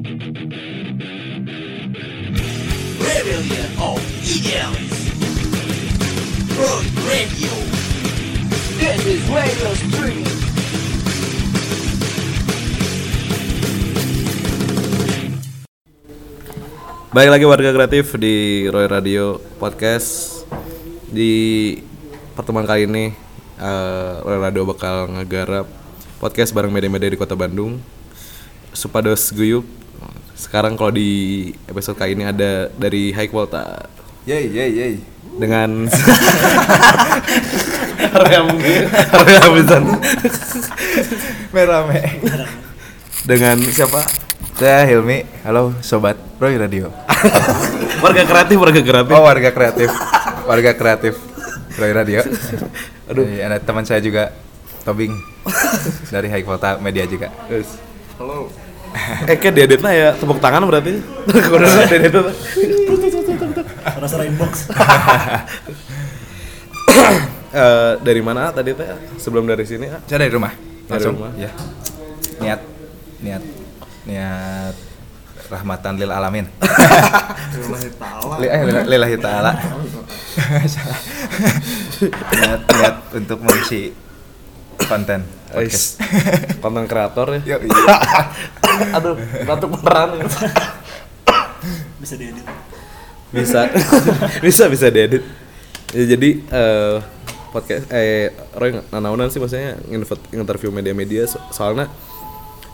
[0.00, 0.08] Baik
[17.28, 20.40] lagi warga kreatif di Roy Radio Podcast.
[21.12, 21.76] Di
[22.32, 23.12] pertemuan kali ini
[23.60, 25.68] eh, Roy Radio bakal ngegarap
[26.24, 27.76] podcast bareng media-media di kota Bandung.
[28.72, 29.79] Supados Guyup
[30.40, 33.84] Sekarang kalau di episode kali ini ada dari High Volta
[34.24, 34.92] Yey, yey, yey.
[35.36, 35.84] Dengan
[38.24, 38.46] Rem
[39.52, 39.84] Bizan.
[41.52, 42.00] Merame.
[43.28, 44.00] Dengan siapa?
[44.56, 45.28] Saya Hilmi.
[45.44, 46.88] Halo sobat Roy Radio.
[48.04, 49.90] Warga kreatif, warga kreatif Oh, warga kreatif.
[50.48, 51.14] Warga kreatif
[51.76, 52.24] Roy Radio.
[53.12, 54.32] Aduh, ada teman saya juga
[54.88, 55.12] Tobing
[56.08, 57.28] dari High Volta Media juga.
[57.52, 57.76] Yes.
[58.16, 58.69] Halo.
[59.24, 60.98] Eh kayak dieditnya ya tepuk tangan berarti.
[61.50, 62.26] Kalau diedit tuh.
[64.00, 64.66] rasa inbox
[67.50, 68.86] Eh, dari mana tadi teh?
[69.18, 69.98] Sebelum dari sini ah?
[70.06, 70.54] Saya dari rumah.
[70.86, 71.18] Dari Langsung.
[71.18, 71.34] rumah.
[71.34, 71.50] Ya.
[72.38, 72.60] Niat
[73.20, 73.42] niat
[74.06, 74.74] niat
[75.50, 76.46] rahmatan lil alamin.
[78.38, 79.50] Eh, lil- Lillahi ta'ala.
[82.38, 83.90] niat niat untuk mengisi
[84.86, 85.98] konten podcast.
[86.58, 87.40] konten kreator ya.
[87.42, 87.56] Iya.
[88.96, 90.22] Aduh, batuk beneran.
[92.00, 92.46] bisa diedit
[93.30, 93.68] bisa,
[94.44, 95.22] bisa bisa diedit.
[95.90, 96.96] Ya, jadi eh
[97.50, 101.90] podcast eh Roy nanaunan sih maksudnya nginvert- interview media-media so- soalnya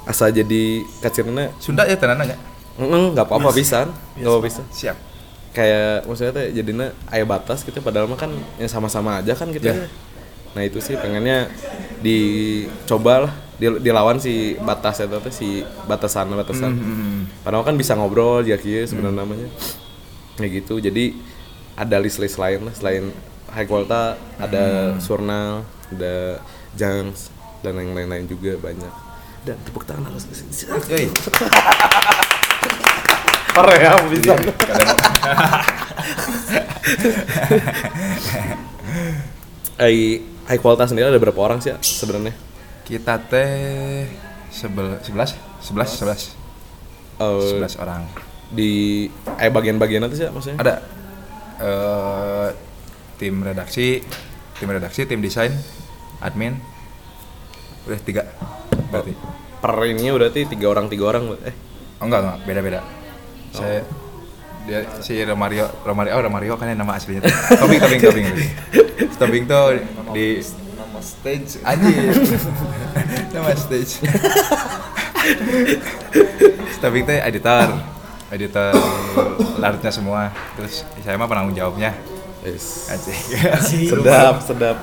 [0.05, 2.37] asa jadi kacirnya Sunda ya tenan nanya.
[2.77, 4.97] nggak apa-apa bisa nggak apa bisa Siap.
[5.53, 8.29] kayak maksudnya teh jadinya aya batas gitu padahal mah kan
[8.61, 9.77] yang sama-sama aja kan gitu ya.
[9.81, 9.89] Ya.
[10.57, 11.53] Nah itu sih pengennya
[12.01, 15.49] dicoba lah dil- dilawan si batas itu teh si
[15.85, 16.73] batasan batasan.
[16.73, 17.21] Hmm.
[17.45, 19.49] Padahal kan bisa ngobrol ya kieu sebenarnya namanya.
[20.41, 20.81] Kayak gitu.
[20.81, 21.13] Jadi
[21.77, 23.13] ada list-list lain lah selain
[23.53, 26.41] High Volta, ada Surnal, ada
[26.73, 27.29] Jangs
[27.61, 28.93] dan yang lain-lain juga banyak.
[29.45, 30.25] Dan tepuk tangan harus
[30.89, 31.07] Yoi.
[33.57, 34.35] Korea bisa.
[39.81, 42.35] High High Volta sendiri ada berapa orang sih ya, sebenarnya?
[42.87, 44.07] Kita teh
[44.49, 46.23] sebel, sebelas, sebelas, sebelas,
[47.17, 48.07] Eh, sebelas orang.
[48.47, 49.09] di
[49.43, 50.59] eh bagian-bagian itu sih ya, maksudnya?
[50.63, 50.75] Ada
[51.59, 52.49] eh
[53.19, 54.05] tim redaksi,
[54.61, 55.51] tim redaksi, tim desain,
[56.23, 56.55] admin,
[57.89, 58.23] udah tiga
[58.93, 59.13] berarti.
[59.57, 61.57] Per ini berarti tiga orang tiga orang eh
[61.97, 62.81] Oh enggak enggak, beda beda.
[63.51, 63.81] Saya
[64.67, 67.23] dia si Romario, Romario, oh Romario kan yang nama aslinya.
[67.63, 68.27] Tobing, Tobing, Tobing.
[69.15, 69.79] Tobing tuh
[70.11, 70.43] di
[70.75, 72.13] nama stage Anjir.
[73.31, 73.93] Nama stage.
[76.83, 77.69] Tobing tuh editor.
[78.35, 78.75] Editor
[79.63, 80.35] larutnya semua.
[80.59, 81.95] Terus saya mah penanggung jawabnya.
[82.47, 82.87] yes.
[83.91, 84.79] Sedap sedap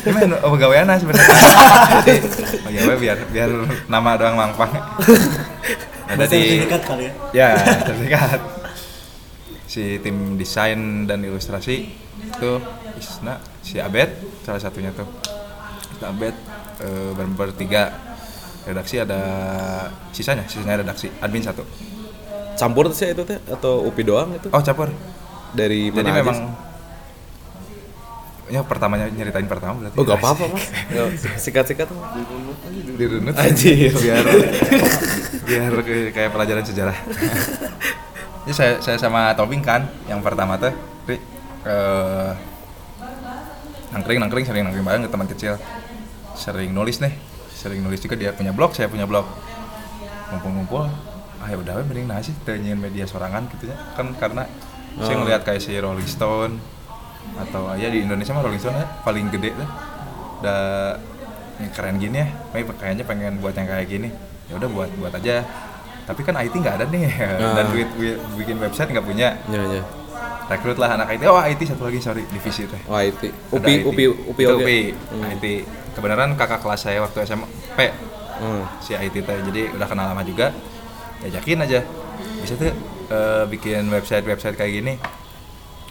[0.00, 0.40] Gimana?
[0.44, 1.36] Oh, pegawaian sebenarnya.
[2.04, 2.20] Jadi
[2.64, 3.50] pegawai biar biar
[3.88, 4.72] nama doang mangpang.
[6.06, 8.55] Ada di dekat kali ya ya terdekat.
[9.76, 11.76] Si tim desain dan ilustrasi
[12.16, 12.50] itu
[12.96, 14.08] Isna, si Abed
[14.40, 15.04] salah satunya tuh.
[16.00, 16.32] Si Abed
[16.80, 17.92] eh, ber- bertiga
[18.64, 19.20] redaksi ada
[20.16, 21.60] sisanya sisanya redaksi admin satu.
[22.56, 24.48] Campur tuh sih itu teh atau upi doang itu?
[24.48, 24.88] Oh campur.
[25.52, 26.48] Dari jadi mana aja memang sih?
[28.56, 29.96] ya pertamanya nyeritain pertama berarti.
[30.00, 30.64] Oh gak apa-apa mas.
[31.36, 31.92] Sikat sikat
[32.96, 33.36] dirunut.
[33.36, 33.92] Anjir.
[33.92, 34.24] biar
[35.44, 35.72] biar
[36.16, 36.96] kayak pelajaran sejarah
[38.46, 40.70] ini saya saya sama Tobing kan yang pertama tuh
[41.10, 41.18] Ri,
[41.66, 42.30] eh,
[43.90, 45.54] nangkring nangkring sering nangkring bareng ke teman kecil.
[46.38, 47.10] Sering nulis nih
[47.50, 49.26] sering nulis juga dia punya blog saya punya blog.
[50.30, 50.86] Ngumpul-ngumpul
[51.42, 53.76] ah ya udah mending nasi tanyain media sorangan gitu ya.
[53.98, 54.46] Kan karena
[55.02, 56.62] saya ngelihat kayak si Rolling Stone
[57.42, 59.68] atau ya di Indonesia mah Rolling Stone ya paling gede tuh.
[60.38, 60.62] Udah
[61.74, 64.14] keren gini ya kayaknya pengen buat yang kayak gini.
[64.46, 65.42] Ya udah buat buat aja
[66.06, 67.04] tapi kan IT nggak ada nih.
[67.56, 69.36] Dan duit duit bikin website nggak punya.
[69.46, 69.82] Ya ya
[70.46, 73.72] rekrut lah anak IT oh IT satu lagi sorry divisi teh wah itu Ada upi
[73.72, 73.82] IT.
[73.82, 74.80] upi upi Itu UPI,
[75.34, 75.44] IT
[75.90, 77.90] kebenaran kakak kelas saya waktu SMP
[78.36, 78.62] Hmm.
[78.78, 79.38] si IT teh.
[79.42, 80.52] Jadi udah kenal lama juga.
[81.20, 81.80] Yakin aja.
[82.38, 82.68] Bisa tuh
[83.08, 84.94] eh, bikin website website kayak gini.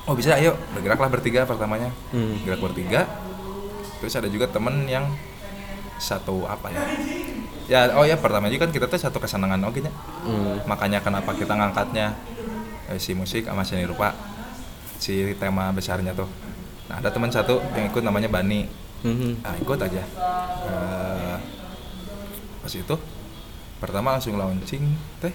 [0.05, 0.53] Oh bisa ayo.
[0.71, 1.89] Bergeraklah bertiga pertamanya.
[2.13, 2.37] Hmm.
[2.45, 3.09] gerak bertiga.
[3.99, 5.09] Terus ada juga temen yang
[5.97, 6.83] satu apa ya
[7.65, 9.91] ya oh ya pertama juga kan kita tuh satu kesenangan oke nya.
[10.25, 10.61] Hmm.
[10.69, 12.13] makanya kenapa kita ngangkatnya
[12.89, 14.13] eh, si musik sama seni rupa
[15.01, 16.29] si tema besarnya tuh.
[16.89, 18.65] Nah ada teman satu yang ikut namanya Bani.
[19.05, 19.37] Hmm.
[19.41, 20.03] nah ikut aja.
[20.65, 21.37] Eh,
[22.61, 22.95] pas itu
[23.81, 24.83] pertama langsung launching
[25.21, 25.33] teh.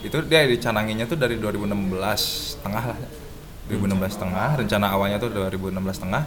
[0.00, 2.98] Itu dia dicananginya tuh dari 2016 tengah lah.
[3.70, 6.24] 2016 tengah rencana awalnya tuh 2016 tengah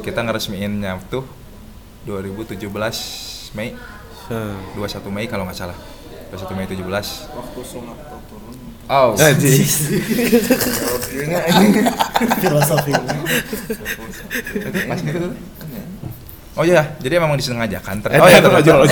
[0.00, 1.22] kita ngeresmiinnya tuh
[2.08, 2.64] 2017
[3.54, 3.76] Mei
[4.30, 4.54] Hmm.
[4.78, 5.74] 21 Mei kalau nggak salah
[6.30, 7.98] 21 Mei 17 Waktu sunat
[8.30, 8.54] turun.
[8.86, 9.66] oh Anjing.
[12.38, 12.92] Filosofi.
[14.86, 15.34] Pas gitu tuh.
[16.58, 18.02] Oh iya, jadi emang disengajakan.
[18.02, 18.82] Ter- Eh, oh iya, jual jual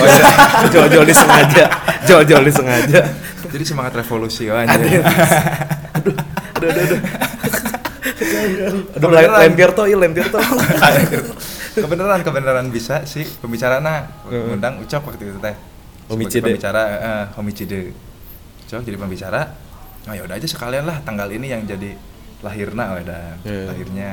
[0.71, 1.65] jual jual disengaja.
[2.07, 3.01] Jual jual disengaja.
[3.51, 4.75] Jadi semangat revolusi oh, aja.
[4.75, 6.15] Aduh,
[6.55, 6.99] aduh, aduh.
[8.95, 10.39] Aduh, lain Tirto, iya lain Tirto.
[11.75, 13.85] Kebenaran kebenaran bisa sih pembicaraan
[14.29, 15.55] ngundang ucap waktu itu teh.
[16.09, 16.41] Homicide.
[16.41, 17.93] Pembicara eh, homicide.
[18.65, 19.41] Ucap jadi pembicara.
[20.09, 21.93] Oh ya udah aja sekalian lah tanggal ini yang jadi
[22.41, 23.63] lahirna oh udah Iya.
[23.69, 24.09] lahirnya.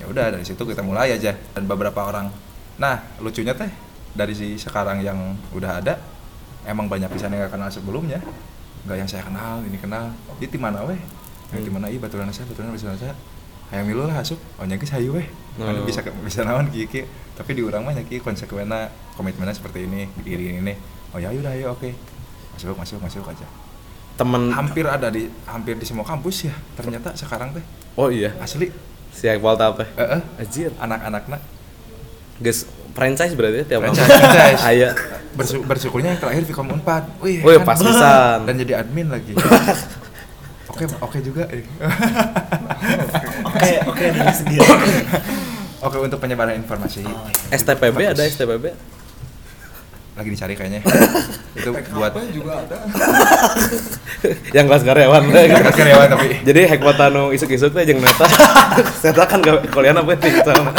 [0.00, 2.32] Ya udah dari situ kita mulai aja dan beberapa orang.
[2.80, 3.68] Nah, lucunya teh
[4.16, 6.00] dari si sekarang yang udah ada
[6.64, 8.18] emang banyak pisan yang gak kenal sebelumnya.
[8.88, 10.08] Enggak yang saya kenal, ini kenal.
[10.40, 10.96] Di mana weh?
[11.52, 13.14] Yang di mana iya baturan saya, baturan baturan saya.
[13.70, 14.40] Hayang milu lah asup.
[14.56, 15.28] Oh nyangki hayu weh.
[15.56, 15.82] Anu Oh.
[15.82, 17.04] bisa bisa naon kieu kieu.
[17.32, 20.72] Tapi di urang mah nya kieu konsekuenna komitmennya seperti ini, begini ini.
[21.10, 21.88] Oh ya udah ayo oke.
[22.52, 23.42] Masuk masuk masuk aja.
[24.14, 26.52] Temen Hampir ada di hampir di semua kampus ya.
[26.74, 27.62] Ternyata sekarang teh
[27.94, 28.68] Oh iya, asli
[29.10, 29.82] si Iqbal apa?
[29.90, 30.70] eh Anjir.
[30.76, 31.38] anak-anaknya
[32.38, 34.22] Guys, franchise berarti ya tiap Franchise, kampus?
[34.22, 34.62] franchise.
[34.70, 34.88] Aya.
[35.30, 37.02] Bersu- bersyukurnya yang terakhir Vkom Unpad.
[37.20, 37.66] Wih, Oh iya, kan?
[37.66, 38.38] pas pisan.
[38.44, 39.32] Dan jadi admin lagi.
[40.70, 41.44] Oke, oke juga.
[43.60, 44.64] Oke, oke dari sendiri.
[45.80, 47.00] Oke untuk penyebaran informasi.
[47.08, 47.56] Oh, iya.
[47.56, 48.64] STPB ada STPB?
[50.12, 50.84] Lagi dicari kayaknya.
[51.56, 52.84] Itu buat juga ada.
[54.56, 55.22] Yang kelas karyawan.
[55.32, 56.60] Kelas karyawan tapi Jadi
[57.16, 58.28] nu isuk-isuk teh jeung neta.
[59.00, 59.40] Neta kan
[59.72, 60.72] kuliah apa nih sama.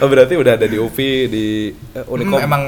[0.00, 2.40] Oh berarti udah ada di UPI di eh, Unikom.
[2.40, 2.62] Hmm, emang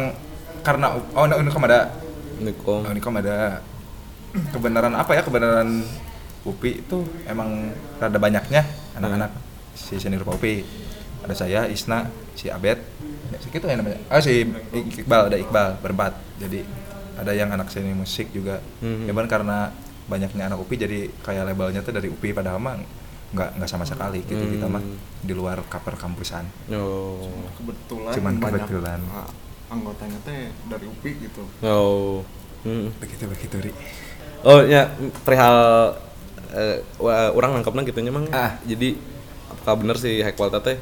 [0.61, 1.89] karena oh Unikom ada
[2.37, 2.85] Unikom.
[2.85, 3.65] Unikom ada
[4.53, 5.89] kebenaran apa ya kebenaran
[6.43, 8.65] UPI itu emang rada banyaknya
[8.95, 9.31] anak-anak
[9.73, 10.65] si seni rupa UPI
[11.21, 12.81] ada saya Isna si Abed
[13.31, 14.43] ya segitu ya namanya ah si
[14.73, 16.65] Iqbal ada Iqbal berempat jadi
[17.15, 19.05] ada yang anak seni musik juga Mhm.
[19.05, 19.59] ya kan karena
[20.07, 22.81] banyaknya anak UPI jadi kayak labelnya tuh dari UPI padahal mah
[23.31, 24.97] nggak nggak sama sekali gitu kita mah Hmm.
[25.21, 26.43] di luar cover kampusan
[26.73, 27.31] Oh.
[27.55, 28.99] kebetulan Cuman kebetulan.
[29.07, 29.29] ah,
[29.69, 32.25] anggotanya teh dari UPI gitu Oh.
[32.61, 32.89] Hmm.
[32.97, 33.73] begitu begitu ri
[34.41, 34.89] Oh ya
[35.23, 35.93] perihal
[36.53, 38.59] eh, wa- orang nangkepnya gitu memang Ah.
[38.63, 38.95] jadi
[39.49, 40.79] apakah bener sih high quality teh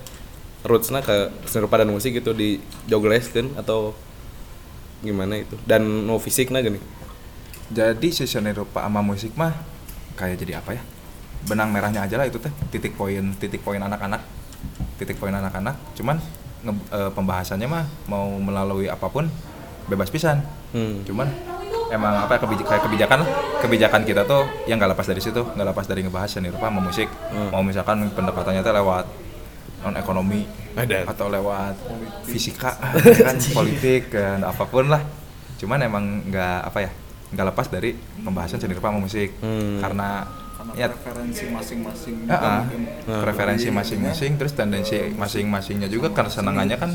[0.62, 3.94] rootsnya ke seni dan musik gitu di jogleskeun atau
[4.98, 6.80] gimana itu dan no fisiknya gini
[7.68, 9.52] Jadi si seni rupa sama musik mah
[10.16, 10.82] kayak jadi apa ya?
[11.44, 14.24] Benang merahnya aja lah itu teh titik poin titik poin anak-anak
[14.96, 15.76] titik poin anak-anak.
[15.92, 16.16] Cuman
[16.64, 19.28] nge- eh, pembahasannya mah mau melalui apa pun
[19.84, 20.40] bebas pisan.
[20.72, 21.04] hmm.
[21.04, 21.28] Cuman
[21.88, 22.40] emang apa ya
[22.78, 23.28] kebijakan lah.
[23.58, 26.80] kebijakan kita tuh yang nggak lepas dari situ nggak lepas dari ngebahas seni rupa sama
[26.80, 27.08] musik.
[27.28, 27.50] Hmm.
[27.50, 29.06] Mau misalkan pendekatannya tuh lewat
[29.78, 30.42] non ekonomi
[30.74, 31.06] Ada.
[31.06, 31.74] atau lewat
[32.24, 32.74] fisika
[33.26, 34.98] kan politik dan apa pun lah
[35.54, 36.90] cuman emang nggak apa ya
[37.28, 39.78] nggak lepas dari pembahasan seni rupa sama musik Hmm.
[39.78, 42.80] karena karena ya preferensi masing-masing ya, mungkin.
[43.06, 43.20] Nah.
[43.22, 46.90] preferensi masing-masing terus tendensi masing-masingnya juga karena senangannya kan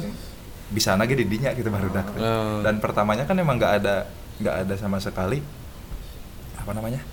[0.68, 2.60] bisa lagi di dinya gitu baru dak Ah.
[2.62, 3.96] dan pertamanya kan emang nggak ada
[4.42, 5.42] nggak ada sama sekali
[6.58, 7.04] apa namanya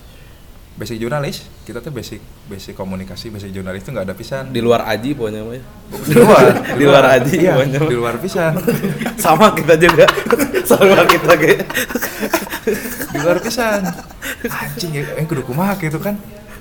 [0.80, 4.48] basic jurnalis kita tuh basic basic komunikasi basic jurnalis tuh nggak ada pisan.
[4.48, 5.62] Di luar aji pokoknya mah ya.
[6.08, 6.44] di luar
[6.78, 7.78] Di luar aja, iya, pokoknya.
[7.84, 8.52] di luar pisan.
[9.24, 10.06] Sama kita juga.
[10.70, 11.62] Sama kita kayak
[13.12, 13.82] di luar pisan.
[14.46, 16.16] Anjing ya eh kudu kumaha gitu kan?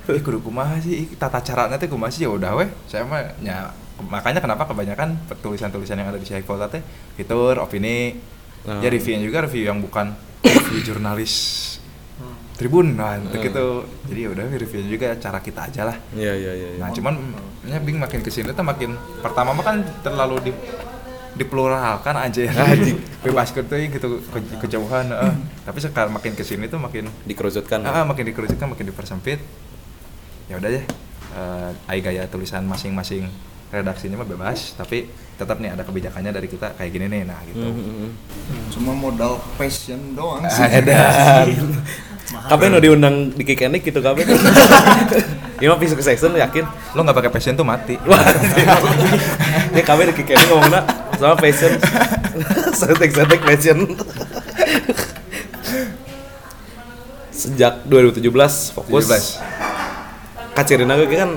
[0.09, 1.05] Eh kudu kumaha sih?
[1.05, 2.27] Ih, tata caranya teh kumaha sih?
[2.27, 2.69] Ya udah weh.
[2.91, 3.71] Saya mah ya
[4.03, 6.83] makanya kenapa kebanyakan tulisan-tulisan yang ada di Volta teh
[7.15, 8.19] fitur opini.
[8.59, 8.83] Nah.
[8.83, 11.33] ya reviewnya juga review yang bukan review jurnalis
[12.55, 13.45] Tribun nah itu Hmm.
[13.45, 13.65] gitu
[14.05, 16.81] jadi ya udah reviewnya juga cara kita aja lah iya iya iya iya.
[16.81, 17.15] Nah, cuman
[17.63, 20.51] ya Bing makin ke sini tuh makin pertama mah kan terlalu di
[21.31, 22.51] dipluralkan aja ya.
[23.21, 25.07] Bebas gitu gitu ke- kejauhan.
[25.07, 25.33] heeh.
[25.63, 29.39] Tapi sekarang makin ke sini tuh makin dikerucutkan ah, makin dikerucutkan, makin dipersempit.
[30.47, 30.83] Ya udah ya.
[31.85, 33.29] Ai gaya tulisan masing-masing
[33.69, 35.07] redaksinya mah bebas, tapi
[35.39, 37.23] tetap nih ada kebijakannya dari kita kayak gini nih.
[37.23, 37.63] Nah, gitu.
[37.63, 38.63] Hmm, hmm, hmm.
[38.75, 41.47] cuma modal passion doang Ah, sih edan
[42.49, 44.21] kabe nu diundang di Kikenik gitu kabe
[45.59, 46.63] Ini mah fisik section yakin
[46.95, 47.99] Lo nggak pakai passion tuh mati.
[48.07, 48.21] Wah,
[49.73, 50.83] ini kabe di Kikenik ngomongnya
[51.15, 51.71] sama passion
[52.75, 53.77] setek-setek passion
[57.31, 60.55] Sejak 2017 fokus 17.
[60.59, 61.31] Kacirina gue kan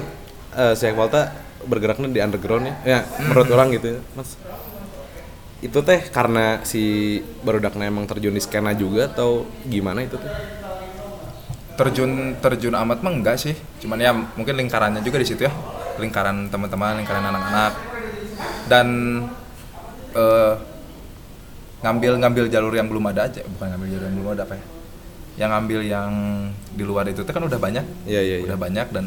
[0.59, 1.31] uh, si Volta
[1.67, 4.35] bergeraknya di underground ya, ya menurut orang gitu ya, mas.
[5.63, 6.83] itu teh karena si
[7.47, 10.33] barudakna emang terjun di skena juga atau gimana itu teh?
[11.79, 13.55] Terjun terjun amat mah enggak sih.
[13.79, 15.55] Cuman ya mungkin lingkarannya juga di situ ya.
[16.03, 17.73] Lingkaran teman-teman lingkaran anak-anak.
[18.67, 18.87] Dan
[20.19, 20.55] eh,
[21.87, 23.47] ngambil ngambil jalur yang belum ada aja.
[23.47, 24.65] Bukan ngambil jalur yang belum ada apa ya.
[25.47, 26.11] Yang ngambil yang
[26.75, 27.87] di luar itu tuh kan udah banyak.
[28.11, 29.07] Iya, iya, udah banyak dan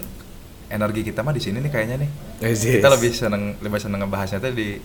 [0.68, 2.10] energi kita mah di sini nih kayaknya nih
[2.42, 2.94] Yes, kita yes.
[2.94, 4.78] lebih seneng lebih seneng ngebahasnya tuh di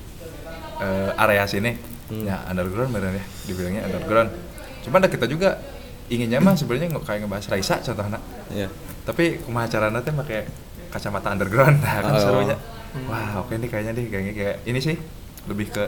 [0.79, 1.73] eh, area sini
[2.07, 2.27] Hmm.
[2.27, 4.35] ya underground bener ya dibilangnya underground
[4.83, 5.63] cuman ada kita juga
[6.09, 8.19] inginnya mah sebenarnya nggak kayak ngebahas Raisa contohnya
[8.51, 8.67] Iya.
[9.05, 10.43] tapi kumaha carana teh pakai
[10.91, 12.19] kacamata underground nah kan Oh.
[12.19, 12.59] serunya
[13.07, 14.99] wah oke nih kayaknya nih kayaknya kayak ini sih
[15.47, 15.87] lebih ke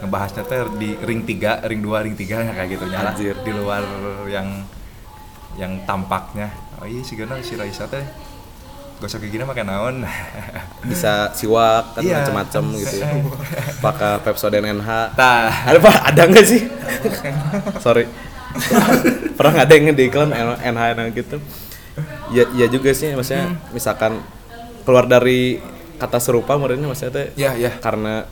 [0.00, 3.36] ngebahasnya teh di ring 3, ring 2, ring 3 kayak gitu nyala Anjir.
[3.36, 3.84] di luar
[4.26, 4.48] yang
[5.54, 6.48] yang tampaknya
[6.80, 8.00] oh iya sih gana si Raisa teh
[9.00, 10.04] gosok gigi pakai naon?
[10.84, 12.20] Bisa siwak kan Iya.
[12.20, 13.08] macam-macam gitu ya.
[13.80, 15.48] Pakai Pepsodent NH tah.
[15.66, 16.68] Ada pak ada nggak sih?
[17.80, 18.04] Sorry.
[19.34, 20.30] Pernah nggak ada yang di iklan
[20.60, 20.82] NH
[21.16, 21.36] gitu?
[22.30, 24.20] Ya ya juga sih maksudnya misalkan
[24.84, 25.58] keluar dari
[25.96, 28.24] kata serupa menurutnya maksudnya teh ya ya karena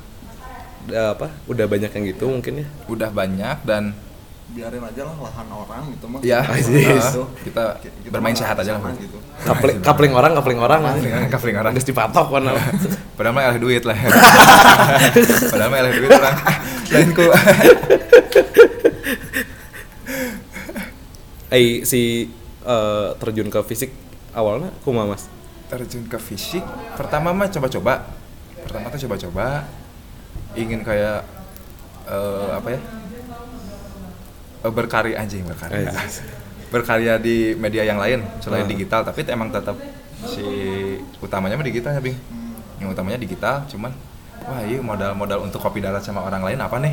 [0.89, 2.67] eh, apa udah banyak yang gitu mungkin ya?
[2.87, 3.97] Udah banyak dan
[4.49, 7.05] biarin aja lah lahan orang gitu mah ya Aziz.
[7.21, 10.81] uh, kita Kita bermain mah sehat aja lah gitu kapling kapling orang kapling orang
[11.29, 11.73] Kapling orang.
[11.77, 12.43] Geus dipatok kan
[13.19, 13.99] Padahal mah eleh duit lah.
[15.53, 16.37] Padahal mah eleh duit orang.
[16.95, 17.27] Lain ku.
[21.49, 22.31] eh si
[22.63, 23.91] eh, terjun ke fisik
[24.37, 25.27] awalnya kumaha mas
[25.69, 26.65] Terjun ke fisik,
[26.97, 28.09] pertama mah coba-coba.
[28.65, 29.69] Pertama tuh coba-coba
[30.57, 31.29] ingin kayak
[32.09, 32.81] eh, apa ya?
[34.59, 35.93] Eh, berkarya anjing berkarya.
[36.69, 38.69] Berkarya di media yang lain selain Ah.
[38.69, 39.73] digital, tapi emang tetap
[40.27, 40.45] si
[41.19, 42.19] utamanya mah digital ya, Bing.
[42.77, 43.89] Yang utamanya digital, cuman
[44.43, 46.93] wah iya modal-modal untuk kopi darat sama orang lain apa nih?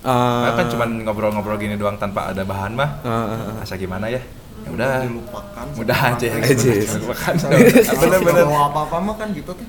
[0.00, 2.90] Ah, Nah, kan cuman ngobrol-ngobrol gini doang tanpa ada bahan mah.
[3.00, 3.64] ah, ah, ah.
[3.64, 4.20] Asa gimana ya?
[4.60, 4.92] Ya udah.
[5.02, 6.36] dilupakan Mudah aja ya.
[6.36, 6.70] Aja.
[6.94, 7.34] Lupakan.
[8.00, 9.68] bener-bener mau apa-apa mah kan gitu teh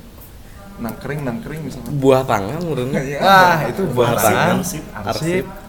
[0.75, 2.99] nangkring nangkring misalnya buah tangan menurutnya.
[3.17, 4.83] Wah, itu buah Arsip, tangan, arsip.
[4.91, 5.45] arsip.
[5.47, 5.64] Bikin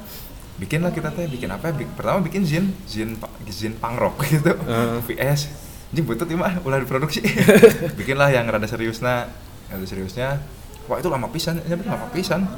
[0.56, 1.68] lah kita teh, bikin apa?
[1.68, 1.75] ya?
[1.75, 3.14] Bik- Pertama bikin zin, zin,
[3.46, 4.56] zin punk rock gitu.
[4.64, 4.98] Ah.
[5.02, 5.52] VS.
[5.92, 7.20] Jadi butut mah, ulah diproduksi.
[7.98, 9.28] bikin lah yang rada seriusnya,
[9.66, 10.40] rada seriusnya.
[10.86, 12.48] Wah itu lama pisan, ya lama pisan.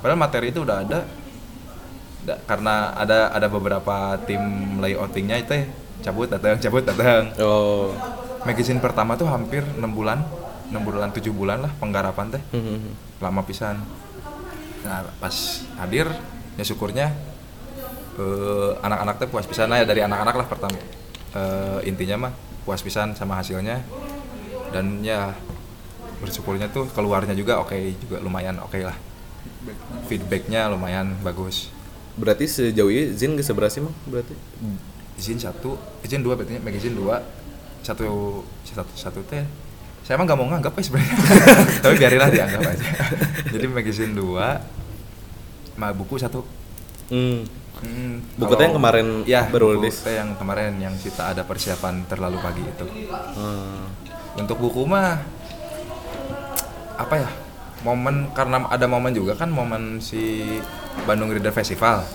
[0.00, 1.04] Padahal materi itu udah ada.
[2.22, 4.40] Da- karena ada ada beberapa tim
[4.78, 5.64] layoutingnya itu ya,
[6.02, 7.34] cabut datang, cabut datang.
[7.38, 7.90] oh
[8.42, 10.18] Magazine pertama tuh hampir 6 bulan,
[10.66, 13.78] 6 bulan, 7 bulan lah penggarapan teh Hmm, lama pisan
[14.82, 15.30] nah pas
[15.78, 16.10] hadir
[16.54, 17.14] ya syukurnya
[18.18, 19.70] eh, anak-anak teh puas pisan.
[19.72, 20.78] Lah ya dari anak-anak lah pertama.
[21.32, 22.32] Eh, intinya mah
[22.66, 23.80] puas pisan sama hasilnya.
[24.72, 25.36] Dan ya
[26.22, 28.96] bersyukurnya tuh keluarnya juga oke juga lumayan oke lah.
[30.06, 31.68] Feedbacknya lumayan bagus.
[32.14, 33.96] Berarti sejauh ini Zin geus seberapa sih mang?
[34.06, 34.36] Berarti?
[35.18, 35.76] Izin satu
[36.06, 37.20] izin dua berarti magazine dua.
[37.82, 39.42] Satu satu satu teh.
[40.06, 41.16] Saya emang nggak mau nganggap ya sebenarnya.
[41.82, 42.86] Tapi biarinlah dianggap aja.
[43.54, 44.62] Jadi magazine dua
[45.74, 46.44] ma buku satu.
[47.10, 47.61] Hmm.
[47.74, 50.04] Hmm, Buku yang kemarin ya, baru rilis?
[50.04, 52.86] yang kemarin yang kita ada persiapan terlalu pagi itu
[53.34, 53.88] Hmm.
[54.36, 55.18] untuk buku mah
[56.94, 57.30] apa ya
[57.82, 60.46] momen karena ada momen juga kan momen si
[61.02, 62.06] Bandung Reader Festival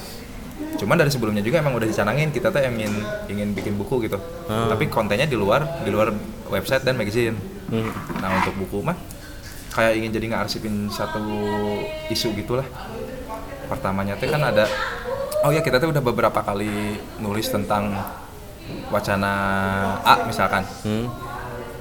[0.78, 2.94] cuman dari sebelumnya juga emang udah dicanangin kita tuh ingin
[3.28, 4.70] ingin bikin buku gitu Ah.
[4.70, 6.14] tapi kontennya di luar di luar
[6.48, 7.36] website dan magazine
[7.68, 7.92] Hmm.
[8.16, 8.96] nah untuk buku mah
[9.70, 11.20] kayak ingin jadi ngarsipin satu
[12.08, 12.64] isu gitulah
[13.68, 14.64] pertamanya teh kan ada
[15.46, 17.94] oh ya kita tuh udah beberapa kali nulis tentang
[18.90, 19.34] wacana
[20.02, 20.64] A misalkan.
[20.84, 21.08] Hmm.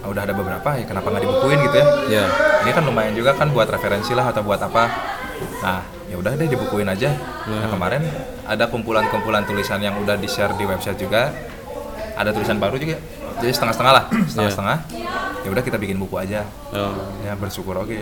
[0.04, 1.86] Ah, udah ada beberapa ya kenapa nggak dibukuin gitu ya?
[2.06, 2.24] Ya.
[2.62, 4.84] ini kan lumayan juga kan buat referensi lah atau buat apa.
[5.62, 7.10] Nah ya udah deh dibukuin aja.
[7.48, 8.06] Nah kemarin
[8.46, 11.34] ada kumpulan-kumpulan tulisan yang udah di share di website juga.
[12.16, 12.96] Ada tulisan baru juga.
[13.42, 14.78] Jadi setengah-setengah lah setengah-setengah.
[15.42, 16.46] Ya udah kita bikin buku aja.
[16.70, 16.94] Oh.
[17.26, 17.98] ya bersyukur oke.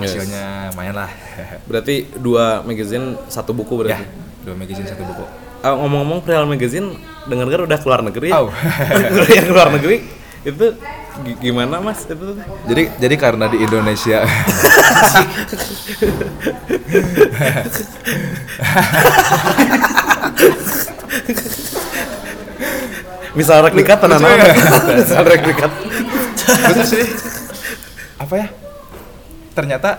[0.00, 0.16] Yes.
[0.16, 1.10] hasilnya lumayan lah.
[1.68, 4.21] Berarti dua magazine satu buku berarti.
[4.42, 5.24] Dua magazine satu buku
[5.62, 8.34] Ah, ngomong-ngomong Real Magazine dengar-dengar udah keluar negeri?
[8.34, 8.50] Oh.
[9.30, 10.02] yang keluar negeri
[10.42, 10.74] itu
[11.22, 12.34] gi- gimana Mas itu?
[12.66, 14.26] jadi jadi karena di Indonesia
[23.32, 24.52] Misal replikat tenan ya?
[25.00, 25.70] Misal replikat.
[26.42, 27.06] betul sih
[28.18, 28.46] apa ya
[29.52, 29.90] ternyata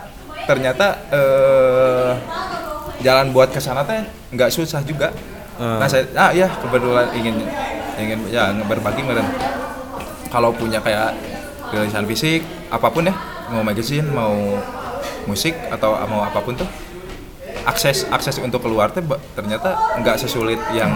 [0.45, 2.11] ternyata eh,
[3.03, 5.11] jalan buat ke sana teh nggak susah juga
[5.53, 5.77] Hmm.
[5.77, 7.45] nah saya ah iya kebetulan ingin
[7.95, 9.21] ingin ya berbagi meren
[10.27, 11.13] kalau punya kayak
[11.69, 13.13] rilisan fisik apa pun ya
[13.49, 14.33] mau magazine mau
[15.23, 16.65] musik atau mau apa pun tuh
[17.63, 20.89] akses akses untuk keluar teh ba- ternyata nggak sesulit yang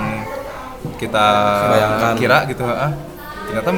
[0.97, 1.25] kita
[1.69, 2.13] Bayangkan.
[2.17, 2.89] kira gitu ah.
[3.45, 3.69] ternyata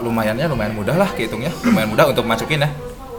[0.00, 2.70] lumayannya lumayan mudah lah kehitungnya lumayan mudah untuk masukin ya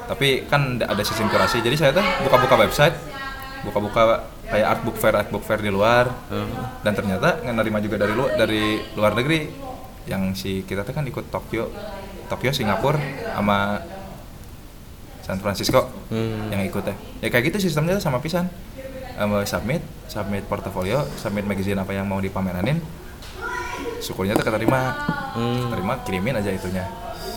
[0.06, 2.98] tapi kan ada sistem kurasi jadi saya tuh buka-buka website
[3.66, 6.06] buka-buka kayak art book fair art book fair di luar.
[6.86, 9.42] Dan ternyata nerima juga dari luar dari luar negeri.
[10.06, 11.66] Yang si kita tuh kan ikut Tokyo
[12.30, 13.02] Tokyo Singapura
[13.34, 13.82] sama
[15.26, 16.54] San Francisco Hmm.
[16.54, 16.94] yang ikut ya
[17.26, 18.46] ya kayak gitu sistemnya sama pisan.
[19.18, 22.78] Sama submit submit portofolio submit magazine apa yang mau dipameranin.
[24.06, 24.94] Syukurnya tuh keterima.
[25.34, 25.74] Hmm.
[25.74, 26.86] terima kirimin aja itunya.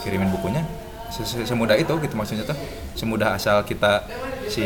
[0.05, 0.63] Kirimin bukunya
[1.11, 2.57] semudah itu gitu maksudnya tuh.
[2.95, 4.05] Semudah asal kita
[4.49, 4.65] si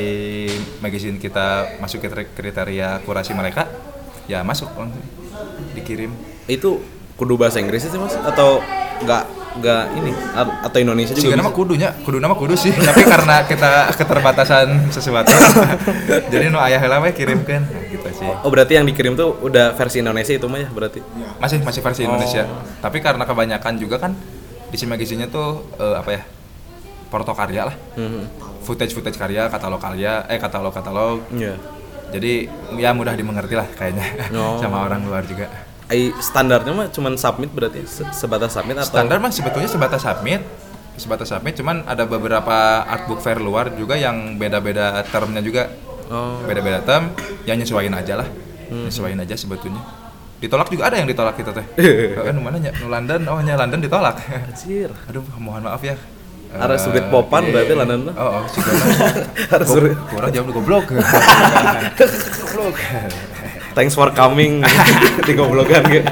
[0.78, 3.66] magazine kita masuk ke kri- kriteria kurasi mereka
[4.30, 5.02] ya masuk langsung
[5.74, 6.14] dikirim.
[6.46, 6.82] Itu
[7.18, 8.14] kudu bahasa Inggris sih Mas?
[8.18, 8.62] Atau
[9.02, 10.12] enggak enggak ini?
[10.32, 12.72] A- atau Indonesia juga nama kudunya kudu nama kudu sih.
[12.88, 15.34] Tapi karena kita keterbatasan sesuatu
[16.32, 18.30] jadi nu ayah heula we kirimkeun nah, gitu sih.
[18.42, 21.00] Oh berarti yang dikirim tuh udah versi Indonesia itu mah ya berarti?
[21.42, 22.46] masih masih versi Indonesia.
[22.78, 24.14] Tapi karena kebanyakan juga kan
[24.72, 26.22] di si magazine tuh eh, apa ya
[27.06, 27.76] porto karya lah.
[27.92, 28.24] Hmm.
[28.62, 31.20] footage footage karya katalog karya eh katalog katalog.
[31.30, 31.60] Iya.
[32.08, 32.44] jadi
[32.76, 34.04] ya mudah dimengerti lah kayaknya
[34.36, 34.56] Oh.
[34.56, 35.48] sama orang luar juga.
[35.86, 38.88] Ai standarnya mah cuman submit berarti Se- sebatas submit atau?
[38.90, 40.40] Standar mah sebetulnya sebatas submit.
[40.94, 42.52] Sebatas submit cuman ada beberapa
[42.86, 45.68] artbook fair luar juga yang beda-beda termnya juga.
[46.08, 46.40] Oh.
[46.44, 47.12] beda-beda term
[47.44, 48.28] yang nyesuaiin aja lah.
[48.68, 49.80] Nyesuaiin aja sebetulnya
[50.42, 51.62] ditolak juga ada yang ditolak kita teh
[52.26, 54.90] kan mana nya nu London oh nya London ditolak Anjir.
[55.08, 55.94] aduh mohon maaf ya
[56.52, 57.80] Harus Eh, sulit popan iya, berarti iya.
[57.80, 58.70] London oh, oh juga
[59.48, 59.96] Harus sulit.
[60.10, 60.84] kurang lu goblok
[62.44, 62.76] goblok
[63.72, 64.60] Thanks for coming
[65.24, 66.04] di goblogan gitu.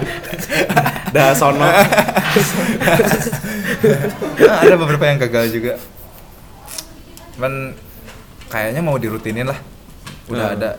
[1.13, 1.61] Dah sono.
[1.61, 1.77] Nah,
[4.65, 5.77] ada beberapa yang gagal juga
[7.37, 7.73] cuman
[8.49, 9.57] kayaknya mau dirutinin lah
[10.29, 10.57] udah Hmm.
[10.57, 10.71] ada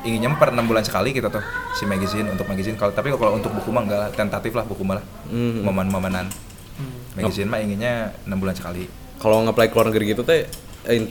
[0.00, 2.74] inginnya per enam bulan sekali kita tuh si magazine untuk magazine.
[2.74, 5.04] Kalau tapi kalau untuk buku mah enggak lah, tentatif lah buku mah lah.
[5.26, 5.62] Hmm.
[5.62, 6.26] momen-momenan.
[7.14, 8.86] Magazine mah inginnya enam bulan sekali.
[9.18, 10.46] Kalau nge-play ke luar negeri gitu teh
[10.84, 11.10] eh, in-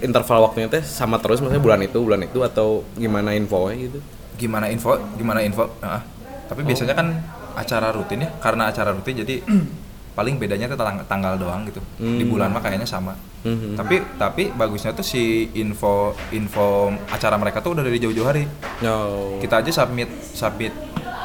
[0.00, 3.98] interval waktunya teh sama terus maksudnya bulan itu bulan itu atau gimana info gitu.
[4.38, 4.96] gimana info?
[5.18, 5.68] Gimana info?
[5.84, 6.00] Nah,
[6.48, 7.12] tapi biasanya kan
[7.52, 8.30] acara rutin ya.
[8.38, 9.42] Karena acara rutin jadi
[10.16, 11.82] paling bedanya tang- tanggal doang gitu.
[11.98, 12.30] Di Hmm.
[12.30, 13.72] bulan mah kayaknya sama Mhm.
[13.72, 15.22] tapi tapi bagusnya tuh si
[15.54, 16.66] info info
[17.08, 18.44] acara mereka tuh udah dari jauh-jauh hari
[18.80, 19.36] No.
[19.38, 20.72] kita aja submit submit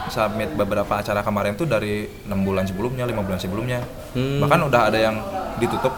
[0.07, 3.79] submit beberapa acara kemarin tuh dari enam bulan sebelumnya lima bulan sebelumnya
[4.11, 4.39] Hmm.
[4.39, 5.15] bahkan udah ada yang
[5.57, 5.91] ditutup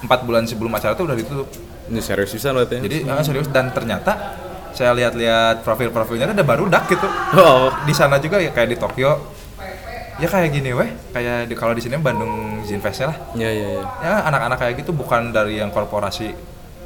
[0.00, 1.48] empat bulan sebelum acara tuh udah ditutup
[1.84, 2.76] Ini serius bisa berarti.
[2.76, 2.82] ya?
[2.82, 4.14] jadi ah, serius dan ternyata
[4.70, 7.70] saya lihat-lihat profil-profilnya ada baru dak gitu oh.
[7.82, 9.10] di sana juga ya kayak di Tokyo
[10.20, 10.90] ya kayak gini weh.
[11.10, 13.16] Kayak di kalau di sini Bandung Zine Fest lah.
[13.34, 13.82] Ya ya ya.
[13.82, 16.30] ya anak-anak kayak gitu bukan dari yang korporasi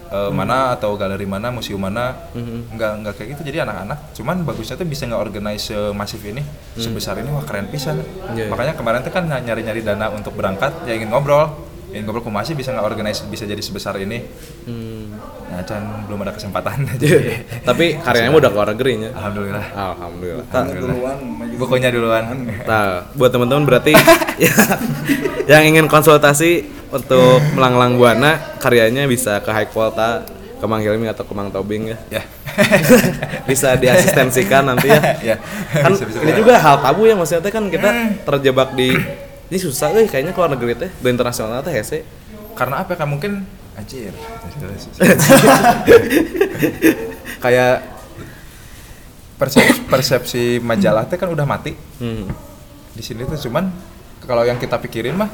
[0.09, 2.17] eh, mana atau galeri mana museum mana.
[2.33, 2.75] Mhm.
[2.75, 3.43] nggak nggak kayak gitu.
[3.53, 6.41] Jadi anak-anak cuman bagusnya tuh bisa nggak organize semasif ini
[6.79, 7.29] sebesar ini.
[7.29, 8.01] Wah keren pisan.
[8.33, 8.47] Iya, iya.
[8.49, 12.71] makanya kemarin tuh kan nyari-nyari dana untuk berangkat ya ingin ngobrol ngobrol ke masih bisa
[12.71, 14.21] nggak organize bisa jadi sebesar ini
[14.65, 15.17] Hmm.
[15.49, 20.45] nah can belum ada kesempatan jadi Tapi karyanya udah keluar negeri alhamdulillah Alhamdulillah.
[20.49, 21.17] Ta- duluan
[21.55, 22.25] bukunya duluan
[22.63, 23.97] Nah, buat teman-teman berarti
[24.45, 24.53] ya,
[25.49, 30.25] yang ingin konsultasi untuk melanglang buana karyanya bisa ke High Volta,
[30.55, 31.99] ke Mang Hilmi atau ke Mang Tobing ya.
[32.11, 32.23] ya
[33.45, 35.01] Bisa diasistensikan nanti ya.
[35.25, 35.37] ya
[35.75, 36.19] Kan bisa, bisa.
[36.21, 37.89] ini juga hal tabu ya maksudnya kan kita
[38.25, 38.93] terjebak di
[39.49, 42.05] ini susah euy kayaknya keluar negeri teh, go internasional teh hese.
[42.53, 43.47] karena apa kan mungkin
[43.79, 44.11] anjir.
[47.39, 47.87] Kayak
[49.39, 51.73] persepsi, persepsi majalah teh kan udah mati.
[52.03, 52.27] Hmm.
[52.91, 53.71] di sini tuh cuman
[54.27, 55.31] kalau yang kita pikirin mah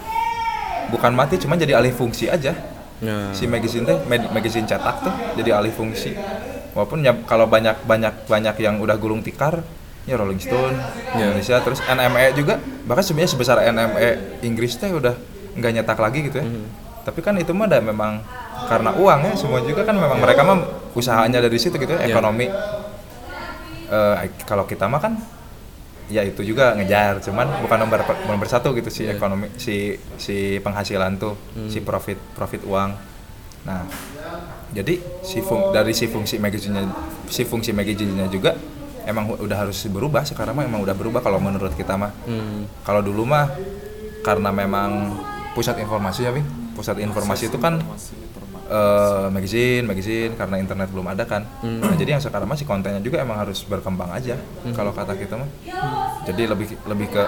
[0.93, 2.53] bukan mati cuman jadi alih fungsi aja.
[3.01, 6.13] Nah, si magazine teh mag- magazine cetak tuh jadi alih fungsi.
[6.77, 9.65] Walaupun ya kalau banyak banyak banyak yang udah gulung tikar
[10.05, 10.77] ya Rolling Stone
[11.13, 11.29] Ya.
[11.29, 14.09] Indonesia terus NME juga bahkan sebenarnya sebesar NME
[14.43, 15.15] Inggris teh udah
[15.55, 16.47] nggak nyetak lagi gitu ya
[17.03, 18.21] tapi kan itu mah ada memang
[18.65, 20.59] karena uang ya semua juga kan memang mereka mah
[20.93, 22.11] usahanya dari situ gitu ya Ya.
[22.11, 22.49] ekonomi
[23.87, 25.13] Eh, kalau kita mah kan
[26.05, 29.15] ya itu juga ngejar cuman bukan nomor nomor satu gitu si Iya.
[29.15, 29.77] ekonomi si
[30.17, 31.37] si penghasilan tuh
[31.67, 32.91] si profit profit uang
[33.63, 33.85] nah
[34.69, 36.85] jadi si fung, dari si fungsi magazinnya
[37.27, 38.57] si fungsi magazinnya juga
[39.05, 42.83] emang udah harus berubah sekarang mah emang udah berubah kalau menurut kita mah hmm.
[42.83, 43.49] kalau dulu mah
[44.21, 45.13] karena memang
[45.53, 47.79] pusat informasi ya Bing pusat informasi itu kan
[48.65, 51.85] eh magazine magazine karena internet belum ada kan Hmm.
[51.85, 54.41] nah, jadi yang sekarang masih kontennya juga emang harus berkembang aja
[54.73, 55.49] kalau kata kita mah
[56.25, 57.23] jadi lebih lebih ke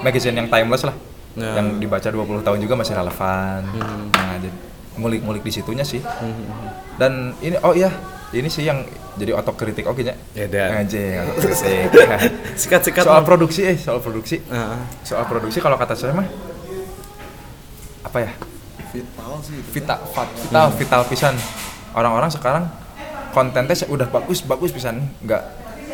[0.00, 0.96] magazine yang timeless lah
[1.34, 1.58] Ya.
[1.58, 4.06] yang dibaca 20 tahun juga masih relevan Hmm.
[4.12, 4.54] nah jadi
[4.94, 6.46] ngulik-ngulik di situnya sih Hmm.
[6.94, 7.90] dan ini oh iya
[8.30, 8.82] ini sih yang
[9.14, 11.90] jadi otokritik oke nya Ya, anjing otokritik
[12.60, 13.04] Sikat-sikat.
[13.04, 14.40] soal produksi eh soal produksi.
[14.40, 14.78] Heeh.
[15.02, 16.26] soal produksi kalau kata saya mah
[18.02, 18.30] apa ya?
[18.90, 19.98] Vital sih vital
[20.38, 21.34] vital vital pisan.
[21.92, 22.64] Orang-orang sekarang
[23.30, 25.02] kontennya udah bagus bagus pisan.
[25.20, 25.42] Nggak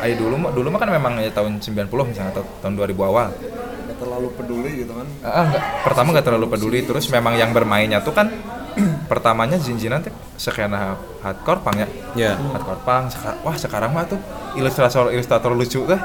[0.01, 3.29] ayo dulu mah dulu mah kan memang ya tahun 90 misalnya atau tahun 2000 awal.
[3.33, 5.07] Nggak terlalu peduli gitu kan.
[5.21, 5.63] Ah, nggak.
[5.81, 6.79] pertama nggak terlalu peduli.
[6.81, 8.29] Terus memang yang bermainnya tuh kan
[9.11, 11.87] pertamanya Jinjinan tuh skena hardcore pang ya.
[12.15, 12.31] Ya.
[12.39, 14.15] hardcore pang Seka- wah sekarang mah tuh
[14.53, 15.99] ilustrator ilustrator lucu kan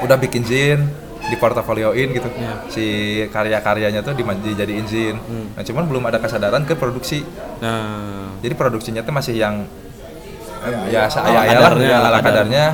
[0.00, 0.88] udah bikin jin
[1.20, 2.24] di portofolioin gitu.
[2.66, 2.84] Si
[3.28, 5.20] karya-karyanya tuh dijadiin jin.
[5.52, 7.20] Nah cuman belum ada kesadaran ke produksi.
[7.60, 9.68] Nah, jadi produksinya tuh masih yang
[10.64, 12.22] eh, ya Ala saya ya lah ya, ala kadar.
[12.24, 12.64] kadarnya.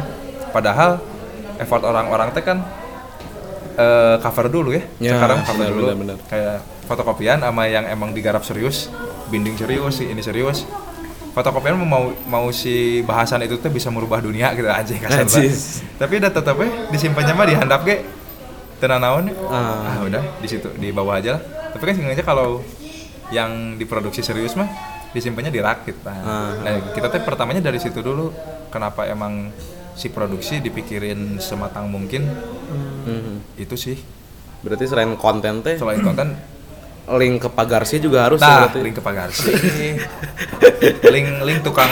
[0.49, 0.91] Padahal
[1.57, 2.63] effort orang-orang teh kan
[3.75, 5.83] eh, cover dulu ya, Ya, sekarang cover benar, dulu.
[5.83, 6.17] benar, benar.
[6.29, 8.93] kayak fotokopian sama yang emang digarap serius
[9.35, 10.63] binding serius ini serius.
[11.35, 15.27] Fotokopian mau mau si bahasan itu tuh bisa merubah dunia gitu aja kasar
[15.99, 18.07] tapi udah tetapnya disimpannya mah di handap ge
[18.79, 19.25] tenang naon.
[19.51, 19.99] Ah.
[19.99, 21.43] ah udah di situ di bawah aja lah.
[21.75, 22.63] Tapi kan sengaja kalau
[23.35, 24.71] yang diproduksi serius mah
[25.11, 25.99] disimpannya di rak gitu.
[26.07, 26.51] Nah, Ah.
[26.63, 28.31] nah, kita tuh pertamanya dari situ dulu
[28.71, 29.51] kenapa emang
[29.99, 32.31] si produksi dipikirin sematang mungkin?
[33.05, 33.59] Mhm.
[33.59, 33.99] itu sih.
[34.63, 35.75] Berarti selain konten teh?
[35.77, 36.35] Selain konten
[37.07, 38.79] link ke pagarsi juga harus ya nah berarti.
[38.81, 39.51] link ke pagarsi
[41.07, 41.91] link link tukang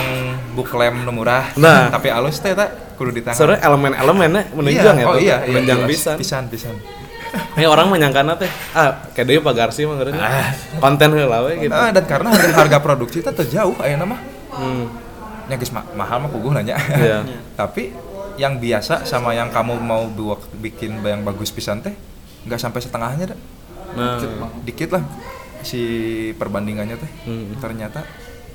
[0.53, 1.89] buklem nu murah Nah.
[1.89, 5.21] tapi alus teh tak kudu di tangan Sebenarnya elemen-elemennya menunjang ya oh tuh.
[5.21, 5.91] iya, iya menunjang jelas.
[5.91, 6.17] pisan.
[6.17, 6.77] pisan pisan
[7.33, 10.21] Ini orang menyangkana teh ah kayak deui pagarsi mah ngeureun.
[10.79, 11.73] Konten heula we gitu.
[11.73, 14.21] Ah, dan karena harga, harga produksi itu terjauh ayeuna mah
[14.53, 14.85] Hmm.
[15.49, 17.25] yang geus ma- mahal mah puguh nanya Iya.
[17.57, 17.89] tapi
[18.35, 21.97] yang biasa sama yang kamu mau buat bikin yang bagus pisan teh
[22.43, 23.39] nggak sampai setengahnya dah
[23.93, 24.19] Nah,
[24.65, 25.03] dikit lah
[25.63, 25.81] si
[26.37, 27.11] perbandingannya teh.
[27.29, 27.55] Hmm.
[27.61, 28.03] ternyata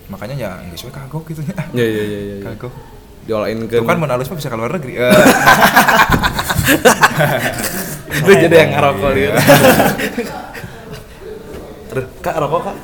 [0.08, 1.56] makanya ya nggak sesuai kagok gitu ya.
[1.76, 2.38] Ya ya ya ya.
[2.52, 2.74] kagok.
[3.28, 4.94] Diolain Tuh ke kan alus mah bisa ke luar negeri.
[8.08, 9.32] Eh, itu jadi yang ngerokok dia.
[11.92, 12.76] Aduh, Kak rokok Kak.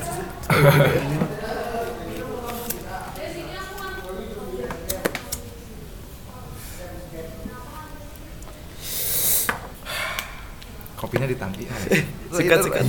[11.04, 11.68] kopinya ditampi
[12.34, 12.86] Sikat sikat.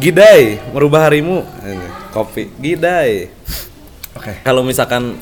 [0.00, 1.44] Gidai, merubah harimu.
[1.60, 2.48] Ini, Kopi.
[2.58, 3.28] Gidai.
[4.16, 4.32] oke.
[4.42, 5.20] Kalau misalkan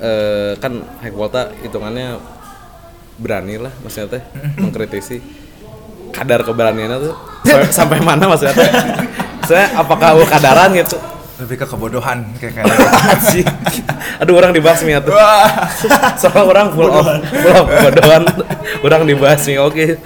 [0.00, 2.20] eh, kan high volta hitungannya
[3.20, 4.22] berani lah maksudnya teh
[4.62, 5.20] mengkritisi
[6.10, 7.14] kadar keberaniannya tuh.
[7.40, 8.72] Sampai, sampai mana maksudnya teh?
[9.48, 11.00] Saya apakah aku kadaran gitu?
[11.40, 12.68] Lebih ke kebodohan kayak kayak.
[14.20, 15.16] Aduh orang dibasmi atuh
[16.20, 18.22] soalnya orang full of full of kebodohan.
[18.84, 19.96] Orang dibasmi oke.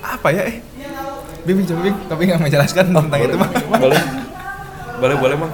[0.00, 0.71] Apa ya eh
[1.42, 4.00] bimbing coba bimbing tapi nggak menjelaskan tentang itu mah boleh.
[5.02, 5.52] Boleh boleh bang.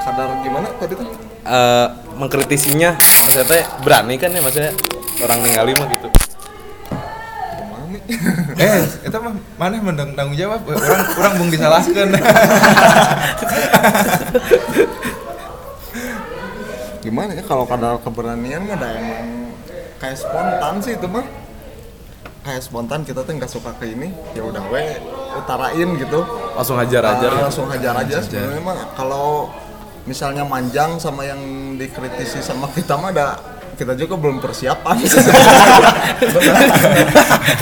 [0.00, 1.08] Kadar gimana tadi tuh?
[1.44, 1.86] Eh,
[2.16, 4.72] mengkritisinya maksudnya berani kan ya maksudnya
[5.20, 6.08] orang ningali mah gitu.
[8.60, 10.60] Eh itu mah mana mendang tanggung jawab?
[10.64, 12.08] Orang orang bung disalahkan
[17.04, 19.52] Gimana ya kalau kadar keberanian mah ada yang
[20.00, 21.43] kayak spontan sih itu mah.
[22.44, 25.00] Kayak spontan kita tuh nggak suka ke ini, ya udah we
[25.32, 26.20] utarain gitu.
[26.52, 28.20] langsung hajar aja Ah, langsung hajar aja.
[28.20, 29.48] Sebenarnya mah kalau
[30.04, 31.40] misalnya manjang sama yang
[31.80, 33.40] dikritisi sama kita mah ada
[33.74, 34.96] kita juga belum persiapan.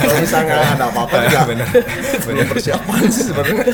[0.03, 1.57] Kalau misalnya ada apa-apa juga
[2.27, 3.73] belum persiapan sih sebenarnya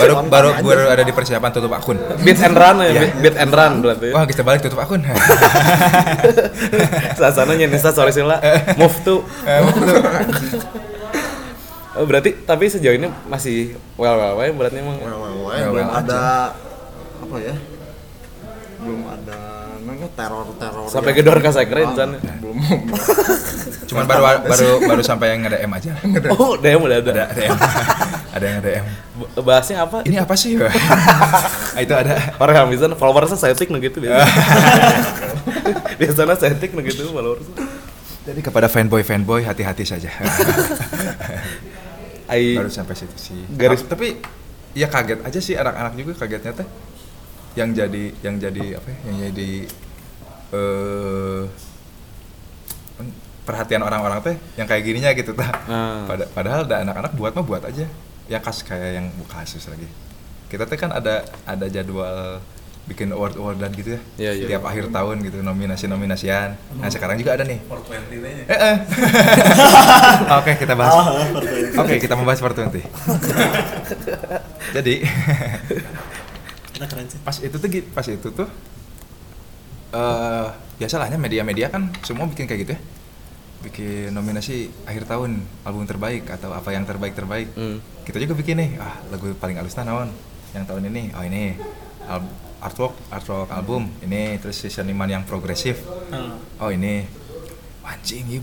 [0.00, 0.62] baru baru aja.
[0.64, 1.96] baru ada di persiapan tutup akun.
[2.24, 5.04] Beat and run ya beat, beat and run berarti wah kita balik tutup akun.
[7.20, 8.40] Sasana nyenisa sorry sila
[8.80, 9.20] move to.
[11.90, 15.70] Oh, berarti tapi sejauh ini masih well well well berarti emang Well, well, well, Well,
[15.74, 16.22] belum well ada
[17.20, 17.54] apa ya?
[18.80, 19.38] Belum ada
[20.00, 22.10] namanya teror teror sampai gedor ka sekren can
[22.40, 22.56] belum.
[23.84, 25.92] Cuman baru baru baru sampai yang nge-DM aja.
[26.40, 27.26] Oh DM udah ada.
[28.30, 28.86] Ada DM ada yang
[29.18, 30.06] B- bahasnya apa?
[30.06, 30.56] Ini apa sih?
[31.76, 32.34] Ah, itu ada.
[32.38, 34.26] Orang bisa followersnya setik gitu biasa.
[36.00, 37.66] Biasanya setik nah gitu followersnya
[38.20, 40.12] jadi kepada fanboy fanboy hati-hati saja.
[42.30, 42.54] Ai.
[42.54, 43.42] Baru sampai situ sih.
[43.58, 44.20] Garis- tapi
[44.76, 46.68] ya kaget aja sih anak-anak juga kagetnya teh.
[47.58, 49.50] Yang jadi yang jadi apa ya, yang jadi
[50.50, 51.42] eh
[53.40, 56.04] perhatian orang-orang teh yang kayak gininya gitu tah Ah.
[56.06, 57.86] Pada- padahal ada anak-anak buat mah buat aja
[58.26, 59.88] yang kas kayak yang bukan kasus lagi
[60.46, 62.38] kita teh kan ada ada jadwal
[62.82, 64.46] bikin award awardan gitu ya Iya, iya.
[64.48, 67.58] tiap akhir tahun gitu nominasi nominasian nah sekarang juga ada nih
[68.46, 68.76] Eh, eh.
[70.38, 70.94] Oke, kita bahas.
[71.76, 72.82] Oke, kita membahas 420.
[74.76, 74.94] Jadi,
[77.06, 77.18] sih.
[77.20, 78.48] pas itu tuh pas itu tuh
[79.90, 80.46] eh
[80.78, 82.80] biasalahnya media-media kan semua bikin kayak gitu ya.
[83.60, 85.36] Bikin nominasi akhir tahun
[85.68, 87.76] album terbaik atau apa yang terbaik terbaik Hmm.
[88.08, 90.08] kita juga bikin nih ah lagu paling alusnya naon?
[90.56, 91.44] Yang tahun ini oh ini.
[92.08, 94.40] Al- artwork artwork album ini.
[94.40, 95.84] Terus si seniman yang progresif.
[96.08, 96.40] Hmm.
[96.62, 97.04] oh ini.
[97.84, 98.38] Anjing ini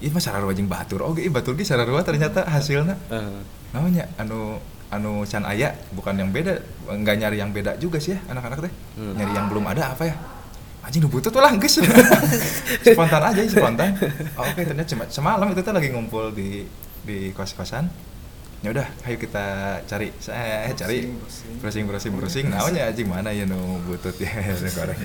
[0.00, 1.04] ini mah sararua jeung batur.
[1.04, 2.96] Oke okay, batur ge sararua ternyata hasilnya.
[3.12, 3.38] Eh,
[3.70, 4.56] namanya anu
[4.90, 6.58] anu can aya bukan yang beda.
[6.88, 8.72] Nggak nyari yang beda juga sih ya anak-anak teh.
[8.98, 9.14] Hmm.
[9.14, 10.16] nyari yang belum ada apa ya
[10.90, 11.78] anjing nu butut lah geus.
[12.82, 13.94] Spontan aja spontan.
[14.34, 16.66] Oh, oke ternyata cuma semalam itu tuh lagi ngumpul di
[17.06, 17.86] di kos-kosan.
[18.60, 21.08] Ya udah ayo kita cari saya cari
[21.62, 22.12] browsing browsing.
[22.12, 24.28] browsing namanya anjing mana ya nu butut ya
[24.76, 25.00] goreng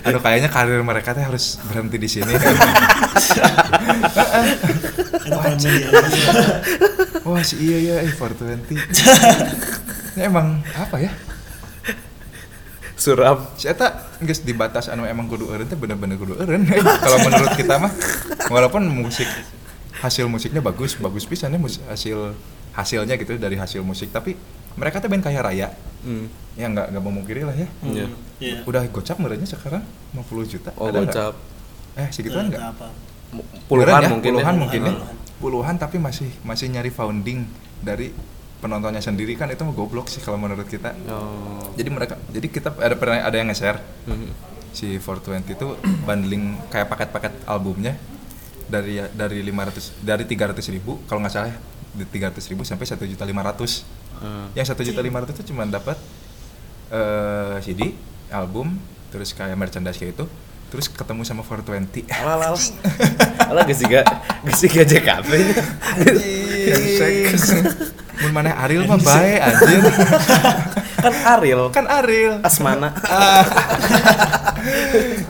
[0.00, 2.32] aduh kayaknya karir mereka teh harus berhenti di sini.
[7.26, 8.78] Wah si iya ya eh 420
[10.16, 11.12] ini emang apa ya
[13.06, 13.38] suram.
[13.56, 13.86] Eta
[14.18, 16.66] geus di batas anu emang kudu eureun teh bener-bener kudu eureun
[17.04, 17.92] kalau menurut kita mah
[18.44, 19.30] walaupun musik
[19.96, 22.34] hasil musiknya bagus bagus pisan ya mus- hasil
[22.72, 24.34] hasilnya gitu dari hasil musik tapi
[24.74, 26.30] mereka tuh band kaya raya Hmm.
[26.54, 28.06] ya nggak nggak memungkiri lah ya Iya.
[28.38, 28.56] Iya.
[28.62, 31.34] udah gocap merenya sekarang 50 juta Oh, Ada gocap.
[31.94, 32.86] eh segituan Nggak nggak apa.
[33.66, 34.08] Puluhan ya?
[34.08, 34.60] mungkin puluhan ya.
[34.60, 35.16] mungkin ya Puluhan.
[35.36, 37.42] puluhan tapi masih masih nyari founding
[37.80, 38.14] dari
[38.56, 41.60] penontonnya sendiri kan itu goblok sih kalau menurut kita Oh.
[41.74, 44.28] jadi mereka jadi kita ada pernah ada yang nge-share Mhm.
[44.70, 45.66] si 420 itu
[46.02, 47.96] bundling kayak paket-paket albumnya
[48.66, 51.52] dari dari 500 dari 300 ribu kalau nggak salah
[51.92, 53.84] di 300 ribu sampai 1 juta 500
[54.16, 54.48] Hmm.
[54.52, 56.00] yang 1 juta 500 itu cuma dapat
[56.88, 57.92] eh, CD
[58.28, 60.24] album terus kayak merchandise kayak itu
[60.66, 62.58] terus ketemu sama 420 Alah, alah.
[63.46, 64.02] Alah, geus siga
[64.42, 65.30] geus siga JKT.
[68.24, 69.80] Mun mana Ariel mah bae anjir
[71.04, 72.90] kan Ariel, kan Ariel Asmana.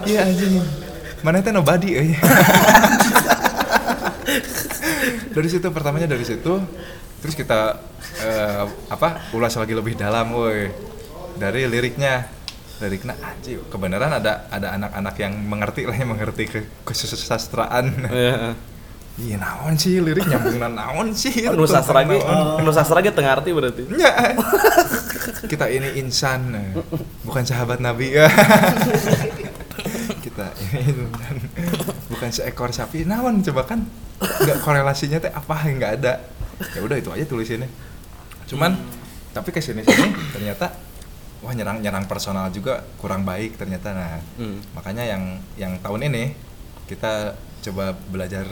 [0.07, 0.63] Iya anjing.
[1.27, 2.11] Mana teh nobody euy.
[5.37, 6.65] dari situ pertamanya dari situ
[7.21, 7.77] terus kita
[8.25, 10.73] eh, apa ulas lagi lebih dalam woi
[11.37, 12.25] dari liriknya
[12.81, 18.57] liriknya anjir kebenaran ada ada anak-anak yang mengerti lah yang mengerti ke kesusastraan Iya.
[19.17, 22.61] Iya naon sih lirik nyambungna naon sih Nu sastra ge, Naon.
[22.61, 23.83] nu sastra ge teu ngarti berarti.
[23.97, 24.13] Ya.
[25.47, 26.77] kita ini insan, eh,
[27.23, 28.29] bukan sahabat Nabi ya.
[30.21, 31.37] kita ini insan,
[32.09, 33.05] bukan seekor sapi.
[33.05, 33.89] Nawan coba kan
[34.21, 36.21] nggak korelasinya teh apa nggak ada.
[36.73, 37.69] Ya udah itu aja tulisannya.
[38.47, 38.77] Cuman
[39.33, 40.73] tapi ke sini sini ternyata
[41.41, 43.93] wah nyerang nyerang personal juga kurang baik ternyata.
[43.93, 44.61] Nah Hmm.
[44.73, 45.23] makanya yang
[45.57, 46.33] yang tahun ini
[46.85, 48.45] kita coba belajar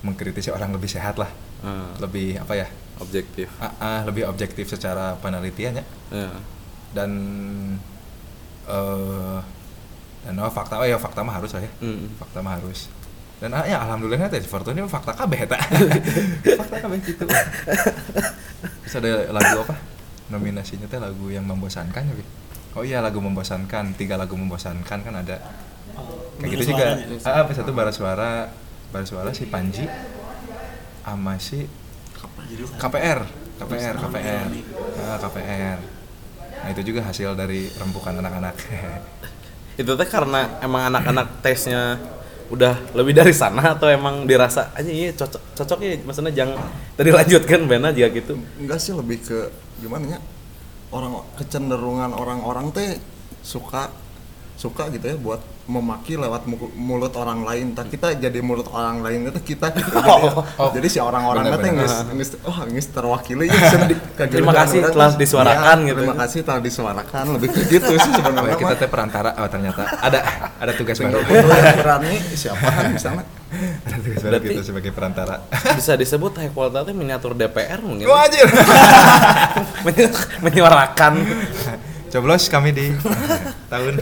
[0.00, 1.28] mengkritisi orang lebih sehat lah,
[1.60, 2.66] Ah, lebih apa ya?
[3.00, 3.48] objektif.
[3.56, 6.28] Ah, ah, lebih objektif secara penelitiannya Ya.
[6.92, 7.10] dan
[8.68, 9.38] eh
[10.20, 11.72] dan oh, fakta oh ya fakta mah harus lah ya.
[11.80, 12.12] Hmm.
[12.16, 12.92] fakta mah harus.
[13.40, 15.56] Dan ah, ya alhamdulillah teh Fortune ini fakta kabeh eta
[16.60, 17.24] fakta kabeh gitu.
[18.84, 19.74] Terus ada lagu apa?
[20.28, 22.24] Nominasinya teh lagu yang membosankan ya Bi?
[22.70, 25.40] oh iya lagu membosankan tiga lagu membosankan kan ada.
[26.38, 27.00] Kayak gitu juga.
[27.24, 28.52] ah ah, satu bara suara
[28.90, 29.86] bara suara si Panji
[31.02, 31.64] sama si
[32.78, 33.20] KPR
[33.58, 34.46] KPR KPR
[35.00, 35.78] Ah, KPR
[36.60, 38.52] nah itu juga hasil dari rembukan anak-anak.
[39.80, 41.96] Itu teh karena emang anak-anak tesnya
[42.52, 46.58] udah lebih dari sana atau emang dirasa aja iya cocok cocok ya maksudnya jangan
[46.98, 48.34] tadi lanjutkan bena juga gitu.
[48.60, 49.48] enggak sih lebih ke
[49.80, 50.20] gimana ya?
[50.92, 52.98] Orang kecenderungan orang-orang teh
[53.40, 53.88] suka
[54.60, 59.00] suka gitu ya buat memaki lewat mu- mulut orang lain tak kita jadi mulut orang
[59.00, 59.88] lain itu kita gitu.
[59.96, 60.68] jadi, Oh.
[60.68, 61.80] jadi si orang-orang bener.
[61.80, 63.56] geus geus oh geus terwakili ya
[64.28, 65.96] Terima kasih telah disuarakan Iya, gitu.
[65.96, 69.48] terima kasih telah disuarakan lebih ke gitu sih Oh, sebenarnya ya, kita teh perantara oh
[69.48, 70.18] ternyata ada
[70.58, 73.24] ada tugas baru berani siapa kan misalnya
[73.86, 75.34] ada tugas baru Berarti- gitu sebagai perantara
[75.72, 78.04] Bisa disebut high quality miniatur DPR mungkin.
[79.80, 81.12] Menyu- menyuarakan.
[82.10, 82.86] Coblos kami di
[83.72, 83.94] tahun.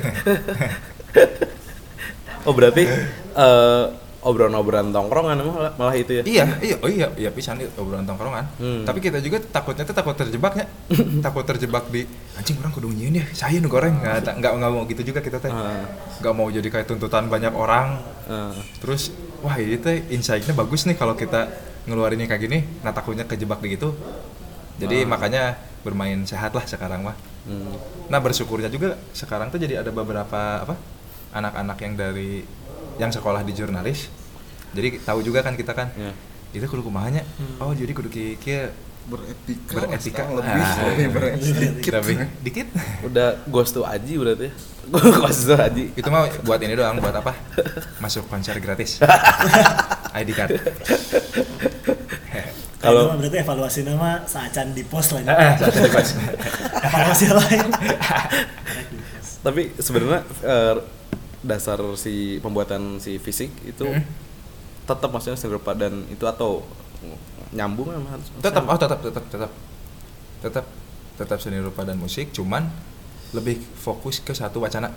[2.48, 2.88] Oh berarti
[3.36, 3.84] eh,
[4.24, 6.22] obrolan-obrolan tongkrongan malah, malah itu ya.
[6.26, 8.44] iya iya oh iya iya pisan obrolan tongkrongan.
[8.58, 8.82] Hmm.
[8.82, 10.66] tapi kita juga takutnya tuh takut terjebak ya.
[11.26, 12.02] Takut terjebak di
[12.34, 14.00] anjing orang kudu ya saya nu goreng.
[14.00, 15.52] Nggak nggak nggak mau gitu juga kita teh.
[15.52, 15.84] Ah.
[16.18, 18.00] nggak mau jadi kayak tuntutan banyak orang.
[18.26, 19.12] Eh, terus
[19.44, 21.46] wah ini teh insightnya bagus nih kalau kita
[21.86, 22.58] ngeluarinnya kayak gini.
[22.82, 23.92] Nah takutnya kejebak di gitu
[24.78, 27.16] jadi makanya bermain sehat lah sekarang mah
[27.48, 27.72] hmm.
[28.12, 30.76] nah bersyukurnya juga sekarang tuh jadi ada beberapa apa
[31.32, 32.44] anak-anak yang dari
[32.96, 34.12] yang sekolah di jurnalis
[34.76, 36.12] jadi tahu juga kan kita kan Ya.
[36.52, 37.24] itu kudu kumahanya
[37.58, 38.68] oh jadi kudu kieu
[39.08, 40.22] beretika, Beretika.
[40.28, 40.76] lebih Ah.
[40.92, 41.96] lebih beretika.
[41.96, 42.12] Tapi
[42.44, 42.68] dikit.
[43.08, 44.52] Udah ghost to Aji berarti ya.
[45.16, 45.96] ghost to Aji.
[45.96, 47.32] Itu mah buat ini doang, buat apa?
[48.04, 49.00] Masuk konser gratis.
[50.20, 50.60] ID card.
[52.78, 55.22] Kalau- Kalau berarti evaluasi nama saacan di pos lah.
[55.24, 56.08] Eh, satu di pas.
[56.80, 57.66] evaluasi lain.
[59.46, 60.74] Tapi sebenarnya eh,
[61.40, 64.02] dasar si pembuatan si fisik itu Hmm.
[64.84, 66.66] tetap maksudnya serupa dan itu atau
[67.50, 69.50] nyambung harus tetap oh tetap tetap tetap
[70.40, 70.64] tetap
[71.14, 72.66] tetap seni rupa dan musik cuman
[73.30, 74.90] lebih fokus ke satu wacana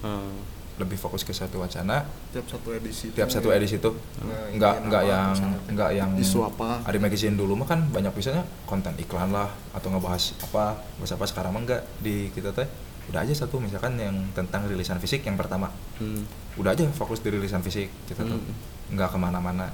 [0.00, 0.40] Hmm.
[0.74, 4.74] Lebih fokus ke satu wacana tiap satu edisi tiap tuh satu edisi itu Nah, nggak
[4.84, 5.28] nggak yang
[5.70, 6.82] nggak yang Isu apa?
[6.82, 10.64] ada magazine dulu mah kan banyak misalnya konten iklan lah atau ngebahas apa
[10.98, 12.66] bahas apa sekarang mah enggak di kita teh
[13.04, 16.26] udah aja satu misalkan yang tentang rilisan fisik yang pertama Hmm.
[16.56, 18.54] udah aja fokus di rilisan fisik kita tuh Hmm.
[18.90, 19.70] nggak ke mana-mana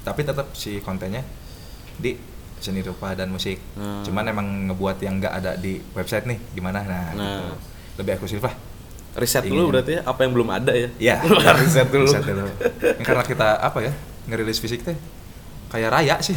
[0.00, 1.24] tapi tetap si kontennya
[1.94, 2.14] di
[2.56, 4.02] seni rupa dan musik Hmm.
[4.02, 7.42] cuman emang ngebuat yang nggak ada di website nih gimana nah, Nah.
[7.42, 7.54] gitu.
[7.98, 8.54] lebih eksklusif lah
[9.16, 9.56] riset Ingin.
[9.56, 11.14] dulu berarti ya apa yang belum ada ya Iya,
[11.62, 12.50] riset dulu Riset dulu.
[13.00, 13.92] Karena kita apa ya
[14.28, 14.96] ngerilis fisik teh
[15.68, 16.32] kayak raya sih.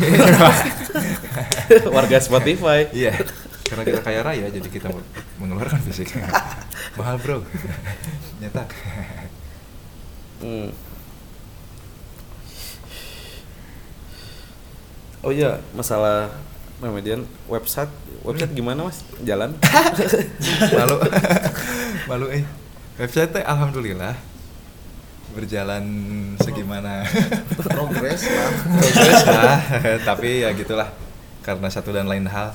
[1.96, 3.16] warga Spotify Iya,
[3.64, 4.92] karena kita kaya raya jadi kita
[5.40, 6.12] mengeluarkan fisik.
[7.00, 7.40] Mahal bro,
[8.44, 8.68] nyetak.
[10.44, 10.76] Hmm.
[15.22, 16.34] Oh iya, masalah
[16.82, 17.94] Memedian website
[18.26, 19.06] website gimana mas?
[19.22, 19.54] Jalan?
[20.78, 20.98] Malu,
[22.10, 22.42] malu eh.
[22.98, 24.18] Website teh alhamdulillah
[25.32, 25.86] berjalan
[26.42, 27.08] segimana.
[27.56, 29.60] Progres lah progres lah
[30.10, 30.90] tapi ya gitulah.
[31.46, 32.54] Karena satu dan lain hal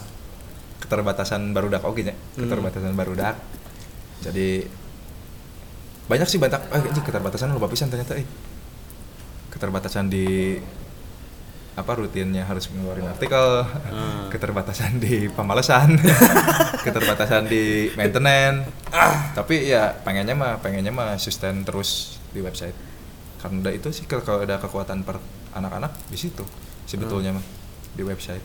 [0.82, 3.38] keterbatasan barudak oke nya keterbatasan barudak.
[4.26, 4.66] Jadi
[6.06, 6.60] banyak sih banyak.
[6.74, 8.26] Eh ini keterbatasan lupa pisan ternyata eh.
[9.54, 10.58] Keterbatasan di
[11.76, 14.28] apa rutinnya harus ngeluarin artikel Hmm.
[14.28, 15.92] keterbatasan di pemalesan
[16.84, 18.64] keterbatasan di maintenance
[19.32, 22.72] tapi ya pengennya mah pengennya mah sustain terus di website
[23.38, 25.20] karena udah itu sih kalau ada kekuatan per
[25.52, 26.42] anak-anak di situ
[26.84, 27.44] sebetulnya mah
[27.92, 28.42] di website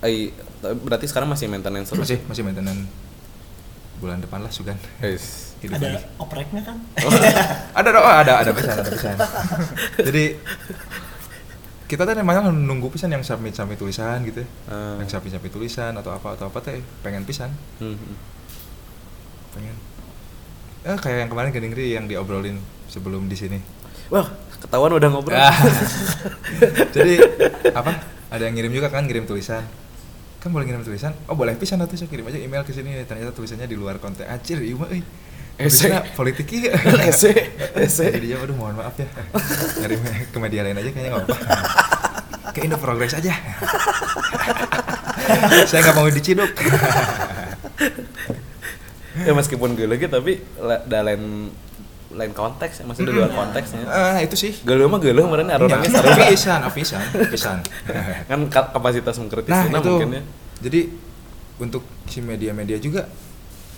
[0.00, 2.06] Ai, berarti sekarang masih maintenance terus?
[2.06, 2.88] masih masih maintenance
[3.98, 5.52] bulan depan lah sugan Yes.
[5.60, 6.06] hidup Ada lagi.
[6.16, 6.78] opreknya kan?
[7.74, 9.16] ada dong ada ada pesan ada pesan
[10.08, 10.24] jadi
[11.90, 14.46] kita teh memang nunggu pisan yang submit submit tulisan gitu.
[14.70, 14.94] Ah.
[15.02, 17.50] yang submit submit tulisan atau apa atau apa teh pengen pisan
[17.82, 18.16] Hmm, hmm.
[19.50, 19.74] pengen
[20.80, 23.58] eh kayak yang kemarin Gening Ri yang diobrolin sebelum di sini
[24.10, 24.26] Wah,
[24.58, 25.38] ketahuan udah ngobrol.
[25.38, 25.54] Ah.
[26.94, 27.14] jadi
[27.74, 27.94] apa
[28.30, 29.62] ada yang ngirim juga kan ngirim tulisan
[30.40, 33.34] kan boleh ngirim tulisan oh boleh pisan atau saya kirim aja email ke sini ternyata
[33.34, 34.88] tulisannya di luar konten anjir iya mah
[35.56, 36.70] Tulisannya politik iya?
[37.06, 37.30] Ese,
[37.74, 38.04] ese.
[38.08, 39.06] jadi dia aduh mohon maaf ya.
[39.78, 39.94] Nyari
[40.26, 41.36] ke media lain aja kayaknya nggak apa-apa.
[42.50, 43.30] Ke Indo Progress aja.
[45.68, 46.50] Saya nggak mau diciduk.
[49.20, 51.50] Ya meskipun gue lagi tapi la- da lain
[52.10, 53.84] lain konteks ya, masih di luar konteksnya.
[53.86, 54.52] ah itu sih.
[54.60, 56.26] Geuleuh mah geuleuh kemarin orangnya Iya, sarua.
[56.26, 57.56] pisan ah, pisan pisan.
[58.26, 60.22] Kan ka- kapasitas mengkritis nah itu mungkin ya.
[60.58, 60.80] jadi
[61.60, 63.06] untuk si media-media juga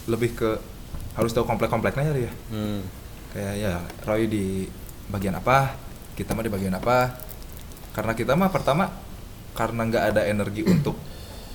[0.06, 0.48] lebih ke
[1.12, 2.80] harus tahu komplek-kompleknya ya Hmm.
[3.30, 3.72] kayak ya
[4.02, 4.66] Roy di
[5.06, 5.76] bagian apa
[6.12, 7.16] kita mah di bagian apa
[7.90, 8.88] karena kita mah pertama
[9.52, 10.96] karena nggak ada energi untuk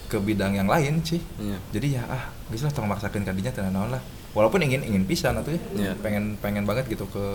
[0.08, 1.58] ke bidang yang lain sih Iya.
[1.70, 5.36] jadi ya ah bisa lah tolong maksakan kadinya tenan naon lah walaupun ingin ingin pisan
[5.36, 5.92] atau ya Iya.
[5.98, 7.26] pengen pengen banget gitu ke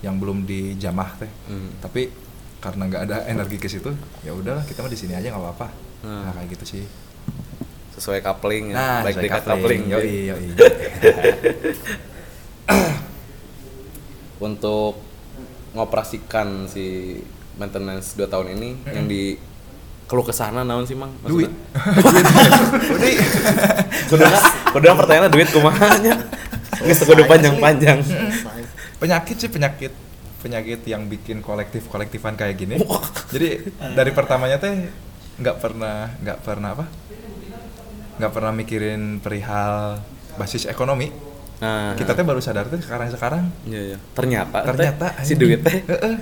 [0.00, 1.74] yang belum dijamah teh Hmm.
[1.78, 2.08] tapi
[2.56, 3.90] karena nggak ada energi ke situ
[4.22, 6.22] ya udahlah kita mah di sini aja nggak apa-apa Hmm.
[6.22, 6.84] nah kayak gitu sih
[7.96, 8.74] Sesuai coupling ya.
[8.76, 9.82] nah Baik sesuai di coupling.
[9.88, 10.16] yoi.
[14.46, 15.00] Untuk
[15.72, 17.18] ngoperasikan si
[17.56, 19.40] maintenance 2 tahun ini yang di
[20.06, 21.10] keluh ke sana naon sih mang?
[21.24, 21.48] Duit.
[21.72, 22.24] Maksudnya?
[22.86, 23.16] duit
[24.12, 24.38] kuduna
[24.70, 26.14] kuduna pertanyaan duit kumahanya.
[26.84, 28.04] Geus kudu panjang-panjang
[28.96, 29.92] penyakit sih penyakit
[30.40, 32.76] penyakit yang bikin kolektif kolektifan kayak gini.
[33.32, 34.92] Jadi dari pertamanya teh
[35.36, 36.86] nggak pernah nggak pernah apa
[38.16, 40.00] nggak pernah mikirin perihal
[40.36, 41.08] basis ekonomi.
[41.60, 43.44] Nah kita teh baru sadar teh sekarang sekarang.
[43.64, 43.98] Iya iya.
[44.12, 45.38] Ternyata teh, ternyata si anjing.
[45.40, 45.78] duit teh.
[45.84, 46.16] Heeh.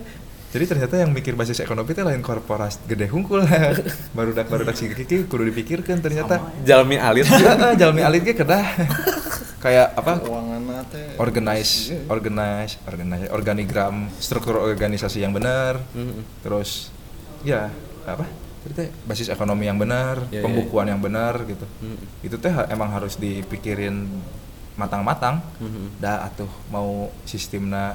[0.54, 3.42] jadi ternyata yang mikir basis ekonomi teh lain korporasi gede hungkul.
[4.16, 6.38] Baru dak baru dak si kiki kudu dipikirkan ternyata.
[6.62, 7.26] Jalmi alit.
[7.26, 8.62] Heeh, jalmi alit ge kedah.
[9.64, 10.22] Kayak apa?
[10.22, 10.62] Keuangan
[10.94, 11.18] teh.
[11.18, 11.74] Organize
[12.06, 16.22] organize organize organigram struktur organisasi yang benar Mm-mm.
[16.44, 16.90] terus
[17.42, 17.68] ya
[18.04, 18.24] apa
[18.70, 21.66] teh basis ekonomi yang benar Ya, ya, pembukuan yang benar gitu.
[21.82, 21.98] Mm.
[22.22, 24.08] itu teh emang harus dipikirin
[24.74, 25.38] matang-matang.
[25.58, 25.98] Mhm.
[25.98, 27.94] dah atuh mau sistemna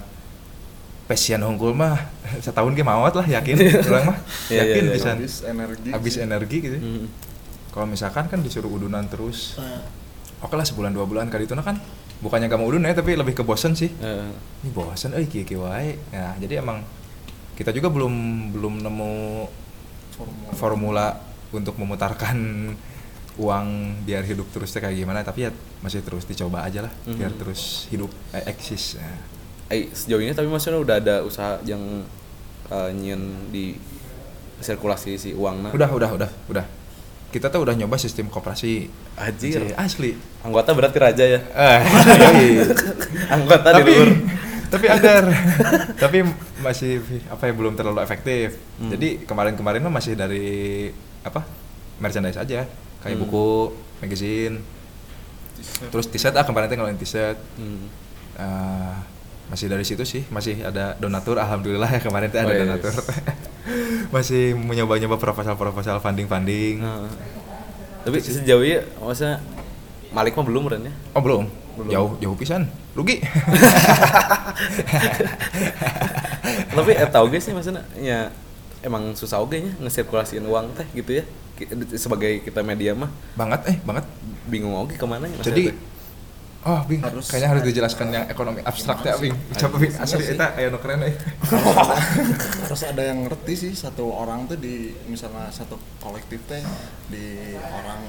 [1.06, 1.98] passion hungkul mah
[2.46, 3.56] setahun ge mawat lah yakin.
[3.90, 4.18] Orang mah
[4.48, 4.94] Iya, iya, yakin iya.
[4.94, 6.22] bisa habis energi habis sih.
[6.22, 6.78] energi gitu.
[6.78, 7.06] Mm.
[7.70, 9.56] kalau misalkan kan disuruh udunan terus.
[9.56, 9.82] Nah,
[10.40, 11.78] oke lah sebulan dua bulan kali itu nah kan
[12.20, 13.90] bukannya gak mau udun ya tapi lebih ke bosen sih.
[13.90, 15.98] Ini bosen eh kieu kieu wae.
[16.10, 16.82] Ya jadi emang
[17.54, 18.14] kita juga belum
[18.52, 19.12] belum nemu
[20.20, 20.52] Formula.
[20.54, 21.06] formula
[21.50, 22.38] untuk memutarkan
[23.36, 23.68] uang
[24.04, 27.40] biar hidup terus teh kayak gimana tapi ya masih terus dicoba aja lah biar Mhm.
[27.40, 29.16] terus hidup eh, eksis Nah,
[29.70, 32.04] eh, sejauh ini tapi maksudnya udah ada usaha yang
[32.70, 33.74] nyian di
[34.60, 35.72] sirkulasi si uang nah.
[35.72, 36.66] udah udah udah udah
[37.30, 39.72] kita tuh udah nyoba sistem koperasi Anjir.
[39.74, 41.40] asli Anggota berarti raja ya.
[41.46, 41.82] eh
[43.30, 44.10] Anggota di tapi luar.
[44.70, 45.24] Tapi agar
[46.04, 46.22] tapi
[46.60, 48.90] masih apa ya belum terlalu efektif Hmm.
[48.90, 50.88] jadi kemarin-kemarin mah masih dari
[51.22, 51.44] apa
[51.98, 52.64] merchandise aja
[53.00, 53.24] kayak Hmm.
[53.24, 54.56] buku magazine
[55.90, 57.90] terus t-shirt ah kemarin tuh ngeluarin t-shirt Hmm.
[58.36, 58.96] Eh,
[59.48, 62.62] masih dari situ sih masih ada donatur alhamdulillah ya kemarin tuh ada Oh, yes.
[62.62, 62.94] donatur
[64.16, 67.10] masih mencoba-nyoba proposal-proposal funding-funding Nah.
[68.00, 69.44] Tapi sejauh ini maksudnya
[70.10, 70.94] Malik mah belum Ren ya?
[71.14, 71.46] oh belum
[71.76, 71.90] Belum.
[71.90, 73.24] jauh jauh pisan rugi
[76.70, 78.32] Tapi eh tahu guys sih maksudnya ya
[78.80, 81.24] emang susah oge nya ngesirkulasiin uang teh gitu ya.
[81.94, 84.08] Sebagai kita media mah banget eh banget
[84.46, 85.78] bingung oge ke mana ya jadi teh.
[86.62, 90.36] oh bing Harus- kayaknya harus dijelaskan yang ekonomi abstrak ya bing coba bing asli sih.
[90.36, 91.16] eta aya nu keren eh
[92.64, 96.64] harus ada yang ngerti sih satu orang tuh di misalnya satu kolektif teh
[97.08, 98.00] di orang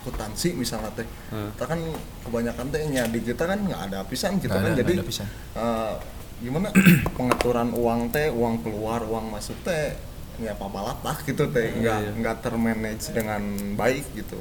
[0.00, 1.52] akuntansi misalnya teh Hmm.
[1.52, 1.80] kita kan
[2.22, 4.98] kebanyakan teh nya di kita kan nggak ada pisan gitu Nggak kan ada, jadi nggak
[4.98, 5.26] ada pisan.
[5.54, 5.94] eh,
[6.40, 6.68] gimana
[7.16, 9.92] pengaturan uang teh uang keluar uang masuk teh
[10.38, 12.16] ya papalat lah gitu teh nggak Iya, iya.
[12.16, 13.42] nggak termanage dengan
[13.74, 14.40] baik gitu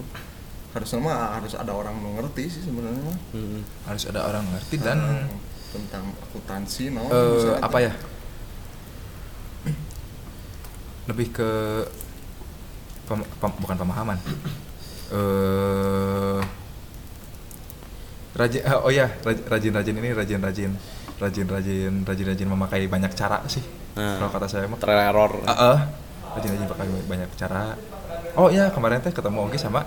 [0.69, 3.59] harusnya mah harus ada orang mengerti sih sebenarnya mah Hmm.
[3.83, 5.27] harus ada orang ngerti dan Hmm,
[5.69, 7.83] tentang akuntansi no misalnya apa teh.
[7.83, 7.93] ya
[11.05, 11.49] lebih ke
[13.03, 14.17] pem- pem- bukan pemahaman
[15.09, 16.39] eh
[18.31, 20.71] rajin eh, oh ya raj- rajin-rajin ini rajin-rajin
[21.17, 24.15] rajin-rajin rajin-rajin memakai banyak cara sih Nah.
[24.15, 25.43] kalau kata saya mah Tereror.
[25.43, 25.79] Ah, ah.
[26.31, 27.73] rajin-rajin pakai banyak cara
[28.33, 29.83] oh ya kemarin teh ketemu Ogi sama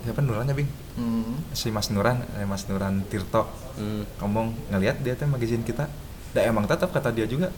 [0.00, 1.38] siapa Nurannya bing Hmm.
[1.52, 4.06] si Mas Nuran eh, Mas Nuran Tirto Hmm.
[4.18, 5.90] ngomong ngelihat dia teh magazine kita
[6.30, 7.50] dan emang tetap kata dia juga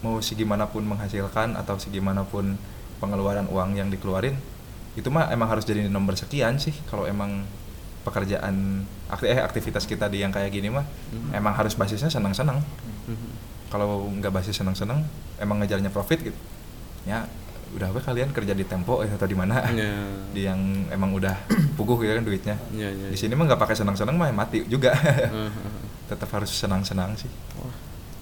[0.00, 2.56] mau segimanapun menghasilkan atau segimanapun
[2.96, 4.38] pengeluaran uang yang dikeluarin
[4.92, 7.46] itu mah emang harus jadi nomor sekian sih kalau emang
[8.00, 11.30] pekerjaan akti- eh aktivitas kita di yang kayak gini mah Hmm.
[11.32, 12.58] emang harus basisnya senang-senang
[13.04, 13.30] Hmm.
[13.68, 15.04] kalau nggak basis senang-senang
[15.36, 16.38] emang ngejarnya profit gitu
[17.02, 17.22] ya
[17.70, 19.94] udah apa kalian kerja di Tempo eh, atau di mana Ya.
[20.34, 21.38] di yang emang udah
[21.76, 23.20] puguh gitu kan duitnya Ya, ya, di ya.
[23.20, 24.90] sini mah nggak pakai senang-senang mah mati juga
[26.10, 27.70] tetap harus senang-senang sih Wah,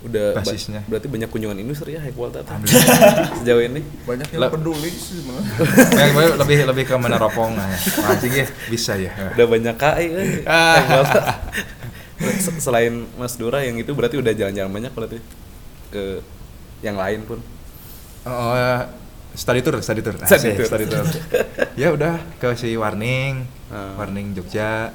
[0.01, 0.81] udah ba- Basisnya.
[0.85, 2.43] berarti banyak kunjungan industri ya High Quality teh.
[2.47, 3.29] Alhamdulillah.
[3.39, 4.51] sejauh ini banyak yang Lah.
[4.51, 7.67] peduli sih sebenarnya lebih lebih ke meneropong nah,
[8.07, 10.79] anjing ya bisa ya udah banyak KI kan Ah.
[10.89, 11.21] Quality.
[12.37, 15.19] Se- selain Mas Dura yang itu berarti udah jalan-jalan banyak berarti
[15.89, 16.23] ke
[16.79, 17.43] yang lain pun
[18.23, 18.87] oh ya,
[19.33, 20.67] study tour study tour Study tour.
[20.69, 21.03] study tour
[21.75, 23.95] ya udah ke si warning Ah.
[23.97, 24.95] warning Jogja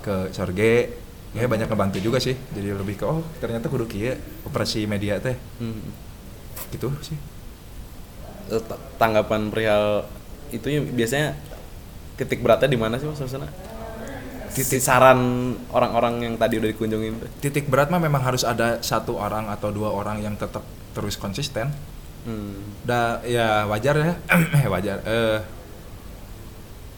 [0.00, 0.97] ke Sorge
[1.36, 2.34] ya banyak ngebantu juga sih.
[2.34, 4.16] Jadi lebih ke oh ternyata kudu kieu
[4.48, 5.36] operasi media teh.
[5.60, 5.82] Hmm.
[6.68, 7.16] gitu sih.
[8.52, 10.04] Eh, ta- tanggapan perihal
[10.52, 11.36] itu ya biasanya
[12.16, 13.48] titik beratnya di mana sih mas maksudnya?
[14.52, 17.14] Titik saran orang-orang yang tadi udah dikunjungin.
[17.38, 20.64] Titik berat mah memang harus ada satu orang atau dua orang yang tetap
[20.96, 21.70] terus konsisten.
[22.26, 22.76] Hmm.
[22.84, 24.12] da ya wajar ya.
[24.72, 24.98] Wajar.
[25.06, 25.38] Eh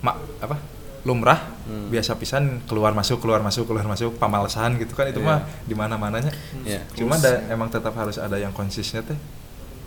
[0.00, 0.56] mak apa?
[1.04, 1.40] Lumrah
[1.70, 1.86] Hmm.
[1.86, 5.28] biasa pisan keluar masuk keluar masuk keluar masuk pamalasan gitu kan itu Iya.
[5.30, 6.34] mah di mana mananya
[6.66, 6.82] Iya.
[6.92, 9.14] cuma da, emang tetap harus ada yang konsisten teh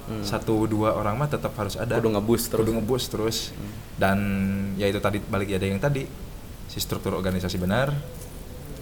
[0.04, 0.20] Hmm.
[0.20, 2.60] satu dua orang mah tetap harus ada Kudu nge-boost terus.
[2.60, 3.38] Kudu nge-boost terus
[3.96, 4.20] dan
[4.76, 6.08] ya itu tadi balik ya ada yang tadi
[6.68, 7.92] si struktur organisasi benar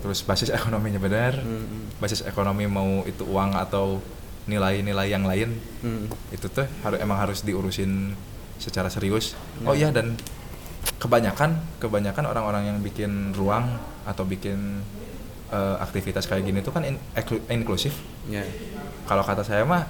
[0.01, 1.93] terus basis ekonominya benar Hmm.
[1.97, 3.97] basis ekonomi mau itu uang atau
[4.43, 6.05] nilai-nilai yang lain Hmm.
[6.29, 8.17] itu tuh harus emang harus diurusin
[8.57, 9.69] secara serius Hmm.
[9.69, 10.17] oh iya dan
[10.97, 13.65] kebanyakan kebanyakan orang-orang yang bikin ruang
[14.03, 14.81] atau bikin
[15.49, 17.01] eh, aktivitas kayak gini tuh kan in-
[17.47, 17.93] inklusif
[18.27, 18.41] ya
[19.05, 19.83] kalau kata saya mah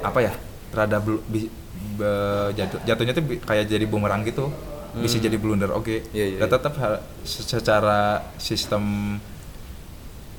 [0.00, 0.32] apa ya
[0.70, 1.50] rada bi-
[1.96, 4.48] be- jatuh, jatuhnya tuh bi- kayak jadi bumerang gitu
[4.96, 5.24] bisa Hmm.
[5.24, 6.54] jadi blunder oke Iya, iya, Dan iya.
[6.56, 8.00] tetap ha- se- secara
[8.36, 9.16] sistem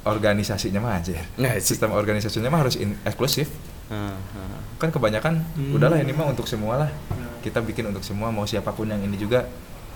[0.02, 1.76] organisasinya mah aja Nah, sih.
[1.76, 3.52] sistem organisasinya mah harus in- eksklusif
[3.88, 4.60] Ah, ah.
[4.76, 5.72] kan kebanyakan Hmm.
[5.74, 6.90] udahlah ini mah untuk semua lah
[7.40, 9.48] kita bikin untuk semua mau siapa pun yang ini juga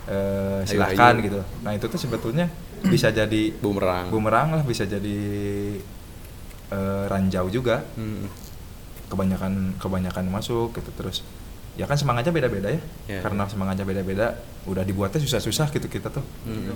[0.04, 1.24] eh, silahkan ayo.
[1.24, 2.48] gitu nah itu tuh sebetulnya
[2.82, 5.18] bisa jadi bumerang bumerang lah bisa jadi
[6.68, 8.26] eh, ranjau juga Hmm.
[9.06, 11.20] kebanyakan kebanyakan masuk gitu terus
[11.74, 13.20] ya kan semangatnya beda-beda ya Ya.
[13.22, 16.72] karena semangatnya beda-beda udah dibuatnya susah-susah gitu kita tuh Hmm.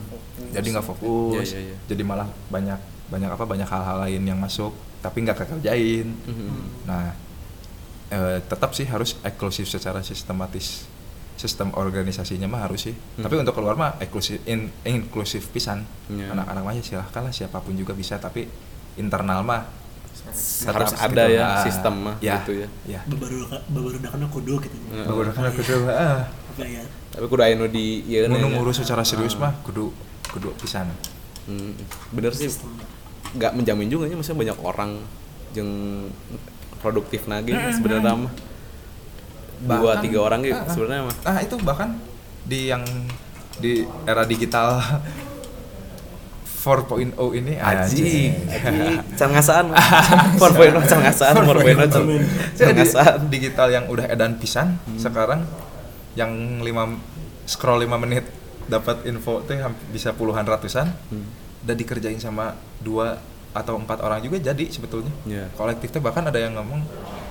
[0.51, 1.77] jadi nggak fokus Ya, ya, ya.
[1.87, 6.57] jadi malah banyak banyak apa banyak hal-hal lain yang masuk tapi nggak kekerjain Mhm.
[6.83, 7.13] nah
[8.07, 10.89] eh, tetap sih harus eksklusif secara sistematis
[11.35, 13.21] sistem organisasinya mah harus sih Hmm.
[13.21, 16.31] tapi untuk keluar mah eksklusif in- inklusif pisan Ya.
[16.31, 18.49] anak-anak mah ya silahkan lah siapa pun juga bisa tapi
[18.95, 19.63] internal mah
[20.65, 21.37] Harus ada gitu.
[21.37, 22.67] ya Ah, sistem mah ya, gitu ya.
[22.87, 24.73] ya Babaru babaru dakana kudu gitu.
[24.89, 25.05] Heeh.
[25.05, 26.81] Baru kan aku coba ah Apa ya?
[27.11, 29.93] Tapi kudu aya nu di ieu nu ngurus secara serius mah kudu
[30.27, 30.89] kudu pisan
[31.45, 31.77] Hmm,
[32.09, 32.73] bener sih Sistem.
[33.31, 34.91] Nggak menjamin juga ya maksudnya banyak orang
[35.51, 35.69] yang
[36.77, 38.33] produktif lagi sebenarnya mah
[39.57, 41.89] dua Bahkan- tiga orang gitu sebenarnya mah Nah itu bahkan
[42.43, 42.83] di yang
[43.55, 43.71] di
[44.03, 44.83] era digital
[46.57, 48.33] 4.0 ini Aji, anjing.
[48.49, 49.69] aji, can ngasaan,
[50.41, 52.05] for point can ngasaan, for point can
[52.57, 53.29] Jadi ngasaan.
[53.29, 54.97] digital yang udah edan pisan Hmm.
[54.97, 55.45] sekarang
[56.15, 56.97] yang lima
[57.45, 58.25] scroll 5 menit
[58.65, 61.29] dapat info hamp- bisa puluhan ratusan Hmm.
[61.61, 63.19] dan dikerjain sama dua
[63.55, 65.11] atau empat orang juga jadi sebetulnya.
[65.23, 65.47] Iya.
[65.55, 66.83] kolektif teh bahkan ada yang ngomong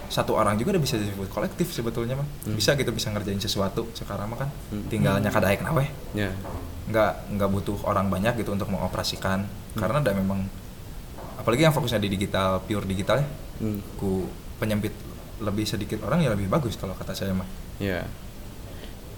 [0.08, 4.32] satu orang juga udah bisa disebut kolektif sebetulnya mah bisa gitu bisa ngerjain sesuatu sekarang
[4.32, 4.50] mah kan.
[4.72, 4.88] Hmm.
[4.88, 5.84] tinggalnya kadaek nawe
[6.16, 6.32] Ya,
[6.88, 9.44] nggak nggak butuh orang banyak gitu untuk mengoperasikan.
[9.76, 10.48] Karena ada memang
[11.36, 13.28] apalagi yang fokusnya di digital pure digital ya.
[13.60, 14.24] Hmm, ku
[14.56, 14.94] penyempit
[15.42, 18.06] lebih sedikit orang ya lebih bagus kalau kata saya mah ya.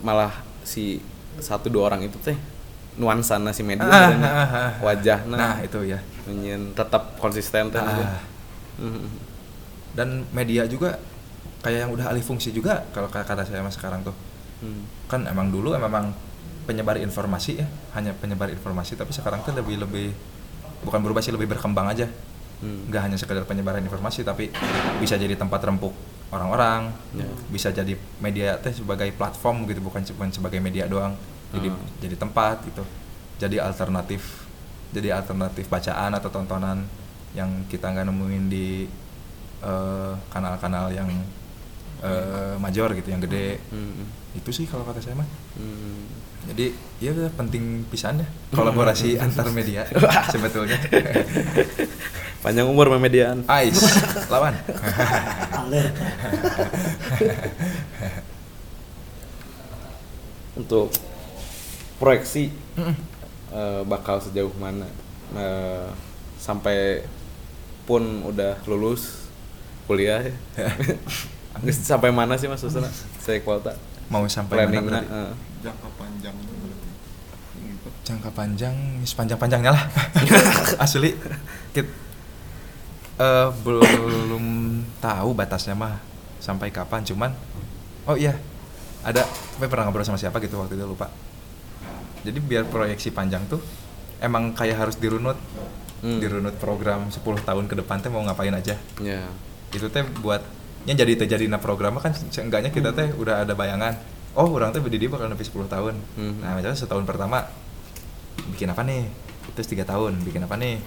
[0.02, 0.32] Malah
[0.66, 0.98] si
[1.38, 2.34] satu dua orang itu teh
[2.96, 4.30] nuansana si media Ah, sebenarnya.
[4.32, 4.70] ah, ah.
[4.80, 8.20] wajahna nah itu ya nyen tetap konsisten Ah,
[8.76, 9.08] Hmm,
[9.96, 11.00] dan media juga
[11.60, 14.12] kayak yang udah alih fungsi juga kalau kata saya mah sekarang tuh
[14.60, 16.12] hmm, kan emang dulu memang
[16.64, 20.12] penyebar informasi ya hanya penyebar informasi tapi sekarang tuh lebih lebih
[20.84, 22.04] bukan berubah sih lebih berkembang aja
[22.60, 22.92] hmm.
[22.92, 24.52] nggak hanya sekedar penyebaran informasi tapi
[25.00, 25.96] bisa jadi tempat rempuk
[26.28, 27.24] orang-orang Ya.
[27.48, 31.16] bisa jadi media teh sebagai platform gitu bukan cuma sebagai media doang
[31.56, 31.80] jadi Hmm.
[31.98, 32.84] jadi tempat gitu
[33.36, 34.46] jadi alternatif
[34.92, 36.84] jadi alternatif bacaan atau tontonan
[37.32, 38.86] yang kita nggak nemuin di
[39.60, 41.08] eh, kanal-kanal yang
[42.00, 43.56] eh, major gitu yang gede.
[43.72, 45.28] Hmm, itu sih kalau kata saya mah.
[45.56, 46.04] Hmm.
[46.46, 46.70] jadi
[47.02, 48.28] ya penting pisan ya.
[48.54, 49.82] Kolaborasi antar media
[50.32, 50.76] sebetulnya.
[52.40, 53.74] Panjang umur memediaan Ais
[54.32, 54.54] lawan.
[60.56, 60.88] Untuk
[61.96, 62.52] proyeksi
[63.52, 64.86] eh, bakal sejauh mana.
[65.34, 65.88] Eh,
[66.36, 67.02] sampai
[67.88, 69.30] pun udah lulus
[69.86, 70.22] kuliah.
[71.56, 71.72] Ya.
[71.72, 73.72] Sampai mana sih mas Susana saya kuota.
[74.12, 75.08] Mau sampai mana berarti?
[75.64, 76.36] jangka panjang
[78.04, 78.76] jangka panjang
[79.08, 79.84] sepanjang panjangnya lah.
[80.84, 81.16] Asli
[81.72, 81.88] kit
[83.16, 84.44] eh, belum
[85.00, 85.96] tahu batasnya mah
[86.40, 87.32] sampai kapan cuman
[88.06, 88.36] oh iya
[89.02, 91.10] ada tapi pernah ngobrol sama siapa gitu waktu itu lupa
[92.26, 93.62] jadi biar proyeksi panjang tuh
[94.20, 95.38] emang kayak harus dirunut.
[95.96, 96.20] Hmm.
[96.20, 98.76] dirunut program 10 tahun ke depan teh mau ngapain aja.
[99.00, 99.24] Ya.
[99.72, 103.96] Itu teh buatnya jadi terjadi na program kan seenggaknya kita teh udah ada bayangan.
[104.36, 105.96] Oh orang teh berdiri bakal lebih 10 tahun.
[106.20, 106.44] Hmm.
[106.44, 107.48] nah misalnya setahun pertama
[108.52, 109.08] bikin apa nih?
[109.56, 110.84] Terus tiga tahun bikin apa nih?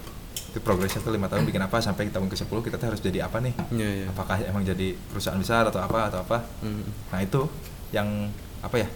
[0.54, 1.82] Itu progresnya tuh lima tahun bikin apa?
[1.82, 3.54] Sampai tahun ke 10 kita teh harus jadi apa nih?
[3.74, 4.06] Ya ya.
[4.14, 6.46] Apakah emang jadi perusahaan besar atau apa atau apa?
[6.62, 6.86] Hmm.
[7.10, 7.50] nah itu
[7.90, 8.30] yang
[8.62, 8.88] apa ya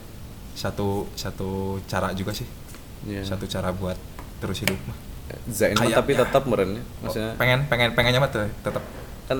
[0.54, 2.46] satu satu cara juga sih.
[3.04, 3.20] Ya.
[3.20, 3.98] satu cara buat
[4.40, 4.96] terus hidup mah.
[5.50, 8.80] Zain Kayak- tapi tetap merennya maksudnya Oh, pengen pengen pengennya mah tetap
[9.28, 9.38] kan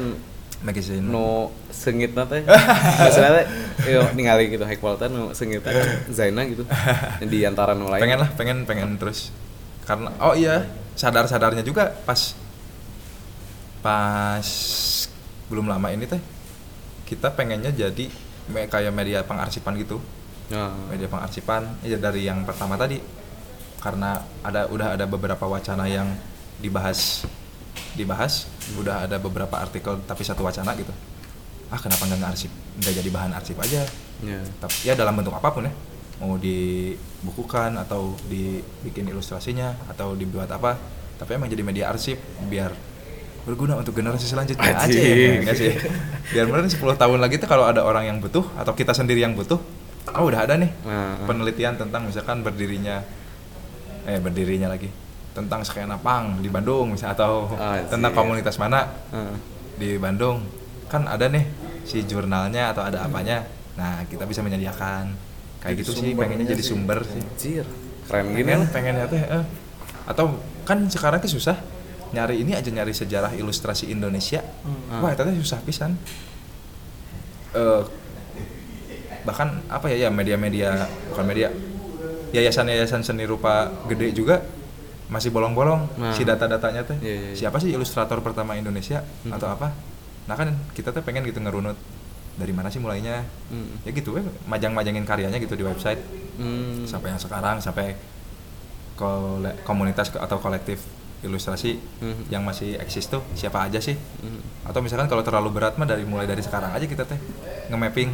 [0.65, 2.41] magazine no sengit teh.
[3.05, 3.47] Maksudnya teh
[3.89, 5.77] yo ningali gitu high quality no sengit kan
[6.09, 6.65] Zaina gitu
[7.21, 8.01] di antara lain.
[8.01, 9.29] Pengen lah pengen pengen terus.
[9.85, 10.65] Karena oh iya
[10.97, 12.33] sadar sadarnya juga pas
[13.85, 14.47] pas
[15.53, 16.21] belum lama ini teh
[17.05, 18.09] kita pengennya jadi
[18.49, 20.01] kayak media pengarsipan gitu
[20.53, 23.01] Nah, media pengarsipan ya dari yang pertama tadi.
[23.81, 26.09] Karena ada udah ada beberapa wacana yang
[26.61, 27.29] dibahas
[27.95, 30.93] dibahas udah ada beberapa artikel tapi satu wacana gitu.
[31.73, 32.53] Ah kenapa nggak ngarsip?
[32.81, 33.83] Nggak jadi bahan arsip aja.
[34.25, 34.41] Ya.
[34.61, 35.73] Tapi ya dalam bentuk apa pun ya.
[36.23, 40.79] Mau dibukukan atau dibikin ilustrasinya atau dibuat apa
[41.15, 42.19] tapi emang jadi media arsip
[42.51, 42.75] biar
[43.45, 44.73] berguna untuk generasi selanjutnya.
[44.73, 45.45] Aja Anjing.
[45.45, 45.77] ya sih?
[46.33, 49.37] Biar bener 10 tahun lagi tuh kalau ada orang yang butuh atau kita sendiri yang
[49.37, 49.61] butuh
[50.07, 53.01] oh udah ada nih Nah, penelitian tentang misalkan berdirinya
[54.05, 54.93] eh berdirinya lagi
[55.33, 57.89] tentang skena pang di Bandung misalnya atau Anjing.
[57.89, 59.37] tentang komunitas mana Heeh.
[59.75, 60.45] di Bandung
[60.87, 61.43] kan ada nih
[61.83, 63.43] si jurnalnya atau ada apanya
[63.75, 65.11] nah kita bisa menyediakan
[65.59, 67.65] kayak Jadi gitu sih pengennya jadi sumber sih Anjir,
[68.05, 68.69] keren gini pengen lah.
[68.71, 69.45] pengennya teh eh.
[70.05, 71.57] atau kan sekarang tuh susah
[72.13, 75.01] nyari ini aja nyari sejarah ilustrasi Indonesia Hmm.
[75.01, 75.97] wah itu teh susah pisan
[77.55, 77.83] Eh,
[79.25, 81.49] bahkan apa ya ya media-media bukan media
[82.31, 84.43] yayasan-yayasan seni rupa gede juga
[85.07, 86.12] masih bolong-bolong Nah.
[86.12, 87.37] si data-datanya teh Iya, iya, iya.
[87.37, 89.33] siapa sih ilustrator pertama Indonesia Hmm.
[89.33, 89.70] atau apa
[90.25, 91.77] nah kan kita tuh pengen gitu ngerunut
[92.35, 93.79] dari mana sih mulainya Hmm.
[93.83, 96.01] ya gitu ya majang-majangin karyanya gitu di website
[96.35, 96.83] Hmm.
[96.85, 97.95] sampai yang sekarang sampai
[98.95, 100.83] kole- komunitas atau kolektif
[101.20, 102.29] ilustrasi Mhm.
[102.29, 104.68] yang masih eksis tuh siapa aja sih Mhm.
[104.68, 107.16] atau misalkan kalau terlalu berat mah dari mulai dari sekarang aja kita teh
[107.66, 108.11] nge-mapping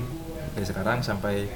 [0.60, 1.48] dari sekarang sampai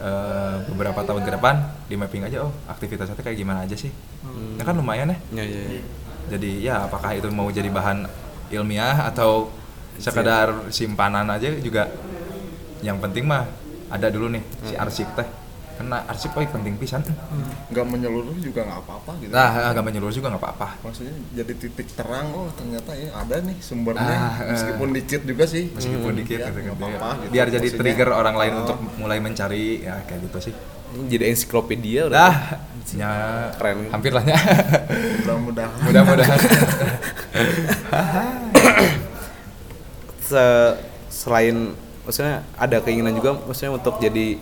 [0.00, 1.60] eh, beberapa tahun ke depan
[1.92, 3.92] di mapping aja oh aktivitasnya kayak gimana aja sih.
[4.24, 4.56] Hmm.
[4.56, 5.18] ya kan lumayan ya.
[5.36, 5.82] Ya, ya, ya.
[6.32, 8.08] jadi ya apakah itu mau jadi bahan
[8.48, 9.52] ilmiah atau
[10.00, 11.92] sekedar simpanan aja juga?
[12.80, 13.44] Yang penting mah
[13.92, 15.28] ada dulu nih si arsip teh
[15.80, 17.00] karena arsip oh penting pisan.
[17.72, 19.32] Nggak menyeluruh juga nggak apa-apa gitu.
[19.32, 20.68] Nah agak menyeluruh juga nggak apa-apa.
[20.84, 24.04] Maksudnya jadi titik terang oh ternyata ya ada nih sumbernya.
[24.04, 24.52] Ah, eh.
[24.52, 25.72] meskipun dikit juga sih.
[25.72, 26.84] Meskipun Hmm, dikit ya, gitu, nggak gitu.
[26.84, 26.92] ya.
[27.00, 27.32] apa-apa gitu.
[27.32, 30.54] biar jadi Maksudnya, trigger orang lain oh, untuk mulai mencari ya kayak gitu sih.
[30.90, 32.28] Jadi ensiklopedia udah.
[32.28, 32.34] dah
[32.92, 33.12] ya
[33.56, 33.88] Keren.
[33.88, 34.36] hampir lah ya.
[35.24, 35.80] Mudah-mudahan.
[35.88, 36.38] Mudah-mudahan.
[40.20, 40.76] Se-
[41.08, 41.72] selain
[42.04, 44.36] maksudnya ada keinginan juga maksudnya untuk jadi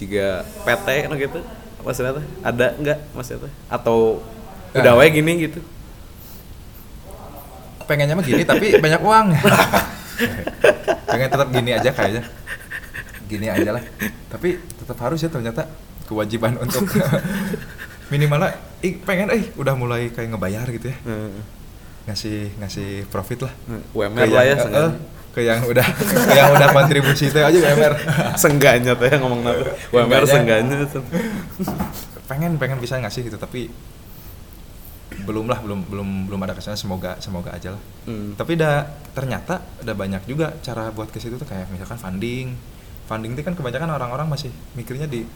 [0.00, 0.26] jika
[0.64, 1.40] PT no gitu.
[1.80, 4.24] Maksudnya teh ada nggak maksudnya teh atau
[4.72, 4.98] udah Ah.
[4.98, 5.60] wae gini gitu?
[7.84, 9.26] Pengennya mah gini tapi banyak uang.
[11.06, 12.22] Pengen tetap gini aja kayaknya.
[13.26, 13.82] Gini aja lah.
[14.28, 15.66] Tapi tetap harus ya ternyata
[16.06, 16.86] kewajiban untuk
[18.12, 20.96] minimalnya ih pengen eh udah mulai kayak ngebayar gitu ya.
[21.04, 21.42] Heeh.
[22.00, 23.52] ngasih ngasih profit lah.
[23.92, 24.90] UMR lah ya eh.
[25.30, 27.94] Ke yang udah ke yang udah kontribusi itu aja UMR
[28.34, 29.62] sengganya teh ngomong nabi
[29.94, 30.86] UMR sengganya.
[32.26, 33.70] pengen pengen bisa ngasih gitu tapi
[35.26, 36.78] belum lah belum belum belum ada ke sana.
[36.78, 37.82] Semoga semoga aja lah.
[38.06, 38.34] Hmm.
[38.34, 42.54] tapi dah ternyata ada banyak juga cara buat ke situ tuh kayak misalkan funding.
[43.06, 45.26] Funding itu kan kebanyakan orang-orang masih mikirnya di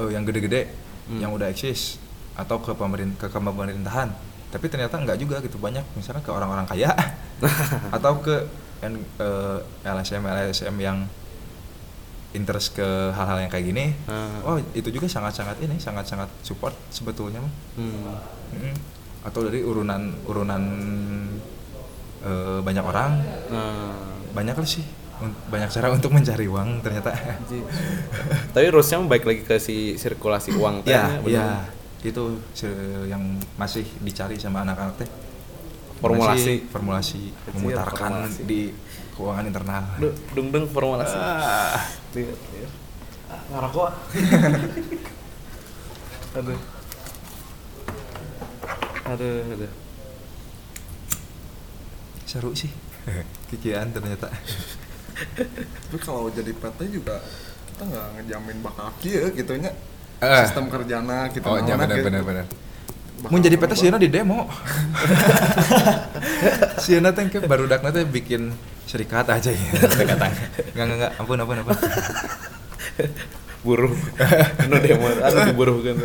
[0.00, 1.18] eh, yang gede-gede Hmm.
[1.18, 1.98] yang udah eksis
[2.38, 4.08] atau ke pemerintah ke pemerintahan.
[4.54, 5.82] Tapi ternyata nggak juga gitu banyak.
[5.98, 6.94] Misalnya ke orang-orang kaya
[7.96, 8.46] atau ke
[8.82, 10.98] yang eh, LSM LSM yang
[12.32, 14.40] interest ke hal-hal yang kayak gini Ah.
[14.42, 18.18] oh itu juga sangat-sangat ini sangat-sangat support sebetulnya Hmm.
[18.52, 18.74] Mm.
[19.22, 20.62] atau dari urunan urunan
[22.20, 23.12] eh, banyak orang
[23.48, 23.94] Nah,
[24.32, 24.84] banyak lah sih
[25.22, 27.14] banyak cara untuk mencari uang ternyata
[28.50, 31.30] tapi rulesnya baik lagi ke si sirkulasi uang ya bener.
[31.30, 31.46] ya
[32.02, 32.42] itu
[33.06, 33.22] yang
[33.54, 35.08] masih dicari sama anak-anak teh
[36.02, 36.54] Formulasi.
[36.66, 38.42] Formulasi Kecil, memutarkan formulasi.
[38.42, 38.60] di
[39.12, 41.78] keuangan internal Duh, dung dung formulasi Ah.
[42.12, 42.72] Lihat, lihat.
[43.28, 43.88] Ah, ngerokok
[46.32, 46.60] aduh
[49.04, 49.72] aduh aduh
[52.24, 52.72] seru sih
[53.52, 54.32] kikian ternyata
[55.52, 57.20] tapi kalau jadi PT juga
[57.68, 59.72] kita nggak ngejamin bakal kia gitu nya
[60.22, 60.46] Eh.
[60.46, 62.46] sistem kerjana kita oh ya naonna
[63.28, 63.72] mau jadi PT.
[63.76, 64.48] Siena di demo.
[66.80, 68.50] Siena teh ke baru teh bikin
[68.88, 69.70] serikat aja ya.
[69.78, 70.30] Katanya
[70.74, 71.12] nggak nggak nggak.
[71.22, 71.76] Ampun ampun ampun.
[73.62, 73.94] Buruh.
[74.58, 75.96] Anu demo anu diburuh kan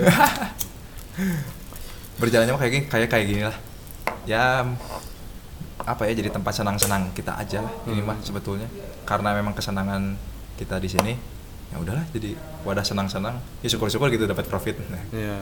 [2.17, 3.57] berjalannya mah kayak gini kayak kayak gini lah.
[4.25, 4.65] Ya
[5.87, 7.73] apa ya jadi tempat senang-senang kita aja lah.
[7.89, 8.69] Ini mah sebetulnya.
[9.05, 10.17] Karena memang kesenangan
[10.57, 11.13] kita di sini
[11.67, 13.37] ya udahlah jadi wadah senang-senang.
[13.61, 14.77] Ya syukur-syukur gitu dapat profit.
[14.89, 15.41] Nah, ya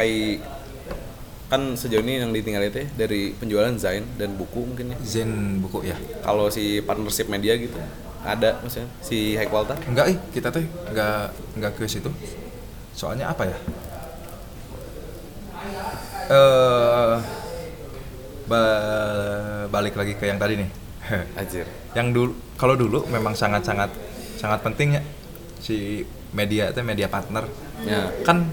[0.00, 0.40] kayak
[1.50, 4.98] kan sejauh ini yang ditinggal itu ya, dari penjualan Zain dan buku mungkin ya.
[5.04, 5.98] Zen buku ya.
[6.24, 7.76] Kalau si partnership media gitu
[8.24, 9.76] ada maksudnya si High Walter?
[9.84, 12.08] Enggak ih kita tuh enggak enggak ke situ.
[12.94, 13.58] Soalnya apa ya?
[16.30, 17.14] Eh
[18.46, 20.70] ba- balik lagi ke yang tadi nih.
[21.40, 21.66] Anjir.
[21.98, 23.90] Yang dulu kalau dulu memang sangat sangat
[24.38, 25.02] sangat pentingnya
[25.58, 27.44] si media itu media partner.
[27.82, 28.12] Ya.
[28.22, 28.44] kan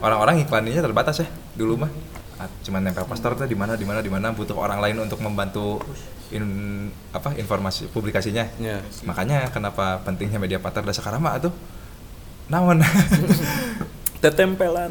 [0.00, 1.90] orang-orang iklaninnya terbatas ya dulu mah.
[2.40, 5.20] Ah, cuman nempel poster tuh di mana di mana di mana butuh orang lain untuk
[5.20, 5.76] membantu
[6.32, 6.44] in,
[7.12, 8.48] apa informasi publikasinya.
[8.56, 8.80] Ya.
[9.04, 11.52] makanya kenapa pentingnya media partner dan sekarang mah tuh?
[12.48, 12.80] Naon?
[14.24, 14.88] Tetempelan.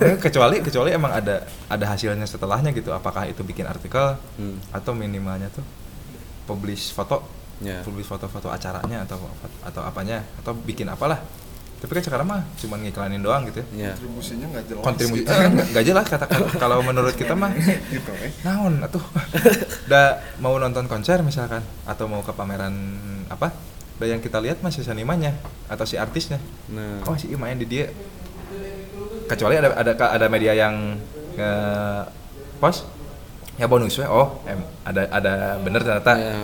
[0.00, 2.88] Eh, kecuali kecuali emang ada ada hasilnya setelahnya gitu.
[2.92, 4.56] Apakah itu bikin artikel Hmm.
[4.72, 5.64] atau minimalnya tuh
[6.48, 7.20] publish foto?
[7.60, 7.84] Ya.
[7.84, 9.20] publish foto-foto acaranya atau
[9.60, 10.24] atau apanya?
[10.40, 11.20] Atau bikin apalah
[11.80, 13.88] tapi kan sekarang mah cuma ngiklanin doang gitu ya.
[13.88, 14.82] Ya kontribusinya nggak jelas.
[14.84, 15.32] Kontribusi gitu.
[15.32, 16.24] eh, nggak jelas kata
[16.60, 17.48] kalau menurut kita mah.
[17.94, 18.30] Gitu eh.
[18.44, 19.00] Naon atuh.
[19.88, 22.76] Udah mau nonton konser misalkan atau mau ke pameran
[23.32, 23.56] apa?
[23.96, 25.32] Udah yang kita lihat masih senimannya
[25.72, 26.36] atau si artisnya.
[26.68, 27.00] Nah.
[27.08, 27.88] Oh si main di dia.
[29.24, 31.00] Kecuali ada ada ada media yang
[31.40, 31.52] nge
[32.60, 32.84] post
[33.56, 34.04] ya bonus we.
[34.04, 35.32] Oh em, ada ada
[35.64, 36.12] bener ternyata.
[36.12, 36.36] Ya.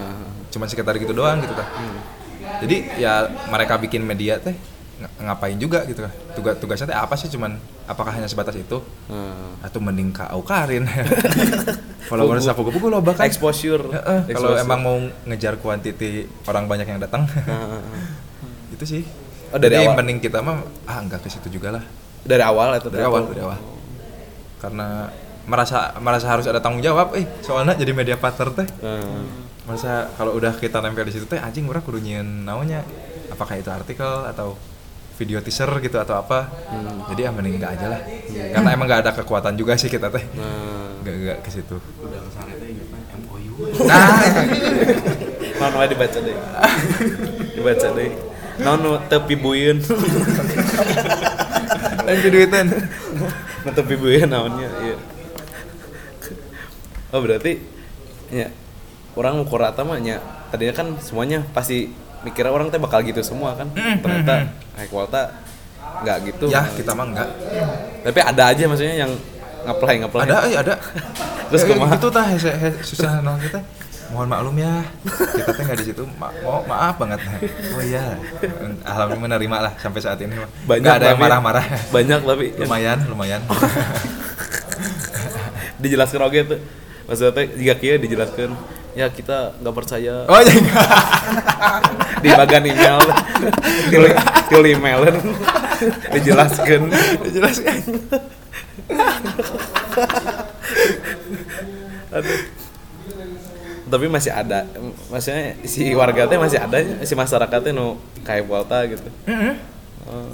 [0.46, 1.68] cuma sekitar gitu doang gitu kan
[2.64, 4.56] jadi ya mereka bikin media teh
[5.20, 6.04] ngapain juga gitu.
[6.36, 7.28] Tugas tugasnya teh apa sih?
[7.28, 8.80] Cuman apakah hanya sebatas itu?
[9.06, 9.58] Hmm.
[9.62, 10.86] atau mending ke Aukarin
[12.10, 13.82] followers aku gue lo bahkan Exposure.
[13.90, 17.26] Heeh, kalau emang mau ngejar kuantiti orang banyak yang datang.
[17.26, 17.82] Heeh.
[18.74, 19.02] itu sih.
[19.54, 19.96] Oh, dari Jadi awal?
[19.98, 21.84] mending kita mah ah enggak ke situ juga lah.
[22.26, 23.58] Dari awal itu dari awal dari awal.
[24.58, 25.10] Karena
[25.46, 27.14] merasa merasa harus ada tanggung jawab.
[27.14, 28.68] Eh soalnya jadi media partner teh.
[28.82, 29.46] Hmm.
[29.66, 32.86] masa kalau udah kita nempel di situ teh anjing orang kudu naonnya.
[33.34, 34.54] Apakah itu artikel atau
[35.16, 36.52] video teaser gitu atau apa
[37.12, 40.24] jadi ya mending enggak aja lah karena emang nggak ada kekuatan juga sih kita teh
[40.36, 42.20] Nah, enggak enggak ke situ udah
[43.16, 43.72] MOU.
[43.88, 44.12] nah
[45.56, 46.36] Non wae dibaca deh.
[47.56, 48.12] dibaca deh.
[48.60, 49.80] Non nu teu pibuyeun.
[52.06, 52.66] lanjut duitan
[53.64, 54.96] Nu teu pibuyeun naonnya iya.
[57.08, 57.56] Oh berarti
[58.28, 58.52] ya
[59.16, 60.20] orang ukur rata mah nya
[60.52, 61.88] tadinya kan semuanya pasti
[62.26, 63.70] mikirnya orang teh bakal gitu semua kan.
[63.72, 65.30] Ternyata high kuota
[65.96, 66.44] nggak gitu.
[66.50, 67.30] ya kita mah enggak
[68.02, 69.12] Tapi ada aja maksudnya yang
[69.64, 70.26] ngaplay ngaplay.
[70.26, 70.74] ada eh ada.
[71.48, 71.94] Terus Eh, kumaha?
[71.94, 72.26] gitu tah
[72.82, 73.62] susah nol kita.
[74.06, 74.86] Mohon maklum ya
[75.34, 76.02] kita teh nggak di situ.
[76.14, 77.18] Ma mau maaf banget.
[77.74, 78.14] Oh iya
[78.82, 80.46] alhamdulillah menerima lah sampai saat ini mah.
[80.64, 81.64] Banyak nggak ada yang marah-marah.
[81.90, 83.40] Banyak tapi yang lumayan lumayan.
[85.82, 86.58] Dijelaskan oke tuh.
[87.06, 88.50] Maksudnya teh jika kia dijelaskan
[88.96, 90.24] ya kita nggak percaya.
[90.24, 90.56] Oh iya.
[92.24, 92.98] Di bagian email.
[93.92, 94.04] Til,
[94.48, 95.00] til email.
[96.16, 96.80] Dijelaskan.
[97.28, 97.76] Dijelaskan.
[102.16, 102.40] Aduh.
[103.86, 104.66] tapi masih ada.
[105.12, 109.06] Maksudnya si warga teh masih ada si masyarakatnya nu kayak Volta gitu.
[110.06, 110.30] Oh,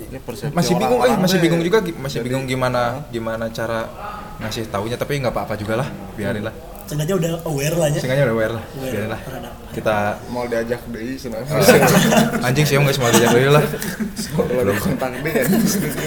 [0.52, 3.88] masih bingung eh masih bingung juga masih Jadi, bingung gimana gimana cara
[4.36, 6.52] ngasih taunya tapi nggak apa-apa juga lah biarin lah
[6.86, 8.00] Sengaja udah aware lah ya.
[8.00, 8.64] singanya udah aware lah.
[8.76, 9.20] Aware biarin lah.
[9.72, 9.96] kita
[10.28, 11.40] mau diajak deui cenah.
[12.46, 13.64] anjing sih nggak semua dijak dulu lah.
[13.64, 15.46] Deui kan.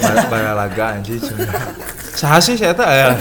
[0.02, 1.18] Bal- balalaga anjing
[2.16, 3.12] saha sih saya tuh ya?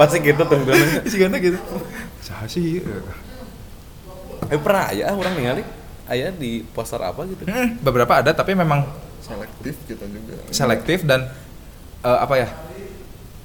[0.00, 1.58] Pasti gitu tentunya sih gitu.
[2.24, 2.80] Saha sih
[4.52, 5.62] eh pernah ya orang ningali?
[6.10, 7.46] Ayah di poster apa gitu?
[7.48, 8.84] Hmm, beberapa ada tapi memang
[9.22, 10.34] Selektif kita juga.
[10.50, 11.30] selektif dan
[12.02, 12.48] eh, apa ya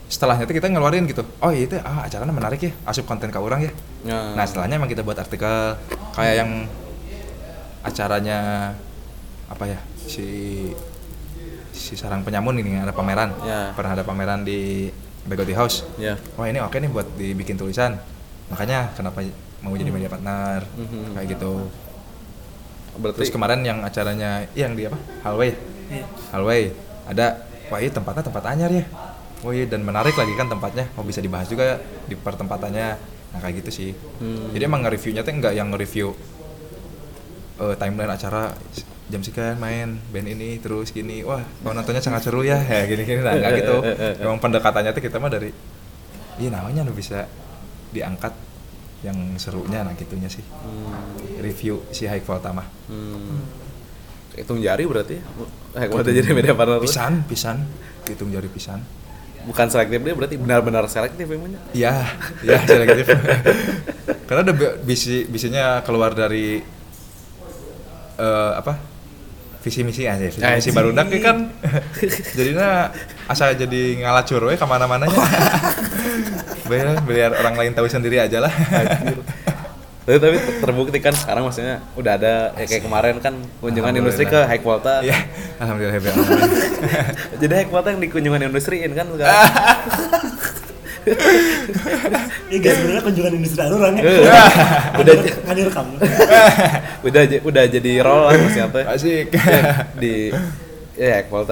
[0.07, 1.23] setelahnya itu kita ngeluarin gitu.
[1.43, 3.71] Oh iya itu ah acaranya menarik ya asup konten ke orang ya.
[4.07, 4.19] Ya.
[4.39, 5.75] nah setelahnya emang kita buat artikel
[6.15, 6.51] kayak yang
[7.83, 8.71] acaranya
[9.47, 10.27] apa ya si
[11.75, 13.35] si sarang penyamun ini ada pameran.
[13.43, 13.75] Ya.
[13.75, 14.87] pernah ada pameran di
[15.27, 15.83] Begoti House.
[15.99, 16.15] Ya.
[16.39, 17.99] Wah ini oke nih buat dibikin tulisan.
[18.47, 19.19] Makanya kenapa
[19.59, 20.63] mau jadi media partner?
[20.63, 21.19] Mhm.
[21.19, 21.67] kayak gitu.
[22.97, 24.97] Berarti terus kemarin yang acaranya yang di apa?
[25.27, 25.51] Hallway.
[25.91, 26.05] Iya.
[26.31, 26.71] hallway.
[27.11, 27.43] Ada.
[27.67, 28.87] Wah ini tempatnya tempat anyar ya
[29.45, 30.89] oh iya dan menarik lagi kan tempatnya.
[30.97, 31.77] Mau bisa dibahas juga
[32.09, 32.87] di pertempatannya.
[33.35, 33.89] Nah kayak gitu sih.
[34.23, 34.55] Hmm.
[34.55, 36.15] jadi emang nge-reviewnya tuh nggak yang nge-review
[37.61, 38.55] eh, timeline acara
[39.07, 41.21] jam sekian main band ini terus gini.
[41.21, 42.57] Wah kalau nontonnya sangat seru ya.
[42.57, 43.75] Ya gini gini nah nggak gitu.
[44.23, 45.51] Emang pendekatannya tuh kita mah dari
[46.37, 47.27] iya namanya lu bisa
[47.93, 48.33] diangkat
[49.05, 49.85] yang serunya.
[49.85, 50.43] Nah gitunya sih.
[50.43, 51.43] Hmm.
[51.43, 52.67] review si High Volta mah.
[52.89, 53.65] Hmm.
[54.37, 55.23] hitung jari berarti ya?
[55.89, 56.77] Kuota jadi media partner.
[56.77, 57.65] pisan pisan.
[58.05, 58.85] Hitung jari pisan
[59.47, 62.03] bukan selektif dia berarti benar-benar selektif emangnya iya
[62.43, 63.07] iya selektif.
[64.27, 66.59] Karena ada bi- bisi bisinya keluar dari
[68.19, 68.75] eh, apa?
[69.63, 70.91] Visi misi aja visi misi baru
[71.23, 71.47] kan
[72.35, 72.91] jadinya
[73.31, 75.15] asal jadi ngalacur we ke mana-mananya.
[76.67, 78.51] Biar biar orang lain tahu sendiri aja lah
[80.07, 84.39] tapi, tapi terbukti kan sekarang maksudnya udah ada ya kayak kemarin kan kunjungan industri ke
[84.39, 84.63] high
[85.03, 85.19] Iya,
[85.59, 86.15] alhamdulillah alhamdulillah.
[87.43, 89.27] jadi high yang di kunjungan industriin kan sekarang
[92.47, 94.03] Ini guys sebenarnya kunjungan industri orang ya.
[94.95, 95.87] Udah Nggak direkam.
[97.03, 99.25] udah udah jadi role lah maksudnya teh Asik.
[99.31, 99.61] Ya,
[99.95, 100.15] di
[100.95, 101.07] ya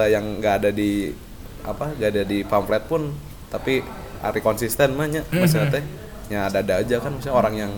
[0.08, 1.12] yang nggak ada di
[1.60, 3.12] apa nggak ada di pamflet pun
[3.48, 3.80] tapi
[4.18, 5.84] hari konsisten mah nya maksudnya teh
[6.28, 7.72] ya ada ada aja kan maksudnya orang yang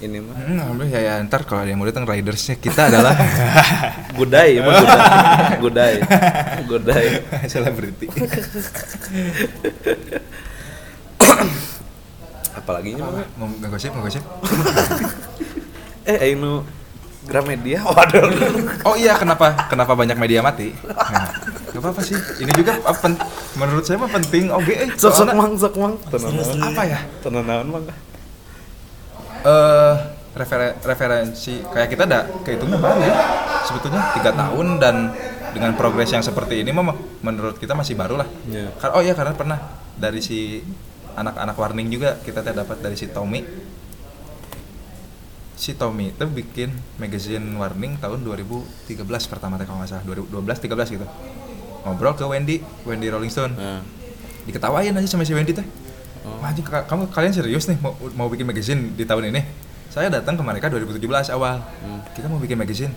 [0.00, 3.12] ini mah Hmm, ya, ya ntar kalau ada yang mau datang ridersnya kita adalah
[4.18, 5.04] gudai emang gudai
[5.60, 5.94] gudai
[6.64, 7.06] gudai
[7.52, 8.08] selebriti.
[12.50, 14.24] apalagi nya mah Mau nggak gosip, nggak gosip?
[16.10, 16.64] eh ayo
[17.20, 18.26] Gramedia waduh
[18.88, 20.72] Oh iya, kenapa kenapa banyak media mati?
[20.88, 21.28] Nah,
[21.68, 22.16] gak apa-apa sih.
[22.16, 23.12] Ini juga apa,
[23.54, 24.48] menurut saya mah penting.
[24.50, 25.94] Oke, eh, sok sok soalnya- mang sok mang
[26.64, 26.98] apa ya?
[27.20, 27.84] tenang naon mang
[29.40, 29.94] eh
[30.30, 33.14] referen- referensi kayak kita ada kehitungnya baru ya
[33.66, 34.96] sebetulnya tiga tahun dan
[35.50, 36.94] dengan progres yang seperti ini mah
[37.26, 38.28] menurut kita masih baru lah.
[38.78, 39.58] Kar- oh iya karena pernah
[39.98, 40.62] dari si
[41.18, 43.42] anak-anak warning juga kita teh dapat dari si Tommy.
[45.58, 50.04] Si Tommy itu bikin magazine warning tahun 2013 pertama teh kalau nggak salah.
[50.06, 51.06] 2012 13 gitu.
[51.82, 53.52] Ngobrol ke Wendy Wendy Rolling Stone.
[53.58, 53.82] Nah,
[54.46, 55.66] diketawain aja sama si Wendy teh
[56.20, 59.40] Wah, anjing, ka- kamu kalian serius nih mau, mau bikin magazine di tahun ini?
[59.88, 61.00] Saya datang ke mereka 2017
[61.30, 61.64] awal.
[62.12, 62.92] Kita mau bikin magazine.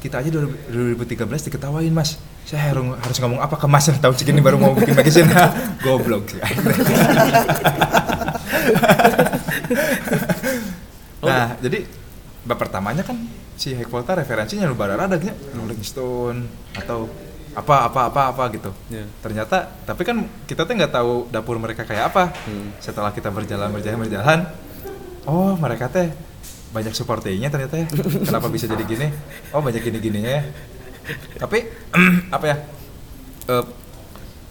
[0.00, 2.16] Kita aja 2000 2013 diketawain mas.
[2.42, 5.28] Saya harus, harus ngomong apa ke mas tahun segini baru mau bikin magazine?
[5.84, 6.40] Goblok sih.
[11.20, 11.84] Nah jadi
[12.42, 13.16] bab pertamanya kan
[13.54, 17.04] si Hack Volta referensinya lu bara radagnya Rolling Stone atau
[17.50, 18.70] apa apa apa apa gitu.
[18.88, 19.04] Iya.
[19.20, 22.30] ternyata tapi kan kita tuh nggak tahu dapur mereka kayak apa.
[22.46, 22.70] Hmm.
[22.78, 24.38] setelah kita berjalan berjalan berjalan
[25.26, 26.14] oh mereka teh
[26.70, 27.86] banyak supportingnya ternyata ya.
[28.22, 29.10] Kenapa bisa jadi gini?
[29.50, 30.42] Oh banyak gini gininya ya.
[31.36, 31.66] Tapi
[32.36, 32.56] apa ya?
[33.50, 33.64] Eh,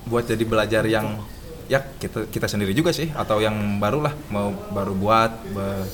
[0.03, 1.23] buat jadi belajar yang
[1.69, 5.87] ya kita kita sendiri juga sih atau yang baru lah mau baru buat be-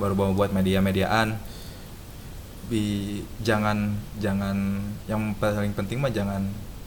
[0.00, 1.36] baru mau buat media-mediaan
[2.64, 2.84] bi
[3.38, 4.56] jangan jangan
[5.04, 6.42] yang paling penting mah jangan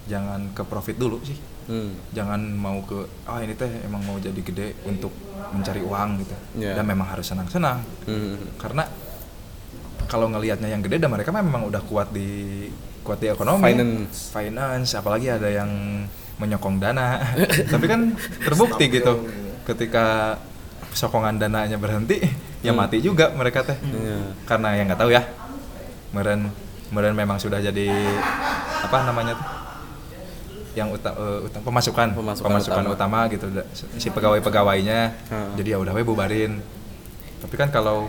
[0.05, 1.35] jangan ke profit dulu sih
[1.67, 2.11] hmm.
[2.11, 5.11] jangan mau ke ah ini teh emang mau jadi gede untuk
[5.47, 6.73] mencari uang gitu Iya.
[6.73, 8.39] dan memang harus senang-senang Hmm.
[8.57, 8.87] karena
[10.05, 12.67] kalau ngelihatnya yang gede dan mereka memang udah kuat di
[13.01, 14.31] kuat di ekonomi Finance.
[14.31, 15.67] finance apalagi ada yang
[16.37, 17.19] menyokong dana
[17.73, 19.27] tapi kan terbukti gitu
[19.65, 20.37] ketika
[20.91, 22.23] sokongan dananya berhenti
[22.57, 22.79] ya Hmm.
[22.79, 24.33] mati juga mereka teh Iya.
[24.43, 25.21] karena yang nggak tahu ya
[26.09, 26.49] meren
[26.87, 27.91] meren memang sudah jadi
[28.79, 29.47] apa namanya tuh
[30.73, 33.25] yang uta, eh, uta- pemasukan Pemasukan utama.
[33.27, 35.57] gitu da- si pegawai pegawainya Hmm.
[35.57, 36.61] jadi ya udah we bubarin
[37.37, 38.07] tapi kan kalau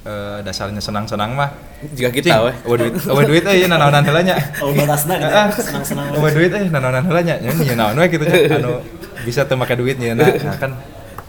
[0.00, 1.50] eh, dasarnya senang-senang mah
[1.90, 2.54] Jika kita weh.
[2.64, 5.28] oh duit oh duit eh nanaonan heula nya Oh, balasna gitu.
[5.28, 5.48] Heeh.
[5.52, 6.06] Senang-senang.
[6.12, 8.78] oh duit eh nanaonan heula nya nya nyeun naon we gitu nya anu
[9.20, 10.72] bisa teu make duit nyeuna nah kan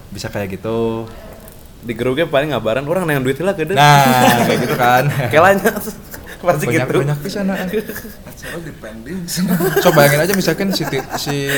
[0.09, 1.09] bisa kayak gitu
[1.79, 3.75] Di grupnya paling ngabaran orang yang duit lah gede.
[3.75, 5.03] nah kayak gitu kan.
[5.33, 5.71] Kelanya
[6.39, 6.99] pasti banyak gitu.
[7.03, 7.55] banyak nah.
[8.31, 9.27] Acara depending
[9.83, 10.87] so bayangin aja misalkan si
[11.19, 11.51] si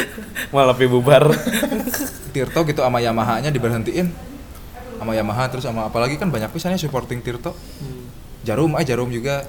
[0.50, 1.30] Malah bubar.
[2.34, 4.10] Tirto gitu sama Yamaha nya diberhentiin.
[4.98, 7.54] Sama Yamaha terus sama apalagi kan banyak pisannya supporting Tirto.
[8.42, 9.46] Jarum ah Jarum juga.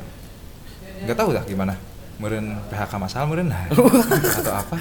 [1.04, 1.76] Nggak tahu dah gimana.
[2.20, 4.76] Meren PHK masal meren nah, atau apa.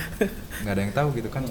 [0.62, 1.48] Nggak ada yang tahu gitu kan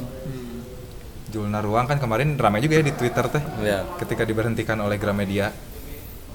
[1.31, 3.43] Julna Ruang kan kemarin ramai juga ya di Twitter teh.
[3.61, 3.87] Iya.
[3.97, 5.55] ketika diberhentikan oleh Gramedia.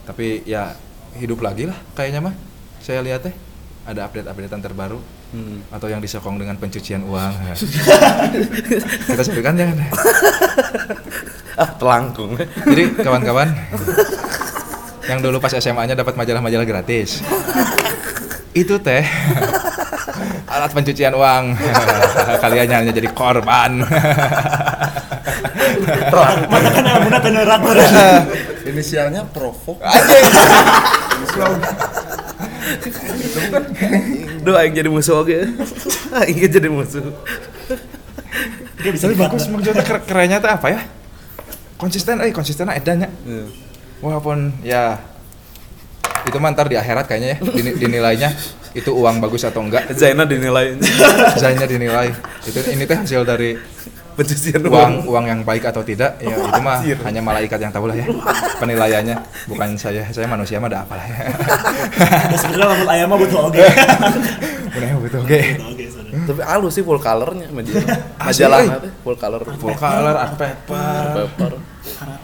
[0.04, 0.72] Tapi ya
[1.16, 2.36] hidup lagi lah kayaknya mah
[2.80, 3.36] saya lihat teh.
[3.86, 5.00] Ada update-updatean terbaru.
[5.26, 5.60] Hmm.
[5.68, 7.34] atau yang disokong dengan pencucian uang
[9.10, 9.76] kita sebutkan jangan
[11.60, 12.40] Ah, telangkung.
[12.64, 13.52] jadi kawan-kawan
[15.06, 17.20] yang dulu pas SMA-nya dapat majalah-majalah gratis.
[18.64, 19.04] Itu teh
[20.56, 21.44] alat pencucian uang.
[22.44, 23.84] Kalian hanya jadi korban.
[26.48, 26.86] Mana kan
[27.20, 27.62] teu neurak
[28.66, 29.78] inisialnya provok
[34.42, 35.46] Duh, aing jadi musuh oge.
[36.14, 37.02] Aing jadi musuh.
[38.82, 40.82] Dia bisa tapi bagus maksudnya ker- kerennya teh apa ya?
[41.76, 43.46] Konsisten eh konsisten edanya Iya.
[44.00, 45.02] walaupun ya
[46.24, 48.30] itu mah ntar di akhirat kayaknya ya dini- dinilainya
[48.76, 50.76] itu uang bagus atau enggak Zaina dinilai
[51.42, 52.12] Zainnya dinilai
[52.44, 53.56] itu ini teh hasil dari
[54.16, 54.72] pencucian uang.
[54.72, 56.96] uang uang yang baik atau tidak ya itu mah Anjir.
[57.04, 58.08] hanya malaikat yang tahu lah ya
[58.60, 59.16] penilaiannya
[59.48, 61.18] bukan saya saya manusia mah ada apa lah ya
[62.32, 63.64] Ya sebenarnya lamun ayam mah butuh oge.
[63.64, 65.40] oke Butuh oge
[65.92, 66.24] sebenarnya.
[66.26, 68.80] Tapi halus sih full colornya majalah.
[69.04, 69.42] Full color.
[69.60, 71.52] full color art paper Paper.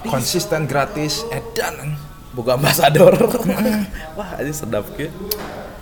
[0.07, 1.95] konsisten gratis edan
[2.31, 3.11] Buka ambasador.
[4.15, 5.11] Wah, aja sedap gitu.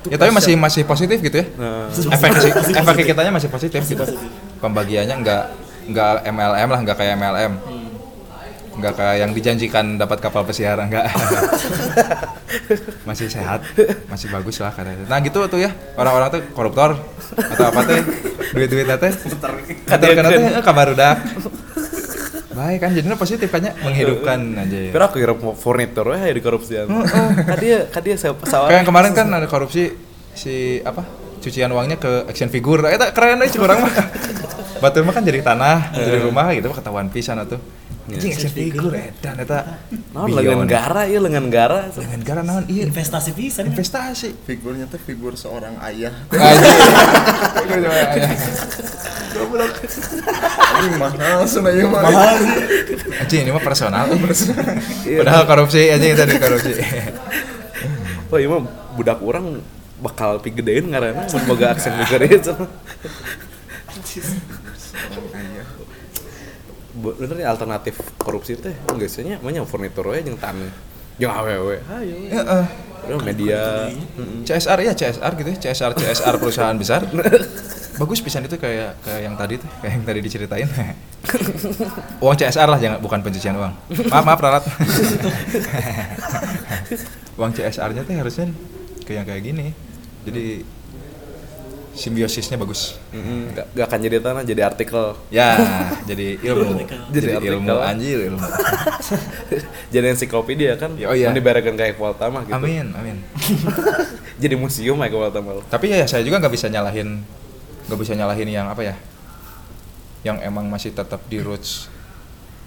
[0.08, 1.46] Ya tapi masih masih positif gitu ya.
[1.60, 4.04] Nah, efek sih efek kitanya masih positif gitu.
[4.64, 5.44] Pembagiannya nggak
[5.92, 7.54] nggak MLM lah nggak kayak MLM
[8.80, 11.04] nggak kayak yang dijanjikan dapat kapal pesiar nggak.
[13.08, 13.62] Masih sehat
[14.10, 15.06] masih bagus lah katanya.
[15.10, 15.74] Nah gitu tuh ya.
[15.98, 16.98] Orang-orang tuh koruptor
[17.36, 18.02] atau apa teh
[18.54, 19.12] duit-duitnya teh
[19.86, 20.16] Kadekeun.
[20.18, 21.14] karena teh eh, kabar udah
[22.60, 24.92] baik kan jadinya positif kan ya menghidupkan aja ya.
[24.92, 26.86] Kira aku kira furnitur ya di korupsian.
[27.48, 28.68] Kadia kadia saya pesawat.
[28.68, 29.96] kayak yang kemarin kan ada korupsi
[30.36, 31.08] si apa
[31.40, 32.84] cucian uangnya ke action figure.
[32.92, 33.94] Eta keren aja orang mah.
[34.84, 37.60] Batu mah kan jadi tanah jadi rumah gitu ketahuan pisan atuh
[38.16, 39.60] anjing action figure edan eta.
[40.14, 41.90] Naon lengan gara ya lengan gara.
[41.94, 42.90] lengan gara naon iya.
[42.90, 43.70] Investasi pisan.
[43.70, 44.34] investasi.
[44.46, 46.14] Figurnya tuh figur seorang ayah.
[46.34, 46.78] Anjing.
[47.64, 47.80] Figure
[49.30, 49.70] coba, ya.
[50.80, 52.36] ini mahal sana ya mah Mahal.
[52.42, 53.22] Sih.
[53.22, 54.06] anjing ini mah personal.
[55.22, 56.74] Padahal korupsi anjing tadi korupsi.
[58.30, 58.62] Wah, ini mah
[58.98, 59.62] budak orang
[60.00, 62.40] bakal pigedein karena mun boga aksen mikirin
[66.90, 70.74] bener ya alternatif korupsi teh biasanya banyak furnitur we jeung tanah.
[71.20, 72.42] Jeung awewe ayo Ya,
[73.10, 73.88] Udah media.
[74.44, 75.58] CSR ya CSR gitu ya.
[75.70, 77.08] CSR CSR perusahaan besar.
[78.00, 80.68] Bagus pisan itu kayak kayak yang tadi tuh kayak yang tadi diceritain.
[82.24, 83.74] Uang CSR lah jangan bukan pencucian uang.
[84.08, 84.64] Maaf maaf ralat
[87.40, 88.48] uang CSR nya tuh harusnya
[89.04, 89.68] kayak yang kayak gini.
[90.24, 90.64] Jadi
[92.00, 92.96] simbiosisnya bagus.
[93.12, 93.52] Mm-mm.
[93.52, 95.20] Gak, gak akan jadi tanah jadi artikel.
[95.28, 95.60] Ya
[96.08, 96.80] jadi ilmu.
[97.12, 97.80] Jadi jadi ilmu artikel.
[97.84, 98.40] anjir ilmu.
[99.90, 100.94] Jadi ensiklopedia kan?
[101.02, 101.34] Oh, iya.
[101.34, 102.56] Mun diberekeun kayak Volta mah gitu.
[102.56, 103.18] Amin amin.
[104.44, 105.60] Jadi museum kayak Volta mah.
[105.68, 107.20] Tapi ya saya juga nggak bisa nyalahin
[107.90, 108.96] nggak bisa nyalahin yang apa ya?
[110.24, 111.92] Yang emang masih tetap di roots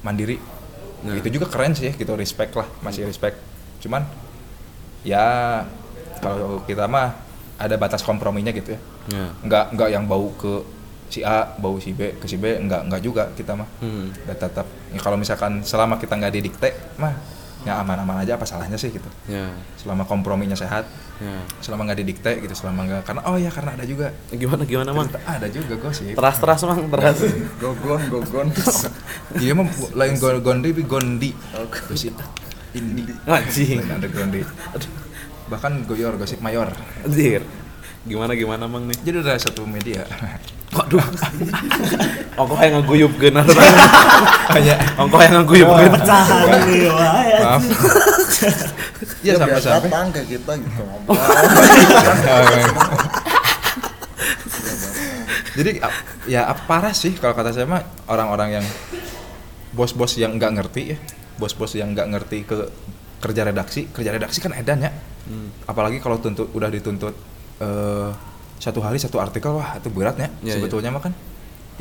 [0.04, 0.36] mandiri.
[1.02, 1.18] Nah.
[1.18, 3.38] itu juga keren sih gitu respect lah masih respect.
[3.82, 4.06] Cuman
[5.02, 5.62] ya
[6.22, 7.18] kalau kita mah
[7.58, 8.80] ada batas komprominya gitu ya
[9.10, 9.26] ya.
[9.42, 10.62] Nggak nggak yang bau ke
[11.12, 13.68] si A bau si B ke si B nggak nggak juga kita mah.
[13.80, 14.12] Hmm.
[14.24, 14.64] tetap.
[14.92, 17.12] Ya kalau misalkan selama kita nggak didikte mah
[17.62, 19.06] ya aman-aman aja apa salahnya sih gitu.
[19.30, 19.52] Ya.
[19.78, 20.82] Selama komprominya sehat
[21.22, 21.38] ya.
[21.62, 24.10] selama nggak didikte gitu selama nggak karena oh ya karena ada juga.
[24.32, 25.06] Gimana gimana mang?
[25.12, 27.22] Ada juga gosip teras teras mang teras.
[27.62, 28.48] Gogon gogon.
[29.38, 31.30] Dia mah lain go- gondi tapi gondi.
[31.86, 32.16] Gosip
[32.72, 33.04] indi.
[33.28, 33.84] Anjing.
[33.84, 34.40] Lain ada gondi.
[35.52, 36.72] Bahkan goyor gosip mayor.
[37.04, 37.44] Anjir
[38.02, 38.98] gimana gimana mang nih?
[39.02, 40.02] Jadi ada satu media.
[40.74, 41.04] Waduh.
[42.32, 43.44] Ongko yang ngeguyup genar
[44.56, 44.74] hanya
[45.04, 47.38] ongko yang ngeguyup Pecahan wah ya.
[47.44, 47.62] maaf.
[49.20, 51.20] Ya sampai biasa sampai datang ke kita gitu ngobrol
[55.52, 55.70] jadi
[56.24, 58.66] ya parah sih kalau kata saya mah orang-orang yang
[59.76, 60.98] bos-bos yang nggak ngerti ya.
[61.36, 62.56] Bos-bos yang nggak ngerti ke
[63.20, 64.92] kerja redaksi kerja redaksi kan edan ya.
[65.22, 65.54] Hmm.
[65.70, 67.14] apalagi kalau tuntut udah dituntut
[67.60, 68.10] eh,
[68.62, 71.12] satu hari satu artikel wah itu beratnya Iya, sebetulnya mah kan.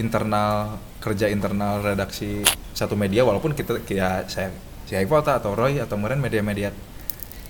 [0.02, 2.42] Internal kerja internal redaksi
[2.74, 4.50] satu media walaupun kita ya saya
[4.90, 6.74] si Aivota atau Roy atau kemudian media-media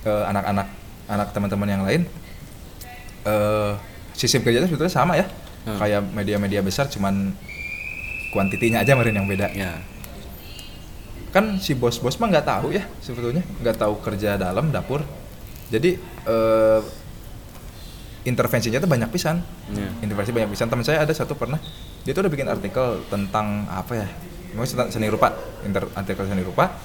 [0.03, 0.67] eh, anak-anak
[1.07, 2.01] anak teman-teman yang lain
[3.25, 3.73] eh
[4.17, 5.25] sistem kerjanya sebetulnya sama ya.
[5.61, 5.77] Hmm.
[5.77, 7.37] kayak media-media besar cuman
[8.33, 9.53] kuantitinya aja meren yang beda.
[9.53, 9.77] Ya
[11.31, 13.45] kan si bos-bos mah nggak tahu ya sebetulnya.
[13.61, 15.05] Nggak tahu kerja dalam dapur.
[15.69, 16.79] Jadi eh,
[18.21, 19.41] intervensinya tuh banyak pisan.
[19.73, 20.69] Ya intervensi banyak pisan.
[20.69, 21.57] Teman saya ada satu pernah
[22.01, 24.07] dia tuh udah bikin artikel tentang apa ya?
[24.53, 25.31] Mungkin tentang seni rupa.
[25.63, 26.75] Inter artikel seni rupa.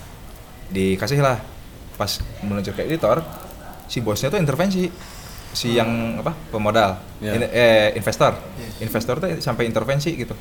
[0.71, 1.39] Dikasih lah.
[1.97, 3.25] Pas meluncur ke editor
[3.87, 4.89] si bosnya tuh intervensi.
[5.57, 6.37] Si yang apa?
[6.53, 7.01] Pemodal.
[7.21, 7.33] Ya.
[7.33, 8.37] ini- eh investor.
[8.81, 10.37] Investor tuh sampai intervensi gitu.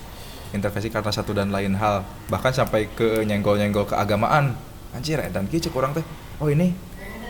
[0.52, 2.04] Intervensi karena satu dan lain hal.
[2.28, 4.56] Bahkan sampai ke nyenggol nyenggol keagamaan.
[4.96, 6.04] Anjir dan cek orang teh.
[6.40, 6.72] Oh ini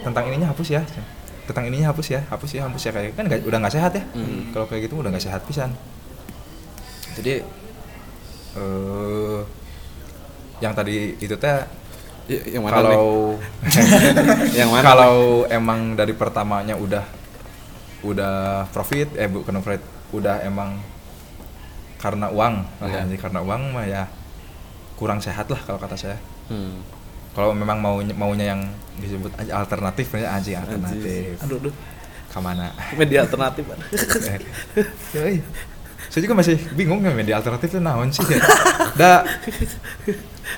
[0.05, 0.81] tentang ininya hapus ya
[1.45, 2.91] tentang ininya hapus ya hapus ya hapus ya.
[2.91, 4.03] Kayak kan nggak- udah nggak sehat ya.
[4.11, 4.51] Hmm.
[4.51, 5.71] kalau kayak gitu udah nggak sehat pisan.
[7.15, 7.41] Jadi
[8.55, 9.39] eh
[10.57, 11.59] yang tadi itu teh
[12.25, 13.37] yang mana kalau
[14.57, 15.15] yang mana kalau
[15.45, 17.03] emang dari pertamanya udah
[18.01, 18.35] udah
[18.69, 20.79] profit eh bukan profit udah emang
[21.95, 24.03] karena uang ya, karena uang mah ya
[24.95, 26.17] kurang sehat lah kalau kata saya.
[26.47, 26.79] Hmm.
[27.35, 28.61] Kalau memang maunya maunya yang
[28.95, 31.35] disebut aja alternatif ya anjing alternatif.
[31.43, 31.75] Aduh aduh
[32.31, 32.71] ke mana?
[32.95, 33.63] Media alternatif.
[35.15, 35.39] Eh,
[36.11, 38.39] saya juga masih bingung ya media alternatif itu naon sih ya.
[38.99, 39.27] da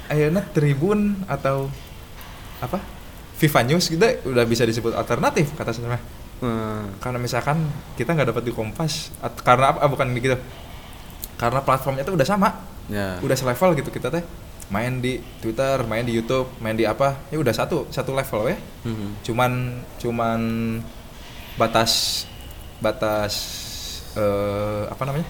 [0.09, 1.69] ayeuna Tribun atau
[2.61, 2.78] apa?
[3.38, 6.03] Viva News gitu udah bisa disebut alternatif kata saya mah.
[6.38, 6.93] Hmm.
[7.01, 7.65] karena misalkan
[7.97, 10.38] kita nggak dapat di Kompas at- karena apa ah, bukan gitu.
[11.38, 12.49] Karena platformnya tuh udah sama.
[12.89, 13.17] Ya.
[13.25, 14.21] Udah selevel gitu kita teh
[14.68, 18.57] main di Twitter main di YouTube main di apa ya udah satu satu level ya
[18.88, 19.20] Hmm.
[19.20, 19.51] cuman
[19.99, 20.39] cuman
[21.59, 22.24] batas
[22.80, 23.34] batas
[24.15, 25.28] eh, apa namanya?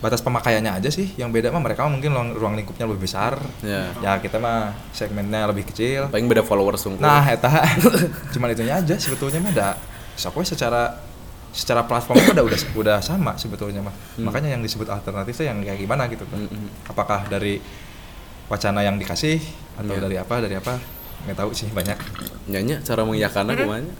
[0.00, 3.36] Batas pemakaiannya aja sih yang beda mah mereka mah mungkin ruang, ruang lingkupnya lebih besar.
[3.60, 3.92] Ya.
[4.00, 6.08] Ya kita mah segmennya lebih kecil.
[6.08, 7.52] Paling beda followers sungguh nah eta.
[8.34, 9.70] Cuman itunya aja sebetulnya mah ada.
[10.16, 10.96] Sok secara
[11.50, 15.58] secara platform itu udah udah udah sama sebetulnya mah makanya yang disebut alternatif itu yang
[15.60, 16.68] kayak gimana gitu Hmm, hmm.
[16.86, 17.58] apakah dari
[18.46, 19.38] wacana yang dikasih
[19.74, 20.02] atau Iya.
[20.02, 20.74] dari apa dari apa?
[21.20, 21.98] Nggak tahu sih banyak.
[22.46, 23.94] Nyanyi cara mengiyakannya kumanya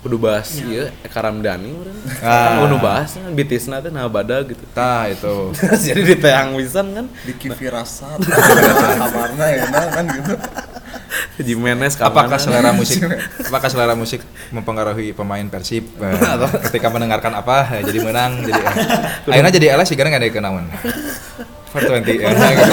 [0.00, 2.64] kudu bahas ieu Eka Ramdhani urang Ah.
[2.64, 4.64] kudu bahas bitisna teh nah bada gitu.
[4.72, 5.52] Nah itu.
[5.86, 7.06] Jadi diteang pisan kan.
[7.22, 8.16] Diki Firasat
[9.00, 10.34] kamarnya ya kan gitu
[11.40, 13.02] Jimenez apakah selera musik
[13.48, 14.22] apakah selera musik
[14.54, 18.74] mempengaruhi pemain Persib Eh, ketika mendengarkan apa eh, jadi menang jadi eh.
[19.34, 20.64] akhirnya jadi LS sih karena nggak ada kenaun
[21.70, 22.72] 420 eh, nah, gitu.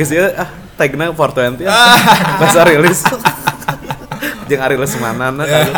[0.00, 0.48] Geus ieu ah
[0.80, 1.70] tagna 420 ya.
[2.40, 3.04] Pas rilis.
[4.48, 5.76] jeung Ari Lesmana nah, kagok.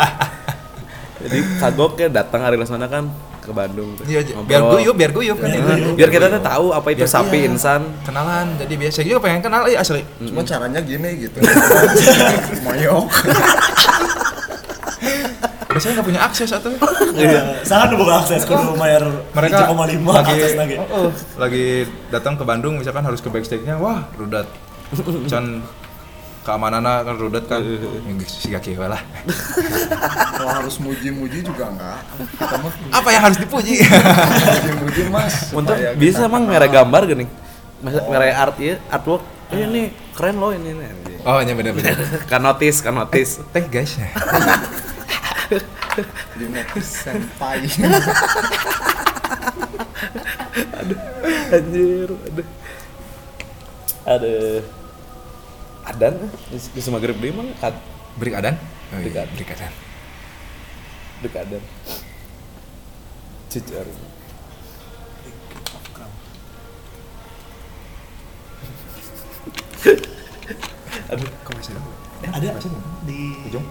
[1.23, 3.07] jadi kagok ya datang Ari Lesmana kan
[3.45, 4.03] ke Bandung tuh.
[4.03, 5.53] Iya, biar guyup, biar guyup kan.
[5.53, 7.49] Nah, biar kita tuh tahu apa itu Biar- sapi iya.
[7.53, 10.01] insan Kenalan, jadi biasa juga pengen kenal iya asli.
[10.19, 11.37] Cuma caranya gini gitu.
[12.65, 13.05] Moyok.
[15.69, 16.71] Biasanya nggak punya akses atau
[17.13, 17.59] Iya.
[17.61, 20.75] Sangat buka akses kudu bayar mereka 3,5 lagi akses lagi.
[20.79, 21.65] Oh, oh, lagi
[22.09, 24.47] datang ke Bandung misalkan harus ke backstage-nya wah rudat
[25.31, 25.59] can
[26.45, 27.65] keamanannya kan rudat kan.
[27.65, 29.01] Yang si kaki lah.
[30.37, 31.99] Kalau harus muji-muji juga enggak.
[32.37, 33.81] Kita mah apa yang harus dipuji?
[33.81, 35.49] Muji-muji mas.
[35.49, 36.61] untuk bisa emang kenal.
[36.61, 37.25] mere gambar gini.
[37.81, 39.25] Mas- mere art ya artwork.
[39.49, 41.97] Eh, ini keren loh ini nih oh iya benar-benar
[42.31, 43.41] kan notice kan notice.
[43.49, 43.97] Thank guys.
[46.37, 47.65] Di next senpai.
[51.53, 52.47] anjir aduh.
[54.05, 54.84] Aduh
[55.85, 56.13] adan
[56.49, 57.75] bisa maghrib deui mah kad
[58.17, 58.55] break adan
[58.91, 59.33] oh, Break iya, adan.
[59.35, 59.73] break adan
[61.21, 61.63] dek adan
[63.49, 63.87] cicar
[71.11, 71.81] aduh kok masih ada
[72.25, 72.79] Ada Masih ada?
[73.05, 73.65] di Ujung?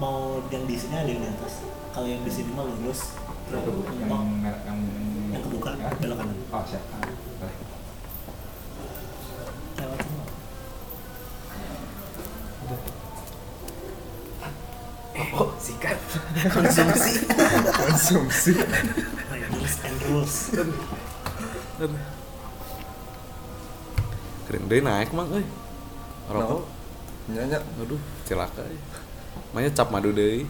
[0.00, 1.60] mau yang di sini ada yang di atas.
[1.92, 3.14] Kalau yang di sini mah lurus.
[3.52, 4.78] yang Mau yang
[5.30, 6.36] yang kebuka belok kanan.
[6.50, 7.04] oh siap Ah,
[7.38, 7.56] boleh.
[9.76, 10.00] Lewat
[15.36, 15.98] oh sikat
[16.50, 17.12] Konsumsi.
[17.74, 18.52] Konsumsi.
[19.50, 20.36] rules and rules.
[24.46, 25.46] keren deh naik mang euy
[26.26, 26.66] rokok
[27.30, 27.58] Nyanyi.
[27.78, 28.78] aduh cilaka ya
[29.54, 30.42] makanya cap madu deh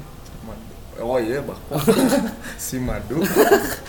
[1.01, 1.81] Oh iya bako.
[2.61, 3.25] si madu.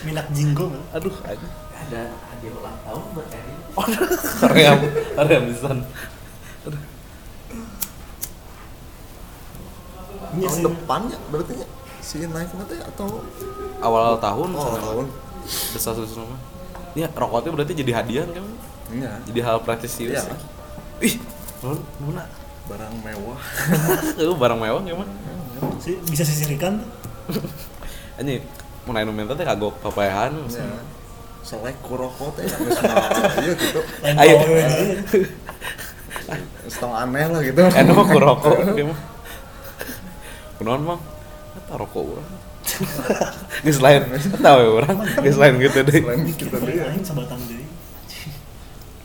[0.00, 1.44] Minak jinggo aduh aja
[1.76, 3.52] Ada hadiah ulang tahun buat Eri.
[4.40, 4.72] Korea
[5.12, 5.76] Korea bisa
[10.32, 10.64] Iya Tahun sih.
[10.64, 11.66] depan ya berarti ya?
[12.02, 13.22] si naik nanti atau
[13.78, 14.78] awal tahun oh sana.
[14.82, 15.06] tahun
[15.70, 16.34] desas desus nama
[16.92, 18.42] ya rokoknya berarti jadi hadiah kan
[18.90, 20.34] iya jadi hal presisius Iya.
[21.00, 21.14] ih
[21.62, 22.26] lu mana
[22.66, 23.38] barang mewah
[24.20, 25.12] lu barang mewah gimana
[25.78, 26.82] Si- bisa sisirikan
[27.30, 27.38] tuh.
[28.18, 28.42] anjing
[28.82, 30.66] mau naik nomen teh kagok papayahan ya
[31.42, 33.06] selek kurokot ya geus mah
[33.38, 34.36] iya gitu Ayo.
[34.42, 35.22] ini.
[36.66, 37.94] setengah aneh lah gitu enak
[38.90, 39.00] mah
[40.62, 41.00] kunaon mang?
[41.58, 42.28] Eta rokok urang.
[43.66, 44.06] Geus lain
[44.38, 44.96] tahu ya urang.
[45.18, 45.98] Geus lain gitu deh.
[45.98, 46.74] Selain kita deh.
[46.78, 47.66] Ya Lain sebatang deui.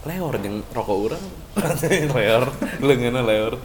[0.06, 1.24] leor jeung rokok urang.
[2.14, 2.54] Leor.
[2.78, 3.58] Leungeunna leor.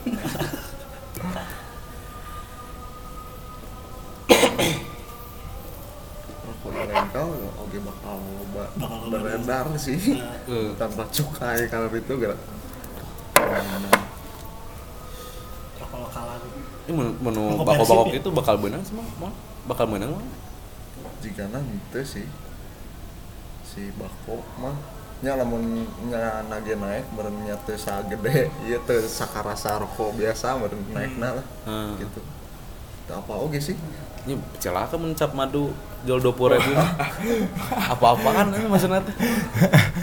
[6.72, 8.18] Rental ya oke bakal
[9.12, 10.00] beredar sih.
[10.48, 10.72] Eh.
[10.80, 12.40] tanpa cukai kalau itu gak.
[16.82, 18.18] Ini menu, menu bakok-bakok ya?
[18.20, 19.32] itu bakal menang semua Mal.
[19.64, 20.24] bakal menang mah
[21.22, 22.26] jika nanti sih
[23.62, 24.74] si bako mah
[25.22, 30.82] nya lamun nya nage naik beren nya teu sagede ieu teu sakarasa rokok biasa beren
[30.90, 31.94] naikna lah Hmm.
[31.94, 32.18] gitu.
[33.06, 33.78] Teu apa oge sih?
[34.26, 35.70] Ini celaka mencap madu
[36.02, 36.74] jual dua puluh ribu.
[37.94, 39.14] Apa-apaan ini maksudnya teh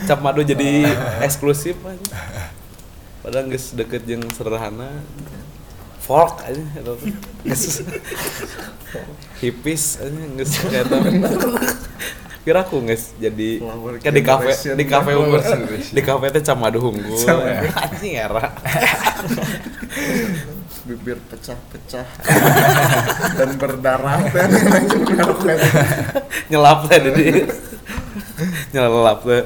[0.07, 0.87] cap madu jadi
[1.27, 2.15] eksklusif aja.
[3.19, 5.03] Padahal nggak deket yang sederhana
[6.09, 6.93] folk aja gitu.
[9.39, 10.85] Hipis aja nggak kayak
[12.39, 13.49] kira aku nggak jadi
[14.01, 15.93] kayak di kafe di kafe unggul generation.
[15.93, 17.61] di kafe teh cap madu unggul Cap, ya.
[17.77, 18.41] anjing era.
[20.89, 22.07] Bibir pecah-pecah.
[23.37, 24.17] Dan berdarah.
[24.33, 24.49] Dan
[26.49, 27.25] nyelap teh jadi
[28.73, 29.45] nyelap teh.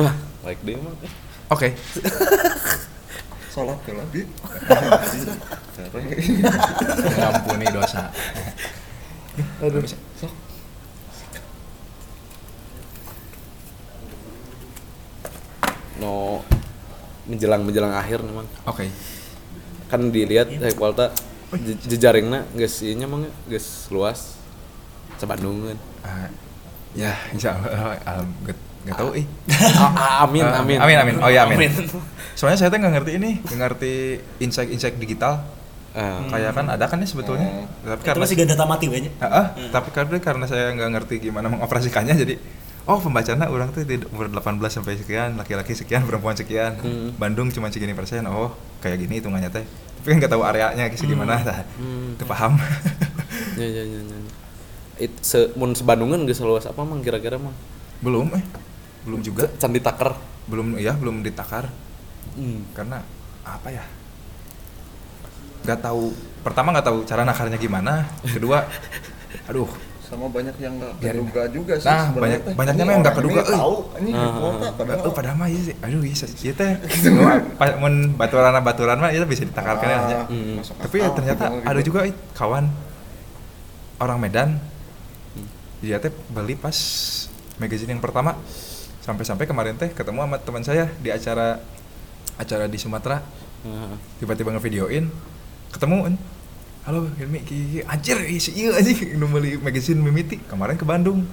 [0.00, 0.96] Wah baik deh emang
[1.52, 1.68] oke
[3.60, 4.24] sholat ke lagi
[7.12, 8.08] mengampuni dosa.
[9.60, 9.84] Aduh.
[16.00, 16.40] No
[17.28, 18.88] menjelang menjelang akhir memang oke.
[19.92, 21.12] Kan dilihat saya kualta
[21.84, 24.40] jejaringna geus ieu nya mah geus luas.
[25.20, 25.76] Bandung kan?
[26.00, 26.32] Ah,
[26.96, 28.00] ya insya Allah
[28.80, 29.26] alam gak, gak tahu ih.
[30.00, 30.78] Ah, amin Ah, amin.
[30.80, 31.14] amin amin.
[31.20, 31.68] Oh ya amin,
[32.32, 33.92] soalnya saya tuh nggak ngerti ini nggak ngerti
[34.40, 35.44] insight insight digital.
[35.90, 37.66] Ah, kayak kan ada kan ya sebetulnya.
[37.82, 39.12] Tapi Itu karena masih gak data mati banyak.
[39.20, 42.34] Ah, ah, tapi karena karena saya nggak ngerti gimana mengoperasikannya jadi
[42.88, 46.78] oh pembacanya orang tuh di umur 18 sampai sekian laki-laki sekian perempuan sekian.
[46.80, 47.12] Hmm.
[47.20, 49.66] Bandung cuma segini persen oh kayak gini hitungannya teh.
[50.00, 51.66] Tapi kan nggak tahu areanya segimana tah.
[51.76, 52.16] Hmm.
[52.16, 52.56] itu paham.
[53.58, 54.18] Ya ya ya ya.
[55.00, 57.52] It se mun sebandungan geus luas apa mang kira-kira mang?
[58.00, 58.44] Belum eh
[59.02, 60.10] belum juga candi taker
[60.44, 61.68] belum ya belum ditakar
[62.34, 62.72] hmm.
[62.72, 63.00] karena
[63.42, 63.84] apa ya
[65.62, 68.64] nggak tahu pertama nggak tahu cara nakarnya gimana kedua
[69.48, 69.68] aduh
[70.02, 72.54] sama banyak yang nggak keduga juga sih Nah, banyak- teh.
[72.58, 73.54] banyaknya mah yang nggak keduga, euy.
[73.54, 75.74] tahu ini Ah, kuota padahal Oh, padahal mah iya sih.
[75.78, 76.28] Aduh, iya sih.
[76.42, 76.70] Ieu teh
[77.62, 80.16] pa- mun baturan baturan mah itu bisa ditakarkan Ah, aja.
[80.26, 80.58] Hmm.
[80.58, 81.62] Tapi ya ternyata gitu.
[81.62, 82.66] ada juga ih, kawan
[84.02, 84.58] orang Medan.
[85.78, 86.74] Dia teh beli pas
[87.56, 88.34] magazine yang pertama.
[89.00, 91.60] Sampai-sampai kemarin teh ketemu sama teman saya di acara
[92.36, 93.24] acara di Sumatera.
[93.64, 93.92] Heeh.
[94.20, 95.08] Tiba-tiba ngevideoin,
[95.72, 96.16] ketemu.
[96.80, 99.28] Halo, Hilmi, ki anjir, si iya anjing nu
[99.60, 101.24] magazine Mimiti kemarin ke Bandung.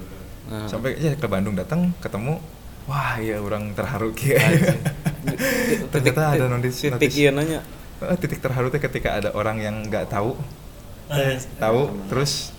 [0.48, 0.68] Nah.
[0.68, 2.40] Sampai aja ke Bandung datang, ketemu,
[2.88, 4.36] wah iya orang terharu ki.
[5.92, 7.14] Ternyata ada notis, titik notis.
[7.20, 7.60] ieu nanya
[8.22, 10.38] titik terharu teh ketika ada orang yang nggak tahu
[11.08, 12.52] Eh, tahu terus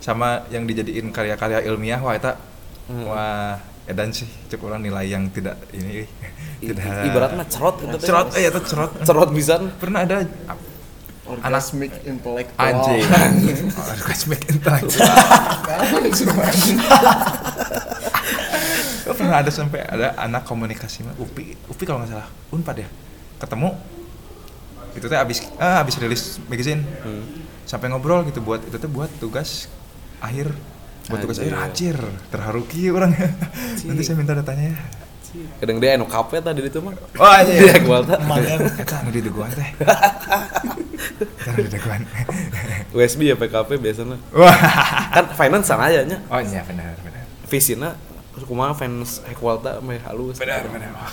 [0.00, 2.36] sama yang dijadiin karya-karya ilmiah wah eta
[2.82, 3.06] Hmm.
[3.06, 6.06] wah edan sih cek orang nilai yang tidak ini
[6.62, 8.90] I- tidak ibaratnya cerot gitu cerot eh eta cerot.
[9.02, 9.74] Cerot pisan.
[9.82, 10.22] Pernah ada
[11.26, 13.02] orgasmic intelektual anjing.
[13.74, 15.02] Oh, orgasmic intellectual.
[19.12, 21.54] Pernah ada sampai ada anak komunikasi mah Upi?
[21.68, 22.88] Upi kalau nggak salah Unpad ya?
[23.38, 23.70] Ketemu
[24.92, 26.84] itu teh abis ah abis rilis magazine.
[27.02, 27.24] Hmm.
[27.62, 29.70] sampai ngobrol gitu buat itu teh buat tugas
[30.18, 30.52] akhir
[31.06, 31.96] buat tugas akhir anjir
[32.28, 33.10] terharu ki orang
[33.82, 34.78] nanti saya minta datanya ya
[35.58, 38.68] kadang dia anu kafe tadi itu mah wah dia gua tah Lumayan.
[38.76, 39.64] Eta anu di daguan teh.
[41.48, 42.04] Anu di daguan.
[42.92, 44.52] USB ya PKP biasanya Wah.
[45.08, 47.24] kan finance sana aja nya Oh iya benar benar.
[47.48, 47.96] visina
[48.44, 50.92] kumaha fans Equalta meh halus Benar benar.
[50.92, 51.08] Wah.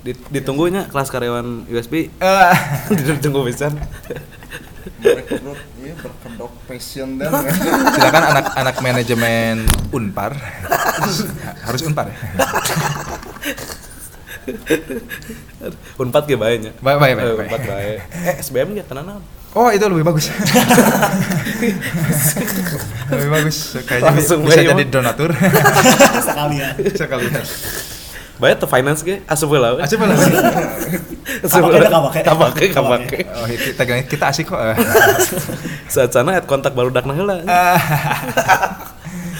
[0.00, 2.54] Dit- ditunggunya kelas karyawan USB Eh,
[3.18, 3.74] ditunggu pisan
[5.00, 7.32] merekrut iya berkedok passion dan
[7.96, 9.54] silakan anak-anak manajemen
[9.90, 10.32] Unpar
[11.64, 12.16] harus Unpar ya.
[15.96, 17.46] Unpad ge bae nya Bae, bae, bae, Eh, bae.
[17.48, 17.92] Unpad bae
[18.28, 19.24] eh SBM ge tenan naon
[19.54, 20.34] Oh itu lebih bagus.
[23.14, 23.78] lebih bagus.
[23.86, 25.30] Kayaknya Langsung bisa jadi donatur.
[26.26, 27.46] sekalian Sekalian.
[28.34, 30.18] Bae teh finance ge asup heula Aja malah.
[31.40, 31.86] Asup heula.
[31.94, 32.20] kabake.
[32.26, 33.18] kabake kabake Kabake.
[33.30, 34.58] Oh, kita kita asik kok.
[35.94, 37.38] saat sana at kontak baru dak heula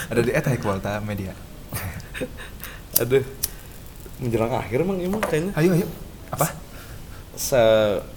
[0.05, 1.33] Ada di eta Equalta Media.
[2.95, 3.19] aduh
[4.15, 5.87] menjelang akhir emang emang kayaknya Ayo ayo.
[6.31, 6.47] Apa?
[7.35, 7.59] se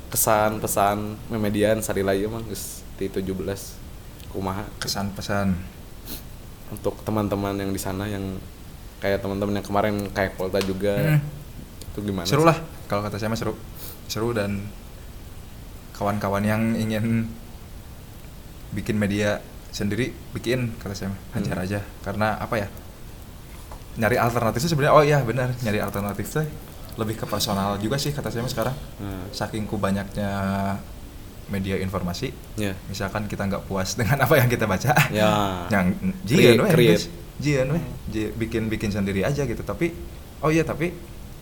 [0.08, 3.34] kesan pesan memedian sarila ieu mah geus di 17
[4.30, 5.58] kumaha Kesan pesan.
[6.70, 8.22] untuk teman-teman yang di sana yang
[8.98, 10.94] kayak teman-teman yang kemarin kayak Polta juga.
[10.96, 11.20] Hmm.
[11.88, 12.48] itu gimana seru sih?
[12.48, 13.54] lah kalau kata saya mah seru.
[14.06, 14.62] Seru dan
[15.92, 17.26] kawan-kawan yang ingin
[18.70, 21.20] bikin media sendiri bikin kata saya mah.
[21.32, 21.64] Hajar Hmm.
[21.64, 21.80] aja.
[22.00, 22.68] Karena apa ya?
[23.96, 24.94] Nyari alternatif itu sebenarnya.
[24.94, 25.50] Oh iya benar.
[25.58, 26.46] Nyari alternatif tuh
[26.94, 28.76] lebih ke personal juga sih kata saya mah sekarang.
[28.98, 29.26] Hmm.
[29.30, 30.30] saking ku banyaknya
[31.48, 32.30] media informasi.
[32.54, 34.92] Ya misalkan kita nggak puas dengan apa yang kita baca.
[35.08, 35.30] Ya.
[35.74, 35.86] Yang
[36.22, 37.04] Create- jian weh create.
[37.38, 37.82] Jian weh
[38.32, 39.94] bikin bikin sendiri aja gitu tapi
[40.38, 40.90] oh iya tapi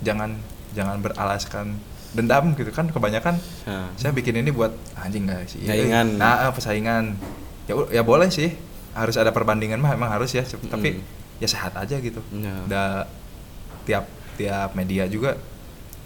[0.01, 0.37] jangan
[0.73, 1.73] jangan beralaskan
[2.13, 3.89] dendam gitu kan kebanyakan Nah.
[3.95, 6.17] saya bikin ini buat anjing guys iya, Saingan.
[6.17, 7.17] nah eh, pesaingan
[7.65, 8.53] ya ya boleh sih
[8.93, 11.05] harus ada perbandingan mah emang harus ya Cep- tapi Hmm.
[11.37, 12.55] ya sehat aja gitu Ya.
[12.67, 13.09] Da-
[13.85, 14.05] tiap
[14.37, 15.37] tiap media juga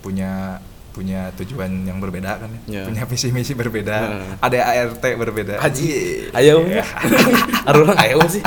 [0.00, 2.82] punya punya tujuan yang berbeda kan ya, Ya.
[2.86, 3.96] punya visi misi berbeda.
[4.10, 4.34] Nah.
[4.42, 5.62] ada ART berbeda.
[5.62, 5.88] Haji.
[6.34, 6.66] Ayo.
[7.70, 8.42] Aduh ayo sih.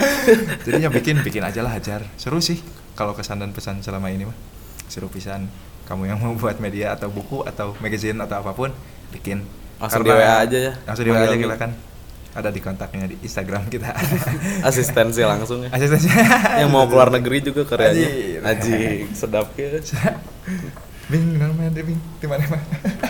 [0.64, 2.08] Jadinya bikin bikin aja lah hajar.
[2.16, 2.64] Seru sih
[2.96, 4.36] kalau kesan dan pesan selama ini mah.
[4.88, 5.48] Seru pisan.
[5.84, 8.72] Kamu yang mau buat media atau buku atau magazine atau apa pun
[9.12, 9.44] bikin.
[9.76, 10.72] Langsung di WA aja ya.
[10.88, 11.70] langsung di WA aja kita kan
[12.34, 13.92] ada di kontaknya di Instagram kita.
[14.68, 15.68] Asistensi langsung ya.
[15.68, 16.16] Asistennya
[16.64, 18.08] yang mau keluar negeri juga karyanya.
[18.40, 19.84] Aji sedap ya
[21.04, 22.62] bing namanya deh bing di mana mah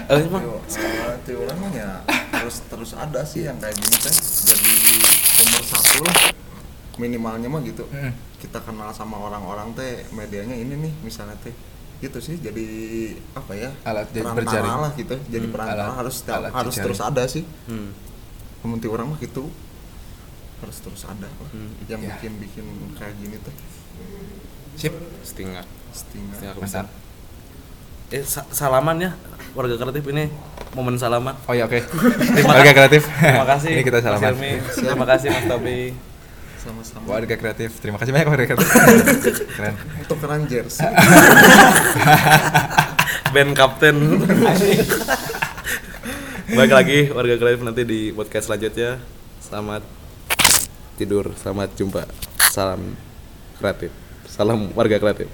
[0.08, 0.42] eh emang
[1.22, 1.90] ti orang mah ya
[2.34, 4.14] terus terus ada sih yang kayak gini teh.
[4.44, 4.72] Jadi
[5.40, 6.16] nomor satu lah.
[6.94, 7.86] Minimalnya mah gitu.
[7.88, 8.12] Mm.
[8.36, 11.54] kita kenal sama orang-orang teh medianya ini nih misalnya teh.
[11.96, 12.66] Gitu sih jadi
[13.32, 14.76] apa ya Alat jadi berjaring.
[14.76, 16.84] lah gitu jadi Hmm, perantara alat- harus alat harus jejaring.
[16.84, 17.44] terus ada sih.
[17.64, 17.90] Hmm.
[18.60, 19.48] Kementi orang mah gitu.
[20.60, 21.48] Harus terus ada lah.
[21.48, 22.12] Hmm, yang ya.
[22.12, 22.64] bikin bikin
[22.94, 23.54] kayak gini teh.
[24.74, 24.92] Sip
[25.22, 26.86] setengah setengah setengah mantap
[28.14, 29.10] eh sa- salaman ya
[29.58, 30.30] warga kreatif ini
[30.78, 31.34] momen salaman.
[31.50, 31.82] Oh ya oke.
[32.38, 33.02] Terima warga kreatif.
[33.22, 34.30] Terima kasih ini kita Mas salaman.
[34.34, 34.52] Hilmi.
[34.74, 35.80] terima kasih Mas Tobi.
[36.62, 37.04] Sama-sama.
[37.10, 37.70] Warga kreatif.
[37.82, 38.70] Terima kasih banyak warga kreatif.
[39.58, 39.74] Keren.
[39.98, 40.86] Untuk keren jersey
[43.34, 43.96] band kapten.
[46.54, 49.02] Baik lagi warga kreatif nanti di podcast selanjutnya.
[49.42, 49.82] Selamat
[50.94, 52.06] tidur selamat jumpa.
[52.54, 52.94] Salam
[53.58, 53.90] kreatif.
[54.30, 55.26] Salam warga kreatif